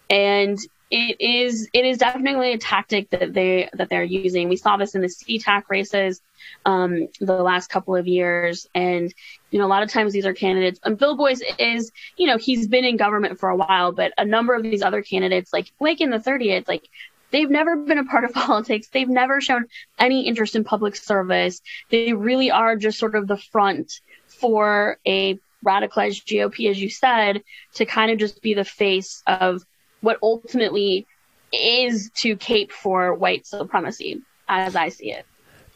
and 0.09 0.59
it 0.91 1.21
is 1.21 1.69
it 1.73 1.85
is 1.85 1.99
definitely 1.99 2.53
a 2.53 2.59
tactic 2.59 3.11
that 3.11 3.33
they 3.35 3.69
that 3.75 3.91
they're 3.91 4.03
using. 4.03 4.49
We 4.49 4.57
saw 4.57 4.77
this 4.77 4.95
in 4.95 5.03
the 5.03 5.09
SeaTac 5.09 5.65
races 5.69 6.23
um, 6.65 7.09
the 7.21 7.43
last 7.43 7.69
couple 7.69 7.95
of 7.95 8.07
years, 8.07 8.67
and 8.75 9.13
you 9.51 9.59
know 9.59 9.67
a 9.67 9.69
lot 9.69 9.83
of 9.83 9.91
times 9.91 10.13
these 10.13 10.25
are 10.25 10.33
candidates. 10.33 10.81
And 10.83 10.97
Bill 10.97 11.17
Boyce 11.17 11.43
is 11.59 11.93
you 12.17 12.27
know 12.27 12.39
he's 12.39 12.69
been 12.69 12.85
in 12.85 12.97
government 12.97 13.39
for 13.39 13.51
a 13.51 13.57
while, 13.57 13.93
but 13.93 14.13
a 14.17 14.25
number 14.25 14.55
of 14.55 14.63
these 14.63 14.83
other 14.83 15.03
candidates 15.03 15.53
like 15.53 15.71
Blake 15.79 16.01
in 16.01 16.11
the 16.11 16.19
30th, 16.19 16.69
like 16.69 16.89
they've 17.31 17.51
never 17.51 17.77
been 17.77 17.99
a 17.99 18.05
part 18.05 18.25
of 18.25 18.33
politics. 18.35 18.89
They've 18.89 19.09
never 19.09 19.41
shown 19.43 19.67
any 19.99 20.27
interest 20.27 20.57
in 20.57 20.65
public 20.65 20.97
service. 20.97 21.61
They 21.91 22.15
really 22.15 22.51
are 22.51 22.77
just 22.77 22.99
sort 22.99 23.15
of 23.15 23.27
the 23.27 23.37
front 23.37 24.01
for 24.27 24.99
a 25.07 25.39
radicalized 25.65 26.25
GOP, 26.25 26.71
as 26.71 26.81
you 26.81 26.89
said, 26.89 27.43
to 27.75 27.85
kind 27.85 28.11
of 28.11 28.19
just 28.19 28.41
be 28.41 28.55
the 28.55 28.65
face 28.65 29.23
of 29.27 29.63
what 30.01 30.19
ultimately 30.23 31.07
is 31.53 32.11
to 32.17 32.37
cape 32.37 32.73
for 32.73 33.15
white 33.15 33.47
supremacy, 33.47 34.21
as 34.49 34.77
I 34.77 34.89
see 34.91 35.13
it. 35.13 35.25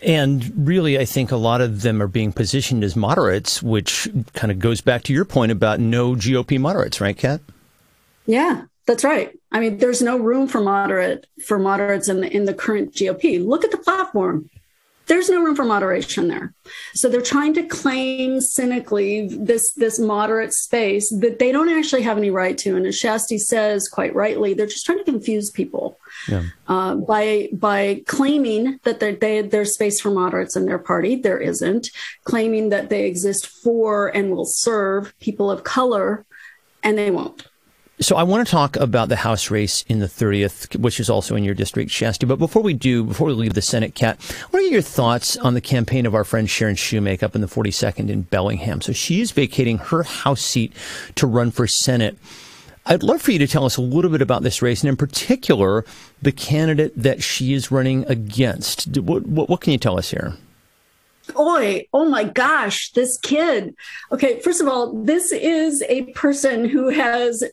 And 0.02 0.66
really, 0.66 0.98
I 0.98 1.04
think 1.04 1.30
a 1.30 1.36
lot 1.36 1.60
of 1.60 1.82
them 1.82 2.02
are 2.02 2.08
being 2.08 2.32
positioned 2.32 2.82
as 2.82 2.96
moderates, 2.96 3.62
which 3.62 4.08
kind 4.34 4.50
of 4.50 4.58
goes 4.58 4.80
back 4.80 5.04
to 5.04 5.12
your 5.12 5.24
point 5.24 5.52
about 5.52 5.78
no 5.78 6.14
GOP 6.14 6.58
moderates, 6.58 7.00
right, 7.00 7.16
Kat? 7.16 7.40
Yeah, 8.26 8.64
that's 8.86 9.04
right. 9.04 9.38
I 9.52 9.60
mean, 9.60 9.78
there's 9.78 10.02
no 10.02 10.18
room 10.18 10.48
for 10.48 10.60
moderate 10.60 11.26
for 11.44 11.58
moderates 11.58 12.08
in 12.08 12.20
the 12.20 12.34
in 12.34 12.46
the 12.46 12.54
current 12.54 12.94
GOP. 12.94 13.44
Look 13.44 13.64
at 13.64 13.70
the 13.70 13.78
platform 13.78 14.50
there's 15.06 15.28
no 15.28 15.42
room 15.42 15.56
for 15.56 15.64
moderation 15.64 16.28
there. 16.28 16.54
So 16.94 17.08
they're 17.08 17.20
trying 17.20 17.54
to 17.54 17.64
claim 17.64 18.40
cynically 18.40 19.28
this 19.28 19.72
this 19.72 19.98
moderate 19.98 20.52
space 20.52 21.10
that 21.20 21.38
they 21.38 21.52
don't 21.52 21.68
actually 21.68 22.02
have 22.02 22.18
any 22.18 22.30
right 22.30 22.56
to. 22.58 22.76
And 22.76 22.86
as 22.86 23.00
Shasti 23.00 23.38
says 23.38 23.88
quite 23.88 24.14
rightly, 24.14 24.54
they're 24.54 24.66
just 24.66 24.86
trying 24.86 24.98
to 24.98 25.04
confuse 25.04 25.50
people 25.50 25.98
yeah. 26.28 26.44
uh, 26.68 26.94
by 26.96 27.48
by 27.52 28.02
claiming 28.06 28.78
that 28.84 29.00
they, 29.00 29.42
there's 29.42 29.74
space 29.74 30.00
for 30.00 30.10
moderates 30.10 30.56
in 30.56 30.66
their 30.66 30.78
party. 30.78 31.16
There 31.16 31.38
isn't. 31.38 31.90
Claiming 32.24 32.68
that 32.68 32.88
they 32.88 33.06
exist 33.06 33.46
for 33.46 34.08
and 34.08 34.30
will 34.30 34.46
serve 34.46 35.18
people 35.18 35.50
of 35.50 35.64
color, 35.64 36.24
and 36.82 36.96
they 36.96 37.10
won't. 37.10 37.48
So 38.02 38.16
I 38.16 38.24
want 38.24 38.44
to 38.44 38.50
talk 38.50 38.74
about 38.76 39.08
the 39.08 39.16
House 39.16 39.48
race 39.48 39.84
in 39.86 40.00
the 40.00 40.08
30th, 40.08 40.76
which 40.80 40.98
is 40.98 41.08
also 41.08 41.36
in 41.36 41.44
your 41.44 41.54
district, 41.54 41.92
Shasti. 41.92 42.26
But 42.26 42.40
before 42.40 42.60
we 42.60 42.74
do, 42.74 43.04
before 43.04 43.28
we 43.28 43.32
leave 43.32 43.54
the 43.54 43.62
Senate, 43.62 43.94
Kat, 43.94 44.20
what 44.50 44.60
are 44.60 44.66
your 44.66 44.82
thoughts 44.82 45.36
on 45.36 45.54
the 45.54 45.60
campaign 45.60 46.04
of 46.04 46.12
our 46.12 46.24
friend 46.24 46.50
Sharon 46.50 46.74
Shewmake 46.74 47.22
up 47.22 47.36
in 47.36 47.42
the 47.42 47.46
42nd 47.46 48.10
in 48.10 48.22
Bellingham? 48.22 48.80
So 48.80 48.92
she 48.92 49.20
is 49.20 49.30
vacating 49.30 49.78
her 49.78 50.02
House 50.02 50.42
seat 50.42 50.72
to 51.14 51.28
run 51.28 51.52
for 51.52 51.68
Senate. 51.68 52.18
I'd 52.86 53.04
love 53.04 53.22
for 53.22 53.30
you 53.30 53.38
to 53.38 53.46
tell 53.46 53.64
us 53.64 53.76
a 53.76 53.82
little 53.82 54.10
bit 54.10 54.20
about 54.20 54.42
this 54.42 54.62
race, 54.62 54.82
and 54.82 54.88
in 54.88 54.96
particular, 54.96 55.84
the 56.20 56.32
candidate 56.32 56.92
that 56.96 57.22
she 57.22 57.52
is 57.52 57.70
running 57.70 58.04
against. 58.08 58.98
What, 58.98 59.26
what, 59.26 59.48
what 59.48 59.60
can 59.60 59.70
you 59.70 59.78
tell 59.78 59.96
us 59.96 60.10
here? 60.10 60.34
Oi, 61.38 61.86
oh 61.92 62.06
my 62.06 62.24
gosh, 62.24 62.90
this 62.90 63.16
kid. 63.18 63.76
Okay, 64.10 64.40
first 64.40 64.60
of 64.60 64.66
all, 64.66 64.92
this 65.04 65.30
is 65.30 65.84
a 65.88 66.06
person 66.14 66.68
who 66.68 66.88
has 66.88 67.44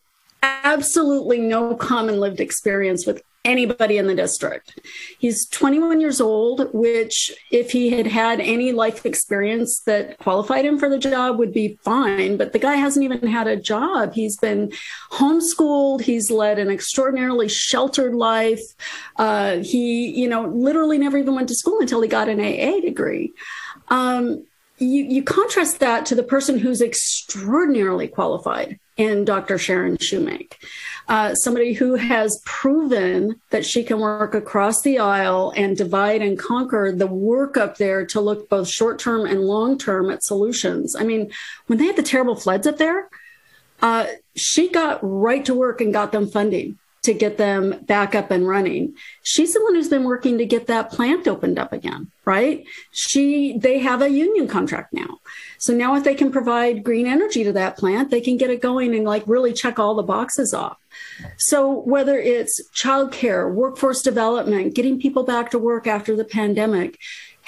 absolutely 0.44 1.40
no 1.40 1.76
common 1.76 2.20
lived 2.20 2.40
experience 2.40 3.06
with 3.06 3.22
anybody 3.46 3.98
in 3.98 4.08
the 4.08 4.16
district. 4.16 4.80
He's 5.18 5.48
21 5.48 6.02
years 6.02 6.20
old, 6.20 6.74
which, 6.74 7.32
if 7.52 7.72
he 7.72 7.90
had 7.90 8.08
had 8.08 8.40
any 8.40 8.72
life 8.72 9.06
experience 9.06 9.82
that 9.86 10.18
qualified 10.20 10.66
him 10.66 10.78
for 10.78 10.90
the 10.90 11.00
job, 11.00 11.40
would 11.40 11.54
be 11.54 11.80
fine. 11.82 12.38
But 12.38 12.54
the 12.54 12.60
guy 12.60 12.76
hasn't 12.76 13.04
even 13.04 13.26
had 13.28 13.48
a 13.48 13.56
job. 13.56 14.14
He's 14.14 14.38
been 14.38 14.72
homeschooled. 15.12 16.02
He's 16.02 16.30
led 16.30 16.60
an 16.60 16.70
extraordinarily 16.70 17.48
sheltered 17.48 18.14
life. 18.14 18.62
Uh, 19.16 19.58
he, 19.58 20.10
you 20.10 20.28
know, 20.28 20.48
literally 20.48 20.98
never 20.98 21.18
even 21.18 21.36
went 21.36 21.48
to 21.50 21.56
school 21.56 21.80
until 21.80 22.02
he 22.02 22.10
got 22.10 22.30
an 22.30 22.40
AA 22.40 22.82
degree. 22.82 23.34
Um, 23.88 24.46
you, 24.78 25.04
you 25.04 25.24
contrast 25.24 25.80
that 25.80 26.06
to 26.08 26.16
the 26.16 26.24
person 26.24 26.58
who's 26.58 26.82
extraordinarily 26.82 28.08
qualified 28.08 28.80
in 29.00 29.24
Dr. 29.24 29.58
Sharon 29.58 29.98
Shewmake. 29.98 30.56
Uh, 31.08 31.34
somebody 31.34 31.74
who 31.74 31.96
has 31.96 32.40
proven 32.46 33.40
that 33.50 33.66
she 33.66 33.82
can 33.84 33.98
work 34.00 34.36
across 34.36 34.82
the 34.82 35.00
aisle 35.00 35.54
and 35.56 35.76
divide 35.76 36.22
and 36.22 36.38
conquer 36.38 36.92
the 36.92 37.08
work 37.08 37.56
up 37.56 37.78
there 37.78 38.06
to 38.08 38.20
look 38.20 38.50
both 38.50 38.68
short 38.68 39.00
term 39.00 39.26
and 39.26 39.42
long 39.42 39.78
term 39.78 40.12
at 40.12 40.24
solutions. 40.24 40.96
I 40.96 41.04
mean, 41.04 41.32
when 41.66 41.80
they 41.80 41.86
had 41.86 41.96
the 41.96 42.04
terrible 42.04 42.36
floods 42.36 42.68
up 42.68 42.78
there, 42.78 43.10
uh, 43.82 44.08
she 44.36 44.70
got 44.70 45.00
right 45.02 45.46
to 45.46 45.56
work 45.56 45.80
and 45.80 45.94
got 45.94 46.12
them 46.12 46.28
funding 46.28 46.78
to 47.04 47.14
get 47.14 47.38
them 47.38 47.80
back 47.86 48.14
up 48.14 48.30
and 48.30 48.48
running. 48.48 48.94
She's 49.24 49.54
the 49.54 49.64
one 49.64 49.76
who's 49.76 49.90
been 49.90 50.04
working 50.04 50.38
to 50.38 50.46
get 50.46 50.68
that 50.68 50.92
plant 50.92 51.26
opened 51.26 51.58
up 51.58 51.72
again, 51.72 52.12
right? 52.30 52.64
She 52.92 53.58
they 53.58 53.80
have 53.80 54.04
a 54.04 54.10
union 54.10 54.48
contract 54.48 54.94
now. 54.94 55.18
So 55.58 55.74
now 55.74 55.96
if 55.96 56.04
they 56.04 56.14
can 56.14 56.32
provide 56.32 56.84
green 56.84 57.08
energy 57.08 57.44
to 57.44 57.52
that 57.54 57.76
plant, 57.76 58.12
they 58.12 58.22
can 58.22 58.38
get 58.38 58.52
it 58.52 58.62
going 58.62 58.94
and 58.96 59.04
like 59.04 59.24
really 59.26 59.52
check 59.52 59.80
all 59.80 59.96
the 59.96 60.04
boxes 60.04 60.54
off. 60.54 60.78
So 61.38 61.82
whether 61.94 62.20
it's 62.20 62.62
childcare, 62.76 63.52
workforce 63.52 64.04
development, 64.04 64.76
getting 64.76 65.02
people 65.02 65.24
back 65.24 65.50
to 65.52 65.58
work 65.58 65.88
after 65.88 66.16
the 66.16 66.24
pandemic, 66.24 67.00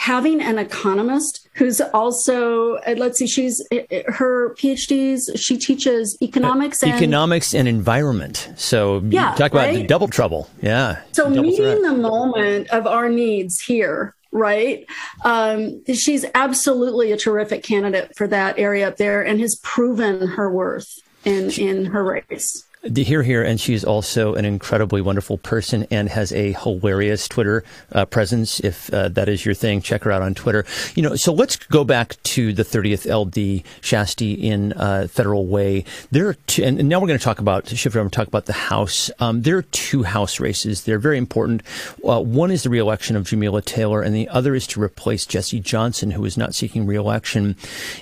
having 0.02 0.41
an 0.41 0.58
economist 0.58 1.48
who's 1.54 1.80
also 1.94 2.76
uh, 2.88 2.96
let's 2.98 3.20
see 3.20 3.28
she's 3.28 3.62
uh, 3.72 3.76
uh, 3.76 4.12
her 4.12 4.56
phds 4.56 5.30
she 5.36 5.56
teaches 5.60 6.17
economics 6.24 6.82
and 6.82 6.91
economics 6.94 7.54
and 7.54 7.67
environment 7.67 8.52
so 8.56 9.00
yeah, 9.10 9.36
talk 9.36 9.52
about 9.52 9.67
right? 9.67 9.88
double 9.88 10.08
trouble 10.08 10.50
yeah 10.63 11.00
so 11.12 11.30
meeting 11.30 11.56
threat. 11.56 11.82
the 11.84 11.94
moment 11.94 12.67
of 12.70 12.88
our 12.88 13.10
needs 13.10 13.62
here 13.62 14.15
right? 14.32 14.86
Um, 15.24 15.84
she's 15.86 16.26
absolutely 16.34 17.12
a 17.12 17.17
terrific 17.17 17.63
candidate 17.63 18.15
for 18.15 18.28
that 18.28 18.58
area 18.58 18.88
up 18.88 18.98
there 18.98 19.22
and 19.26 19.39
has 19.39 19.60
proven 19.62 20.28
her 20.28 20.52
worth 20.52 21.00
in 21.24 21.52
in 21.52 21.86
her 21.86 22.04
race 22.04 22.65
here 22.84 23.22
here 23.22 23.44
and 23.44 23.62
she's 23.62 23.84
also 23.84 24.34
an 24.34 24.44
incredibly 24.44 25.02
wonderful 25.02 25.38
person 25.38 25.86
and 25.91 26.10
has 26.10 26.32
a 26.32 26.54
hilarious 26.54 27.28
twitter 27.28 27.63
uh, 27.91 28.06
presence 28.06 28.60
if 28.62 28.91
uh, 28.91 29.08
that 29.10 29.30
is 29.30 29.46
your 29.46 29.54
thing. 29.54 29.82
Check 29.82 30.04
her 30.04 30.12
out 30.12 30.24
on 30.24 30.34
twitter. 30.34 30.65
You 30.96 31.04
know 31.04 31.15
so 31.15 31.32
let's 31.32 31.58
go 31.58 31.84
back 31.84 32.22
to 32.24 32.54
the 32.54 32.63
30th 32.63 33.06
ld 33.06 33.36
shasti 33.82 34.36
in 34.38 34.74
uh, 34.74 35.08
federal 35.08 35.46
way. 35.46 35.86
There 36.10 36.28
are 36.28 36.34
two 36.48 36.63
and 36.63 36.89
now 36.89 37.00
we're 37.00 37.08
going 37.08 37.20
to 37.20 37.24
talk 37.24 37.39
about 37.39 37.67
shift 37.67 37.96
and 37.96 38.12
talk 38.12 38.28
about 38.28 38.46
the 38.46 38.54
house. 38.54 39.12
Um, 39.20 39.44
there 39.44 39.58
are 39.58 39.63
two 39.63 40.02
house 40.04 40.39
races. 40.39 40.84
They're 40.84 40.98
very 40.98 41.20
important. 41.20 41.62
Uh, 42.04 42.22
one 42.22 42.50
is 42.50 42.63
the 42.63 42.72
reelection 42.72 43.15
of 43.15 43.28
jamila 43.28 43.62
taylor 43.62 44.02
and 44.02 44.15
the 44.15 44.28
other 44.30 44.56
is 44.56 44.65
to 44.67 44.82
replace 44.82 45.28
jesse 45.28 45.60
johnson 45.60 46.12
who 46.12 46.26
is 46.26 46.36
not 46.36 46.56
seeking 46.56 46.88
reelection. 46.88 47.56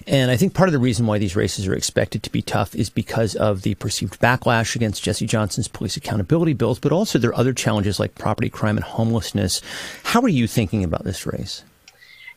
And 0.08 0.32
i 0.32 0.38
think 0.38 0.54
part 0.54 0.70
of 0.70 0.74
the 0.74 0.80
reason 0.80 1.06
why 1.06 1.18
these 1.18 1.36
races 1.36 1.68
are 1.68 1.74
expected 1.74 2.24
to 2.24 2.32
be 2.32 2.42
tough 2.42 2.74
is 2.76 2.90
because 2.90 3.36
of 3.36 3.64
the 3.64 3.76
perceived 3.76 4.22
backlash 4.22 4.69
backlash 4.70 4.76
against 4.76 5.04
Jesse 5.04 5.26
Johnson's 5.26 5.68
police 5.68 5.98
accountability 5.98 6.54
bills, 6.54 6.80
but 6.80 6.92
also 6.92 7.20
there 7.20 7.32
are 7.32 7.40
other 7.40 7.54
challenges 7.54 8.00
like 8.00 8.16
property 8.16 8.50
crime 8.50 8.78
and 8.78 8.84
homelessness. 8.84 9.62
How 10.04 10.22
are 10.22 10.30
you 10.30 10.48
thinking 10.48 10.84
about 10.84 11.04
this 11.04 11.26
race? 11.26 11.64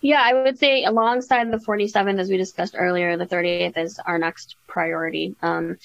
Yeah, 0.01 0.21
I 0.21 0.35
would 0.35 0.59
say 0.59 0.83
alongside 0.83 1.53
the 1.53 1.59
47th, 1.59 2.19
as 2.19 2.29
we 2.29 2.37
discussed 2.37 2.75
earlier, 2.77 3.17
the 3.17 3.27
38th 3.27 3.79
is 3.79 4.01
our 4.05 4.19
next 4.19 4.57
priority. 4.67 5.37
Um, 5.43 5.79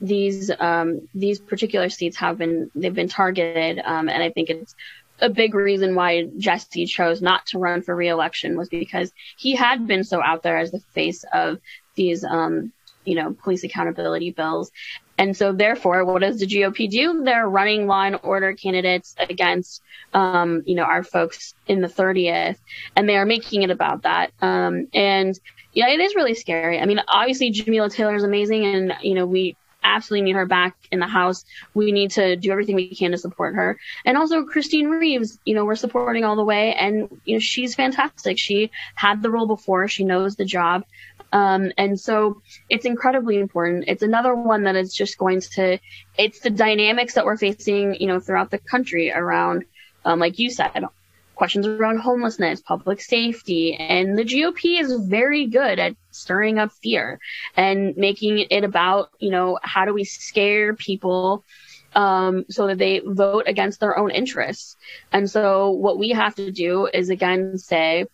these 0.00 0.50
um, 0.58 1.08
these 1.14 1.38
particular 1.38 1.88
seats 1.88 2.16
have 2.16 2.36
been 2.36 2.70
they've 2.74 2.92
been 2.92 3.08
targeted, 3.08 3.78
um, 3.84 4.08
and 4.08 4.24
I 4.24 4.30
think 4.30 4.50
it's 4.50 4.74
a 5.20 5.28
big 5.28 5.54
reason 5.54 5.94
why 5.94 6.24
Jesse 6.38 6.86
chose 6.86 7.22
not 7.22 7.46
to 7.46 7.58
run 7.58 7.82
for 7.82 7.94
reelection 7.94 8.56
was 8.56 8.68
because 8.68 9.12
he 9.36 9.54
had 9.54 9.86
been 9.86 10.02
so 10.02 10.20
out 10.20 10.42
there 10.42 10.56
as 10.56 10.72
the 10.72 10.80
face 10.94 11.24
of 11.32 11.60
these 11.94 12.24
um, 12.24 12.72
you 13.10 13.16
know, 13.16 13.32
police 13.32 13.64
accountability 13.64 14.30
bills. 14.30 14.70
And 15.18 15.36
so 15.36 15.52
therefore, 15.52 16.04
what 16.04 16.22
does 16.22 16.38
the 16.38 16.46
GOP 16.46 16.88
do? 16.88 17.22
They're 17.24 17.46
running 17.46 17.86
law 17.86 18.04
and 18.04 18.18
order 18.22 18.54
candidates 18.54 19.14
against, 19.18 19.82
um, 20.14 20.62
you 20.64 20.74
know, 20.74 20.84
our 20.84 21.02
folks 21.02 21.54
in 21.66 21.82
the 21.82 21.88
30th, 21.88 22.56
and 22.96 23.08
they 23.08 23.16
are 23.16 23.26
making 23.26 23.62
it 23.62 23.70
about 23.70 24.02
that. 24.04 24.32
Um, 24.40 24.88
and 24.94 25.38
yeah, 25.72 25.88
it 25.88 26.00
is 26.00 26.14
really 26.14 26.34
scary. 26.34 26.80
I 26.80 26.86
mean, 26.86 27.00
obviously 27.06 27.50
Jamila 27.50 27.90
Taylor 27.90 28.14
is 28.14 28.24
amazing, 28.24 28.64
and 28.64 28.94
you 29.02 29.14
know, 29.14 29.26
we 29.26 29.56
absolutely 29.82 30.22
need 30.22 30.36
her 30.36 30.46
back 30.46 30.76
in 30.90 31.00
the 31.00 31.06
house. 31.06 31.44
We 31.74 31.92
need 31.92 32.12
to 32.12 32.36
do 32.36 32.50
everything 32.50 32.76
we 32.76 32.94
can 32.94 33.12
to 33.12 33.18
support 33.18 33.54
her. 33.54 33.78
And 34.04 34.16
also 34.16 34.44
Kristine 34.44 34.88
Reeves, 34.90 35.38
you 35.44 35.54
know, 35.54 35.64
we're 35.64 35.76
supporting 35.76 36.24
all 36.24 36.36
the 36.36 36.44
way 36.44 36.74
and 36.74 37.20
you 37.24 37.36
know, 37.36 37.40
she's 37.40 37.74
fantastic. 37.74 38.38
She 38.38 38.70
had 38.94 39.22
the 39.22 39.30
role 39.30 39.46
before, 39.46 39.88
she 39.88 40.04
knows 40.04 40.36
the 40.36 40.44
job. 40.44 40.84
Um, 41.32 41.72
and 41.78 41.98
so 41.98 42.42
it's 42.68 42.84
incredibly 42.84 43.38
important. 43.38 43.84
It's 43.86 44.02
another 44.02 44.34
one 44.34 44.64
that 44.64 44.76
is 44.76 44.92
just 44.92 45.18
going 45.18 45.40
to, 45.52 45.78
it's 46.18 46.40
the 46.40 46.50
dynamics 46.50 47.14
that 47.14 47.24
we're 47.24 47.36
facing, 47.36 47.94
you 47.94 48.06
know, 48.06 48.20
throughout 48.20 48.50
the 48.50 48.58
country 48.58 49.12
around, 49.12 49.64
um, 50.04 50.18
like 50.18 50.38
you 50.38 50.50
said, 50.50 50.84
questions 51.34 51.66
around 51.66 51.98
homelessness, 51.98 52.60
public 52.60 53.00
safety, 53.00 53.74
and 53.74 54.18
the 54.18 54.24
GOP 54.24 54.78
is 54.78 54.92
very 55.06 55.46
good 55.46 55.78
at 55.78 55.96
stirring 56.10 56.58
up 56.58 56.70
fear 56.82 57.18
and 57.56 57.96
making 57.96 58.46
it 58.50 58.62
about, 58.62 59.10
you 59.20 59.30
know, 59.30 59.58
how 59.62 59.86
do 59.86 59.94
we 59.94 60.04
scare 60.04 60.74
people 60.74 61.42
um, 61.94 62.44
so 62.50 62.66
that 62.66 62.78
they 62.78 63.00
vote 63.04 63.44
against 63.46 63.80
their 63.80 63.96
own 63.96 64.10
interests. 64.10 64.76
And 65.12 65.30
so 65.30 65.70
what 65.70 65.98
we 65.98 66.10
have 66.10 66.34
to 66.34 66.52
do 66.52 66.86
is 66.92 67.08
again 67.08 67.56
say, 67.58 68.04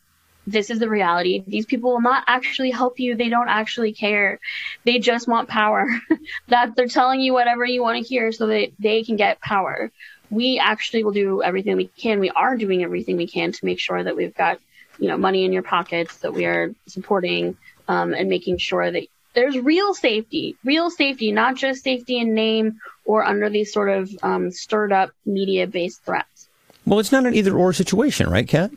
this 0.47 0.71
is 0.71 0.79
the 0.79 0.89
reality. 0.89 1.43
These 1.47 1.67
people 1.67 1.93
will 1.93 2.01
not 2.01 2.25
actually 2.27 2.71
help 2.71 3.01
you. 3.01 3.17
They 3.17 3.29
don't 3.29 3.49
actually 3.49 3.93
care. 3.93 4.39
They 4.85 4.99
just 4.99 5.27
want 5.27 5.49
power. 5.49 5.89
that 6.49 6.77
they're 6.77 6.87
telling 6.87 7.21
you 7.21 7.33
whatever 7.33 7.65
you 7.65 7.83
want 7.83 8.03
to 8.03 8.09
hear 8.09 8.31
so 8.33 8.47
that 8.47 8.71
they 8.79 9.03
can 9.03 9.17
get 9.17 9.41
power. 9.41 9.91
We 10.31 10.59
actually 10.59 11.05
will 11.05 11.13
do 11.13 11.43
everything 11.43 11.77
we 11.77 11.89
can. 11.89 12.21
We 12.21 12.31
are 12.31 12.57
doing 12.57 12.83
everything 12.83 13.17
we 13.17 13.27
can 13.27 13.53
to 13.53 13.65
make 13.65 13.81
sure 13.81 14.03
that 14.03 14.17
we've 14.17 14.35
got, 14.35 14.61
you 14.99 15.09
know, 15.09 15.17
money 15.17 15.45
in 15.45 15.53
your 15.53 15.63
pockets, 15.63 16.19
that 16.19 16.33
we 16.33 16.47
are 16.47 16.75
supporting 16.87 17.57
um, 17.89 18.15
and 18.15 18.29
making 18.29 18.59
sure 18.59 18.91
that 18.91 19.07
there's 19.35 19.59
real 19.59 19.95
safety, 19.95 20.57
real 20.65 20.91
safety, 20.91 21.31
not 21.31 21.57
just 21.57 21.83
safety 21.83 22.19
in 22.19 22.35
name 22.35 22.81
or 23.05 23.25
under 23.25 23.51
these 23.51 23.73
sort 23.73 23.91
of 23.91 24.11
um, 24.23 24.51
stirred 24.51 24.93
up 24.93 25.11
media 25.25 25.67
based 25.67 26.03
threats. 26.05 26.49
Well, 26.87 27.01
it's 27.01 27.13
not 27.13 27.27
an 27.27 27.35
either 27.35 27.55
or 27.55 27.73
situation, 27.73 28.31
right, 28.31 28.47
Kat? 28.47 28.71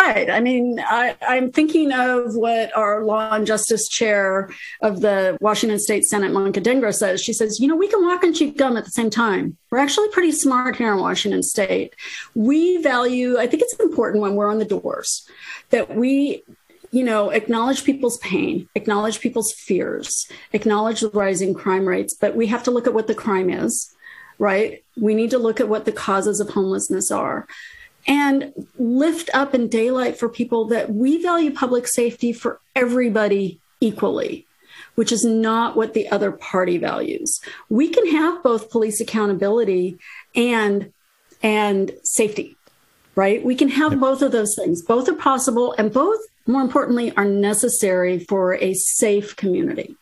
Right. 0.00 0.30
I 0.30 0.38
mean, 0.40 0.78
I, 0.78 1.16
am 1.22 1.50
thinking 1.50 1.92
of 1.92 2.36
what 2.36 2.74
our 2.76 3.04
law 3.04 3.32
and 3.32 3.46
justice 3.46 3.88
chair 3.88 4.48
of 4.80 5.00
the 5.00 5.36
Washington 5.40 5.80
State 5.80 6.04
Senate, 6.04 6.32
Manka 6.32 6.60
Dhingra, 6.60 6.94
says. 6.94 7.20
She 7.20 7.32
says, 7.32 7.58
you 7.58 7.66
know, 7.66 7.74
we 7.74 7.88
can 7.88 8.04
walk 8.04 8.22
and 8.22 8.34
chew 8.34 8.52
gum 8.52 8.76
at 8.76 8.84
the 8.84 8.92
same 8.92 9.10
time. 9.10 9.56
We're 9.70 9.78
actually 9.78 10.08
pretty 10.10 10.32
smart 10.32 10.76
here 10.76 10.92
in 10.92 11.00
Washington 11.00 11.42
State. 11.42 11.94
We 12.36 12.80
value, 12.80 13.38
I 13.38 13.48
think 13.48 13.62
it's 13.62 13.74
important 13.74 14.22
when 14.22 14.36
we're 14.36 14.50
on 14.50 14.58
the 14.58 14.64
doors 14.64 15.28
that 15.70 15.94
we 15.94 16.42
you 16.90 17.04
know, 17.04 17.28
acknowledge 17.28 17.84
people's 17.84 18.16
pain, 18.18 18.66
acknowledge 18.74 19.20
people's 19.20 19.52
fears, 19.52 20.26
acknowledge 20.54 21.00
the 21.00 21.10
rising 21.10 21.52
crime 21.52 21.86
rates, 21.86 22.14
but 22.14 22.34
we 22.34 22.46
have 22.46 22.62
to 22.62 22.70
look 22.70 22.86
at 22.86 22.94
what 22.94 23.06
the 23.08 23.14
crime 23.14 23.50
is, 23.50 23.94
right? 24.38 24.82
We 24.96 25.14
need 25.14 25.30
to 25.32 25.38
look 25.38 25.60
at 25.60 25.68
what 25.68 25.84
the 25.84 25.92
causes 25.92 26.40
of 26.40 26.48
homelessness 26.48 27.10
are 27.10 27.46
and 28.08 28.52
lift 28.78 29.30
up 29.32 29.54
in 29.54 29.68
daylight 29.68 30.18
for 30.18 30.28
people 30.28 30.64
that 30.66 30.90
we 30.90 31.22
value 31.22 31.52
public 31.52 31.86
safety 31.86 32.32
for 32.32 32.60
everybody 32.74 33.60
equally 33.80 34.46
which 34.94 35.12
is 35.12 35.24
not 35.24 35.76
what 35.76 35.94
the 35.94 36.08
other 36.08 36.32
party 36.32 36.76
values. 36.76 37.40
We 37.68 37.88
can 37.88 38.10
have 38.10 38.42
both 38.42 38.68
police 38.68 39.00
accountability 39.00 39.96
and 40.34 40.92
and 41.40 41.92
safety 42.02 42.56
right? 43.18 43.44
We 43.44 43.56
can 43.56 43.68
have 43.68 43.98
both 43.98 44.22
of 44.22 44.30
those 44.30 44.54
things. 44.54 44.80
Both 44.80 45.08
are 45.08 45.14
possible 45.14 45.74
and 45.76 45.92
both 45.92 46.20
more 46.46 46.62
importantly 46.62 47.12
are 47.16 47.24
necessary 47.24 48.20
for 48.20 48.54
a 48.54 48.74
safe 48.74 49.34
community 49.34 49.96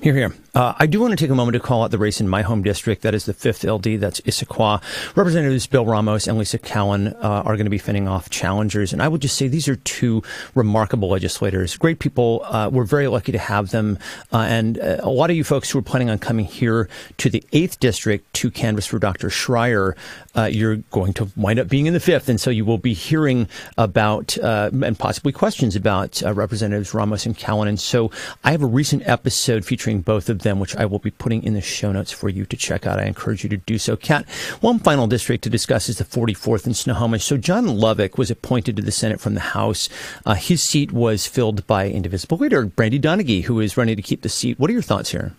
here, 0.00 0.14
here. 0.14 0.34
Uh, 0.54 0.74
I 0.78 0.86
do 0.86 1.00
want 1.00 1.12
to 1.12 1.16
take 1.16 1.30
a 1.30 1.34
moment 1.34 1.54
to 1.54 1.60
call 1.60 1.84
out 1.84 1.90
the 1.90 1.98
race 1.98 2.20
in 2.20 2.28
my 2.28 2.42
home 2.42 2.62
district. 2.62 3.02
That 3.02 3.14
is 3.14 3.26
the 3.26 3.34
5th 3.34 3.70
LD. 3.70 4.00
That's 4.00 4.20
Issaquah. 4.22 4.82
Representatives 5.14 5.66
Bill 5.66 5.84
Ramos 5.84 6.26
and 6.26 6.38
Lisa 6.38 6.58
Callan 6.58 7.08
uh, 7.08 7.42
are 7.44 7.56
going 7.56 7.66
to 7.66 7.70
be 7.70 7.78
fending 7.78 8.08
off 8.08 8.30
challengers. 8.30 8.92
And 8.92 9.00
I 9.00 9.08
would 9.08 9.20
just 9.20 9.36
say 9.36 9.46
these 9.46 9.68
are 9.68 9.76
two 9.76 10.22
remarkable 10.54 11.08
legislators. 11.08 11.76
Great 11.76 11.98
people. 11.98 12.42
Uh, 12.46 12.68
we're 12.72 12.84
very 12.84 13.06
lucky 13.08 13.30
to 13.30 13.38
have 13.38 13.70
them. 13.70 13.98
Uh, 14.32 14.38
and 14.48 14.78
uh, 14.78 14.96
a 15.00 15.10
lot 15.10 15.30
of 15.30 15.36
you 15.36 15.44
folks 15.44 15.70
who 15.70 15.78
are 15.78 15.82
planning 15.82 16.10
on 16.10 16.18
coming 16.18 16.46
here 16.46 16.88
to 17.18 17.30
the 17.30 17.44
8th 17.52 17.78
district 17.78 18.32
to 18.34 18.50
canvass 18.50 18.86
for 18.86 18.98
Dr. 18.98 19.28
Schrier, 19.28 19.94
uh, 20.34 20.44
you're 20.50 20.76
going 20.76 21.12
to 21.14 21.30
wind 21.36 21.60
up 21.60 21.68
being 21.68 21.86
in 21.86 21.92
the 21.92 22.00
5th. 22.00 22.28
And 22.28 22.40
so 22.40 22.50
you 22.50 22.64
will 22.64 22.78
be 22.78 22.94
hearing 22.94 23.48
about 23.76 24.36
and 24.38 24.98
possibly 24.98 25.32
questions 25.32 25.76
about 25.76 26.22
Representatives 26.22 26.94
Ramos 26.94 27.26
and 27.26 27.36
Callan. 27.36 27.68
And 27.68 27.78
so 27.78 28.10
I 28.42 28.50
have 28.50 28.62
a 28.62 28.66
recent 28.66 29.06
episode 29.06 29.64
featuring 29.64 29.89
both 29.98 30.28
of 30.28 30.42
them, 30.42 30.60
which 30.60 30.76
I 30.76 30.86
will 30.86 31.00
be 31.00 31.10
putting 31.10 31.42
in 31.42 31.54
the 31.54 31.60
show 31.60 31.90
notes 31.90 32.12
for 32.12 32.28
you 32.28 32.46
to 32.46 32.56
check 32.56 32.86
out. 32.86 33.00
I 33.00 33.04
encourage 33.04 33.42
you 33.42 33.50
to 33.50 33.56
do 33.56 33.78
so. 33.78 33.96
Kat, 33.96 34.28
one 34.60 34.78
final 34.78 35.08
district 35.08 35.42
to 35.44 35.50
discuss 35.50 35.88
is 35.88 35.98
the 35.98 36.04
44th 36.04 36.66
in 36.66 36.74
Snohomish. 36.74 37.24
So 37.24 37.36
John 37.36 37.66
Lovick 37.66 38.16
was 38.16 38.30
appointed 38.30 38.76
to 38.76 38.82
the 38.82 38.92
Senate 38.92 39.20
from 39.20 39.34
the 39.34 39.40
House. 39.40 39.88
Uh, 40.24 40.34
his 40.34 40.62
seat 40.62 40.92
was 40.92 41.26
filled 41.26 41.66
by 41.66 41.88
indivisible 41.88 42.38
leader 42.38 42.64
Brandy 42.66 43.00
Donaghy, 43.00 43.42
who 43.44 43.58
is 43.58 43.76
running 43.76 43.96
to 43.96 44.02
keep 44.02 44.22
the 44.22 44.28
seat. 44.28 44.58
What 44.58 44.70
are 44.70 44.74
your 44.74 44.82
thoughts 44.82 45.10
here? 45.10 45.34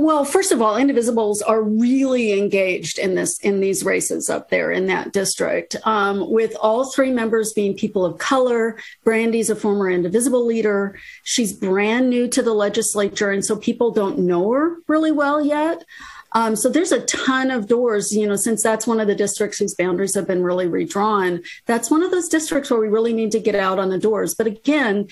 Well, 0.00 0.24
first 0.24 0.52
of 0.52 0.62
all, 0.62 0.76
indivisibles 0.76 1.42
are 1.44 1.60
really 1.60 2.32
engaged 2.38 3.00
in 3.00 3.16
this 3.16 3.36
in 3.40 3.58
these 3.58 3.84
races 3.84 4.30
up 4.30 4.48
there 4.48 4.70
in 4.70 4.86
that 4.86 5.12
district. 5.12 5.74
Um, 5.82 6.30
with 6.30 6.54
all 6.60 6.92
three 6.92 7.10
members 7.10 7.52
being 7.52 7.76
people 7.76 8.04
of 8.04 8.16
color, 8.18 8.78
Brandy's 9.02 9.50
a 9.50 9.56
former 9.56 9.90
indivisible 9.90 10.46
leader. 10.46 10.96
She's 11.24 11.52
brand 11.52 12.10
new 12.10 12.28
to 12.28 12.42
the 12.42 12.54
legislature, 12.54 13.32
and 13.32 13.44
so 13.44 13.56
people 13.56 13.90
don't 13.90 14.20
know 14.20 14.52
her 14.52 14.76
really 14.86 15.10
well 15.10 15.44
yet. 15.44 15.84
Um, 16.30 16.54
so 16.54 16.68
there's 16.68 16.92
a 16.92 17.04
ton 17.06 17.50
of 17.50 17.66
doors, 17.66 18.12
you 18.12 18.28
know, 18.28 18.36
since 18.36 18.62
that's 18.62 18.86
one 18.86 19.00
of 19.00 19.08
the 19.08 19.16
districts 19.16 19.58
whose 19.58 19.74
boundaries 19.74 20.14
have 20.14 20.28
been 20.28 20.44
really 20.44 20.68
redrawn. 20.68 21.42
That's 21.66 21.90
one 21.90 22.04
of 22.04 22.12
those 22.12 22.28
districts 22.28 22.70
where 22.70 22.78
we 22.78 22.86
really 22.86 23.14
need 23.14 23.32
to 23.32 23.40
get 23.40 23.56
out 23.56 23.80
on 23.80 23.88
the 23.88 23.98
doors. 23.98 24.36
But 24.36 24.46
again, 24.46 25.08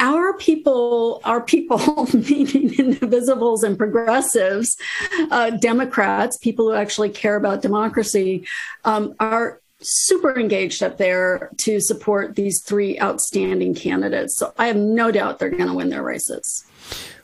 our 0.00 0.36
people, 0.36 1.20
our 1.24 1.40
people, 1.40 1.78
meaning 2.12 2.70
indivisibles 2.70 3.62
and 3.62 3.78
progressives, 3.78 4.76
uh, 5.30 5.50
Democrats, 5.50 6.36
people 6.38 6.66
who 6.66 6.74
actually 6.74 7.10
care 7.10 7.36
about 7.36 7.62
democracy, 7.62 8.46
um, 8.84 9.14
are 9.20 9.60
super 9.80 10.38
engaged 10.38 10.82
up 10.82 10.96
there 10.96 11.50
to 11.58 11.80
support 11.80 12.34
these 12.34 12.62
three 12.62 12.98
outstanding 13.00 13.74
candidates. 13.74 14.36
So 14.36 14.52
I 14.58 14.66
have 14.68 14.76
no 14.76 15.10
doubt 15.10 15.38
they're 15.38 15.50
going 15.50 15.68
to 15.68 15.74
win 15.74 15.90
their 15.90 16.02
races. 16.02 16.64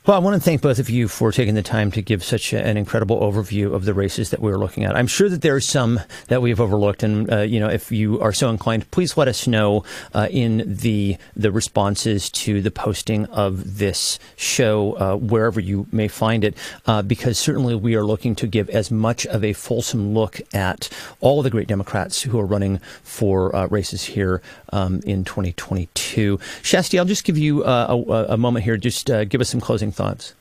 Well, 0.05 0.17
I 0.17 0.19
want 0.19 0.35
to 0.35 0.41
thank 0.45 0.63
both 0.63 0.81
of 0.81 0.91
you 0.91 1.07
for 1.07 1.31
taking 1.31 1.55
the 1.55 1.63
time 1.63 1.93
to 1.93 2.03
give 2.03 2.25
such 2.25 2.53
an 2.53 2.77
incredible 2.77 3.21
overview 3.21 3.73
of 3.73 3.85
the 3.85 3.95
races 3.95 4.31
that 4.31 4.41
we 4.41 4.51
are 4.51 4.59
looking 4.59 4.83
at. 4.83 4.97
I'm 4.97 5.07
sure 5.07 5.29
that 5.29 5.43
there 5.43 5.55
are 5.55 5.61
some 5.61 6.01
that 6.27 6.43
we 6.43 6.51
have 6.51 6.59
overlooked, 6.59 7.05
and 7.05 7.33
uh, 7.33 7.43
you 7.43 7.61
know, 7.61 7.69
if 7.69 7.93
you 7.93 8.21
are 8.21 8.33
so 8.33 8.51
inclined, 8.51 8.91
please 8.91 9.17
let 9.17 9.29
us 9.29 9.47
know 9.47 9.85
uh, 10.13 10.27
in 10.29 10.65
the 10.67 11.19
the 11.37 11.53
responses 11.53 12.31
to 12.31 12.61
the 12.61 12.73
posting 12.73 13.27
of 13.27 13.79
this 13.79 14.19
show 14.35 14.95
uh, 14.95 15.15
wherever 15.15 15.61
you 15.61 15.87
may 15.93 16.09
find 16.09 16.43
it, 16.43 16.57
uh, 16.87 17.03
because 17.03 17.39
certainly 17.39 17.77
we 17.77 17.95
are 17.95 18.05
looking 18.05 18.35
to 18.35 18.49
give 18.49 18.69
as 18.71 18.91
much 18.91 19.25
of 19.27 19.45
a 19.45 19.53
fulsome 19.53 20.15
look 20.15 20.41
at 20.53 20.89
all 21.21 21.43
the 21.43 21.51
great 21.51 21.69
Democrats 21.69 22.23
who 22.23 22.41
are 22.41 22.47
running 22.47 22.79
for 23.05 23.55
uh, 23.55 23.69
races 23.69 24.03
here 24.03 24.43
um, 24.73 25.01
in 25.05 25.25
2022. 25.25 26.39
Shasti, 26.63 26.99
I'll 26.99 27.05
just 27.05 27.25
give 27.25 27.39
you 27.39 27.65
uh, 27.65 27.87
a, 27.89 28.35
a, 28.35 28.37
moment 28.37 28.65
here. 28.65 28.77
Just 28.77 29.07
give 29.07 29.41
us 29.41 29.49
some 29.49 29.61
closing 29.61 29.93
thoughts? 29.93 30.35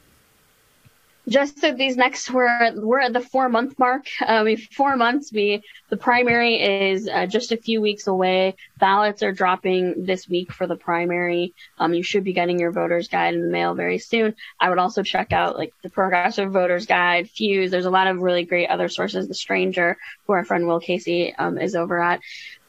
Just 1.30 1.60
so 1.60 1.72
these 1.72 1.98
next, 1.98 2.32
we're 2.32 2.72
we're 2.76 3.00
at 3.00 3.14
the 3.14 3.22
four 3.22 3.48
month 3.48 3.78
mark. 3.78 4.08
Uh, 4.26 4.42
we 4.44 4.56
four 4.56 4.96
months. 4.96 5.32
We 5.32 5.62
the 5.90 5.98
primary 5.98 6.56
is 6.56 7.08
uh, 7.08 7.28
just 7.28 7.52
a 7.52 7.58
few 7.58 7.80
weeks 7.80 8.08
away. 8.08 8.56
Ballots 8.82 9.22
are 9.22 9.32
dropping 9.32 10.06
this 10.06 10.28
week 10.28 10.52
for 10.52 10.66
the 10.66 10.76
primary. 10.76 11.54
Um, 11.78 11.94
you 11.94 12.02
should 12.02 12.24
be 12.24 12.34
getting 12.34 12.60
your 12.60 12.72
voters 12.72 13.08
guide 13.08 13.36
in 13.36 13.42
the 13.42 13.48
mail 13.48 13.76
very 13.76 14.00
soon. 14.00 14.36
I 14.60 14.70
would 14.70 14.80
also 14.80 15.04
check 15.04 15.32
out 15.32 15.56
like 15.56 15.72
the 15.84 15.90
Progressive 15.90 16.52
Voters 16.52 16.88
Guide, 16.88 17.30
Fuse. 17.30 17.70
There's 17.70 17.86
a 17.86 17.92
lot 17.92 18.08
of 18.08 18.20
really 18.22 18.44
great 18.44 18.68
other 18.68 18.90
sources. 18.90 19.28
The 19.28 19.36
Stranger, 19.36 19.98
who 20.26 20.34
our 20.34 20.44
friend 20.44 20.68
Will 20.68 20.80
Casey 20.80 21.34
um, 21.38 21.60
is 21.60 21.76
over 21.76 22.02
at 22.02 22.22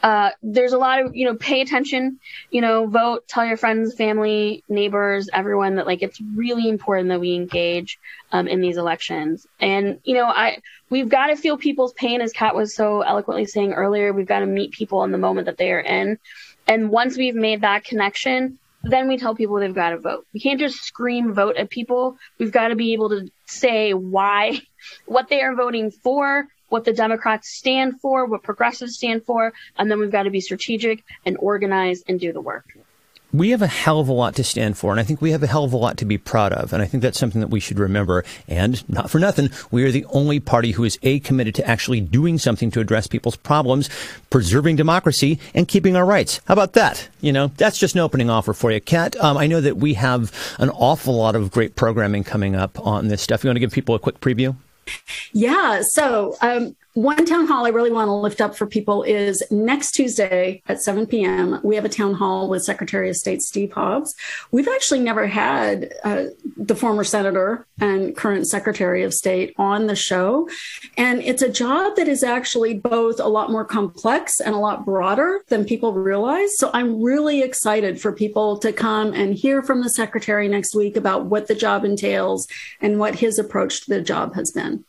uh, 0.02 0.30
there's 0.42 0.72
a 0.72 0.78
lot 0.78 1.00
of 1.00 1.14
you 1.14 1.24
know 1.26 1.36
pay 1.36 1.60
attention 1.60 2.18
you 2.50 2.60
know 2.60 2.86
vote 2.86 3.26
tell 3.28 3.44
your 3.46 3.56
friends 3.56 3.94
family 3.94 4.64
neighbors 4.68 5.28
everyone 5.32 5.76
that 5.76 5.86
like 5.86 6.02
it's 6.02 6.20
really 6.34 6.68
important 6.68 7.08
that 7.08 7.20
we 7.20 7.34
engage 7.34 7.98
um, 8.32 8.48
in 8.48 8.60
these 8.60 8.76
elections 8.76 9.46
and 9.60 10.00
you 10.04 10.14
know 10.14 10.26
i 10.26 10.58
we've 10.92 11.08
got 11.08 11.28
to 11.28 11.36
feel 11.36 11.56
people's 11.56 11.94
pain 11.94 12.20
as 12.20 12.32
kat 12.32 12.54
was 12.54 12.74
so 12.74 13.00
eloquently 13.00 13.46
saying 13.46 13.72
earlier. 13.72 14.12
We've 14.12 14.26
got 14.26 14.40
to 14.40 14.46
meet 14.46 14.72
people 14.72 15.02
in 15.04 15.10
the 15.10 15.18
moment 15.18 15.46
that 15.46 15.56
they 15.56 15.72
are 15.72 15.80
in. 15.80 16.18
And 16.68 16.90
once 16.90 17.16
we've 17.16 17.34
made 17.34 17.62
that 17.62 17.84
connection 17.84 18.58
then 18.84 19.06
we 19.06 19.16
tell 19.16 19.34
people 19.36 19.60
they've 19.60 19.72
got 19.72 19.90
to 19.90 19.98
vote. 19.98 20.26
We 20.34 20.40
can't 20.40 20.58
just 20.58 20.82
scream 20.82 21.34
vote 21.34 21.56
at 21.56 21.70
people. 21.70 22.18
We've 22.38 22.50
got 22.50 22.68
to 22.68 22.74
be 22.74 22.94
able 22.94 23.10
to 23.10 23.30
say 23.46 23.94
why 23.94 24.60
what 25.06 25.28
they 25.28 25.40
are 25.40 25.54
voting 25.54 25.92
for 25.92 26.48
what 26.68 26.86
the 26.86 26.92
Democrats 26.92 27.54
stand 27.54 28.00
for, 28.00 28.24
what 28.24 28.42
progressives 28.42 28.96
stand 28.96 29.26
for, 29.26 29.52
and 29.76 29.90
then 29.90 29.98
we've 29.98 30.10
got 30.10 30.22
to 30.22 30.30
be 30.30 30.40
strategic 30.40 31.04
and 31.26 31.36
organize 31.38 32.02
and 32.08 32.18
do 32.18 32.32
the 32.32 32.40
work. 32.40 32.64
We 33.32 33.50
have 33.50 33.62
a 33.62 33.66
hell 33.66 33.98
of 33.98 34.08
a 34.08 34.12
lot 34.12 34.34
to 34.36 34.44
stand 34.44 34.76
for, 34.76 34.90
and 34.90 35.00
I 35.00 35.04
think 35.04 35.22
we 35.22 35.30
have 35.30 35.42
a 35.42 35.46
hell 35.46 35.64
of 35.64 35.72
a 35.72 35.76
lot 35.76 35.96
to 35.98 36.04
be 36.04 36.18
proud 36.18 36.52
of. 36.52 36.72
And 36.72 36.82
I 36.82 36.86
think 36.86 37.02
that's 37.02 37.18
something 37.18 37.40
that 37.40 37.48
we 37.48 37.60
should 37.60 37.78
remember. 37.78 38.24
And 38.46 38.86
not 38.88 39.10
for 39.10 39.18
nothing, 39.18 39.48
we 39.70 39.84
are 39.84 39.90
the 39.90 40.04
only 40.10 40.38
party 40.38 40.72
who 40.72 40.84
is 40.84 40.98
A, 41.02 41.18
committed 41.20 41.54
to 41.56 41.66
actually 41.66 42.00
doing 42.00 42.38
something 42.38 42.70
to 42.72 42.80
address 42.80 43.06
people's 43.06 43.36
problems, 43.36 43.88
preserving 44.30 44.76
democracy, 44.76 45.38
and 45.54 45.66
keeping 45.66 45.96
our 45.96 46.04
rights. 46.04 46.40
How 46.46 46.52
about 46.52 46.74
that? 46.74 47.08
You 47.20 47.32
know, 47.32 47.48
that's 47.56 47.78
just 47.78 47.94
an 47.94 48.00
opening 48.02 48.28
offer 48.28 48.52
for 48.52 48.70
you. 48.70 48.80
Kat, 48.80 49.16
um, 49.16 49.36
I 49.36 49.46
know 49.46 49.60
that 49.60 49.78
we 49.78 49.94
have 49.94 50.32
an 50.58 50.70
awful 50.70 51.14
lot 51.14 51.34
of 51.34 51.50
great 51.50 51.74
programming 51.74 52.24
coming 52.24 52.54
up 52.54 52.78
on 52.86 53.08
this 53.08 53.22
stuff. 53.22 53.44
You 53.44 53.48
want 53.48 53.56
to 53.56 53.60
give 53.60 53.72
people 53.72 53.94
a 53.94 53.98
quick 53.98 54.20
preview? 54.20 54.56
Yeah. 55.32 55.82
So, 55.82 56.36
um, 56.42 56.76
one 56.94 57.24
town 57.24 57.46
hall 57.46 57.64
I 57.64 57.70
really 57.70 57.90
want 57.90 58.08
to 58.08 58.12
lift 58.12 58.42
up 58.42 58.54
for 58.54 58.66
people 58.66 59.02
is 59.02 59.42
next 59.50 59.92
Tuesday 59.92 60.62
at 60.66 60.82
7 60.82 61.06
p.m. 61.06 61.58
We 61.62 61.74
have 61.76 61.86
a 61.86 61.88
town 61.88 62.12
hall 62.12 62.50
with 62.50 62.64
Secretary 62.64 63.08
of 63.08 63.16
State 63.16 63.40
Steve 63.40 63.72
Hobbs. 63.72 64.14
We've 64.50 64.68
actually 64.68 65.00
never 65.00 65.26
had 65.26 65.94
uh, 66.04 66.24
the 66.56 66.74
former 66.74 67.02
senator 67.02 67.66
and 67.80 68.14
current 68.14 68.46
Secretary 68.46 69.04
of 69.04 69.14
State 69.14 69.54
on 69.56 69.86
the 69.86 69.96
show. 69.96 70.50
And 70.98 71.22
it's 71.22 71.40
a 71.40 71.48
job 71.48 71.96
that 71.96 72.08
is 72.08 72.22
actually 72.22 72.74
both 72.74 73.18
a 73.20 73.28
lot 73.28 73.50
more 73.50 73.64
complex 73.64 74.38
and 74.40 74.54
a 74.54 74.58
lot 74.58 74.84
broader 74.84 75.40
than 75.48 75.64
people 75.64 75.94
realize. 75.94 76.58
So 76.58 76.70
I'm 76.74 77.02
really 77.02 77.40
excited 77.40 78.02
for 78.02 78.12
people 78.12 78.58
to 78.58 78.70
come 78.70 79.14
and 79.14 79.34
hear 79.34 79.62
from 79.62 79.82
the 79.82 79.90
Secretary 79.90 80.46
next 80.46 80.74
week 80.74 80.98
about 80.98 81.24
what 81.24 81.46
the 81.46 81.54
job 81.54 81.86
entails 81.86 82.46
and 82.82 82.98
what 82.98 83.14
his 83.14 83.38
approach 83.38 83.84
to 83.84 83.90
the 83.90 84.02
job 84.02 84.34
has 84.34 84.50
been. 84.50 84.84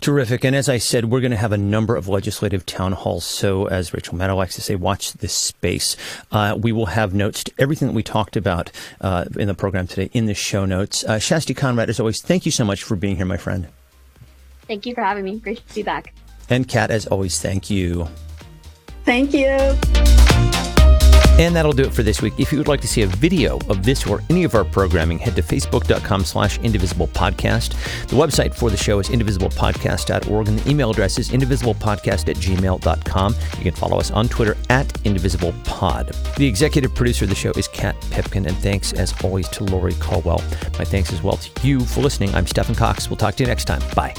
Terrific. 0.00 0.44
And 0.44 0.54
as 0.54 0.68
I 0.68 0.78
said, 0.78 1.06
we're 1.06 1.20
going 1.20 1.30
to 1.30 1.36
have 1.36 1.52
a 1.52 1.58
number 1.58 1.96
of 1.96 2.08
legislative 2.08 2.66
town 2.66 2.92
halls. 2.92 3.24
So, 3.24 3.66
as 3.66 3.92
Rachel 3.92 4.16
Maddow 4.16 4.36
likes 4.36 4.54
to 4.56 4.60
say, 4.60 4.74
watch 4.74 5.12
this 5.14 5.32
space. 5.32 5.96
Uh, 6.30 6.56
we 6.60 6.72
will 6.72 6.86
have 6.86 7.14
notes 7.14 7.44
to 7.44 7.52
everything 7.58 7.88
that 7.88 7.94
we 7.94 8.02
talked 8.02 8.36
about 8.36 8.70
uh, 9.00 9.24
in 9.38 9.48
the 9.48 9.54
program 9.54 9.86
today 9.86 10.10
in 10.12 10.26
the 10.26 10.34
show 10.34 10.64
notes. 10.64 11.04
Uh, 11.04 11.16
Shasti 11.16 11.56
Conrad, 11.56 11.88
as 11.88 12.00
always, 12.00 12.22
thank 12.22 12.46
you 12.46 12.52
so 12.52 12.64
much 12.64 12.82
for 12.82 12.96
being 12.96 13.16
here, 13.16 13.26
my 13.26 13.36
friend. 13.36 13.68
Thank 14.66 14.86
you 14.86 14.94
for 14.94 15.02
having 15.02 15.24
me. 15.24 15.38
Great 15.38 15.66
to 15.68 15.74
be 15.74 15.82
back. 15.82 16.14
And 16.48 16.66
Kat, 16.66 16.90
as 16.90 17.06
always, 17.06 17.40
thank 17.40 17.70
you. 17.70 18.08
Thank 19.04 19.32
you. 19.32 20.69
And 21.38 21.56
that'll 21.56 21.72
do 21.72 21.84
it 21.84 21.92
for 21.94 22.02
this 22.02 22.20
week. 22.20 22.34
If 22.38 22.52
you 22.52 22.58
would 22.58 22.68
like 22.68 22.82
to 22.82 22.88
see 22.88 23.02
a 23.02 23.06
video 23.06 23.58
of 23.68 23.82
this 23.82 24.06
or 24.06 24.22
any 24.28 24.44
of 24.44 24.54
our 24.54 24.64
programming, 24.64 25.18
head 25.18 25.36
to 25.36 25.42
facebook.com 25.42 26.24
slash 26.24 26.58
indivisible 26.58 27.08
podcast. 27.08 27.70
The 28.08 28.16
website 28.16 28.54
for 28.54 28.68
the 28.68 28.76
show 28.76 28.98
is 28.98 29.08
indivisiblepodcast.org 29.08 30.48
and 30.48 30.58
the 30.58 30.70
email 30.70 30.90
address 30.90 31.18
is 31.18 31.30
indivisiblepodcast 31.30 32.28
at 32.28 32.36
gmail.com. 32.36 33.34
You 33.56 33.62
can 33.62 33.74
follow 33.74 33.98
us 33.98 34.10
on 34.10 34.28
Twitter 34.28 34.56
at 34.68 34.88
indivisiblepod. 35.04 36.36
The 36.36 36.46
executive 36.46 36.94
producer 36.94 37.24
of 37.24 37.30
the 37.30 37.36
show 37.36 37.52
is 37.52 37.68
Kat 37.68 37.98
Pipkin, 38.10 38.46
and 38.46 38.56
thanks 38.58 38.92
as 38.92 39.14
always 39.24 39.48
to 39.50 39.64
Lori 39.64 39.94
Caldwell. 39.94 40.42
My 40.78 40.84
thanks 40.84 41.12
as 41.12 41.22
well 41.22 41.36
to 41.36 41.66
you 41.66 41.80
for 41.80 42.00
listening. 42.00 42.34
I'm 42.34 42.46
Stephen 42.46 42.74
Cox. 42.74 43.08
We'll 43.08 43.16
talk 43.16 43.34
to 43.36 43.42
you 43.42 43.48
next 43.48 43.64
time. 43.64 43.82
Bye. 43.94 44.14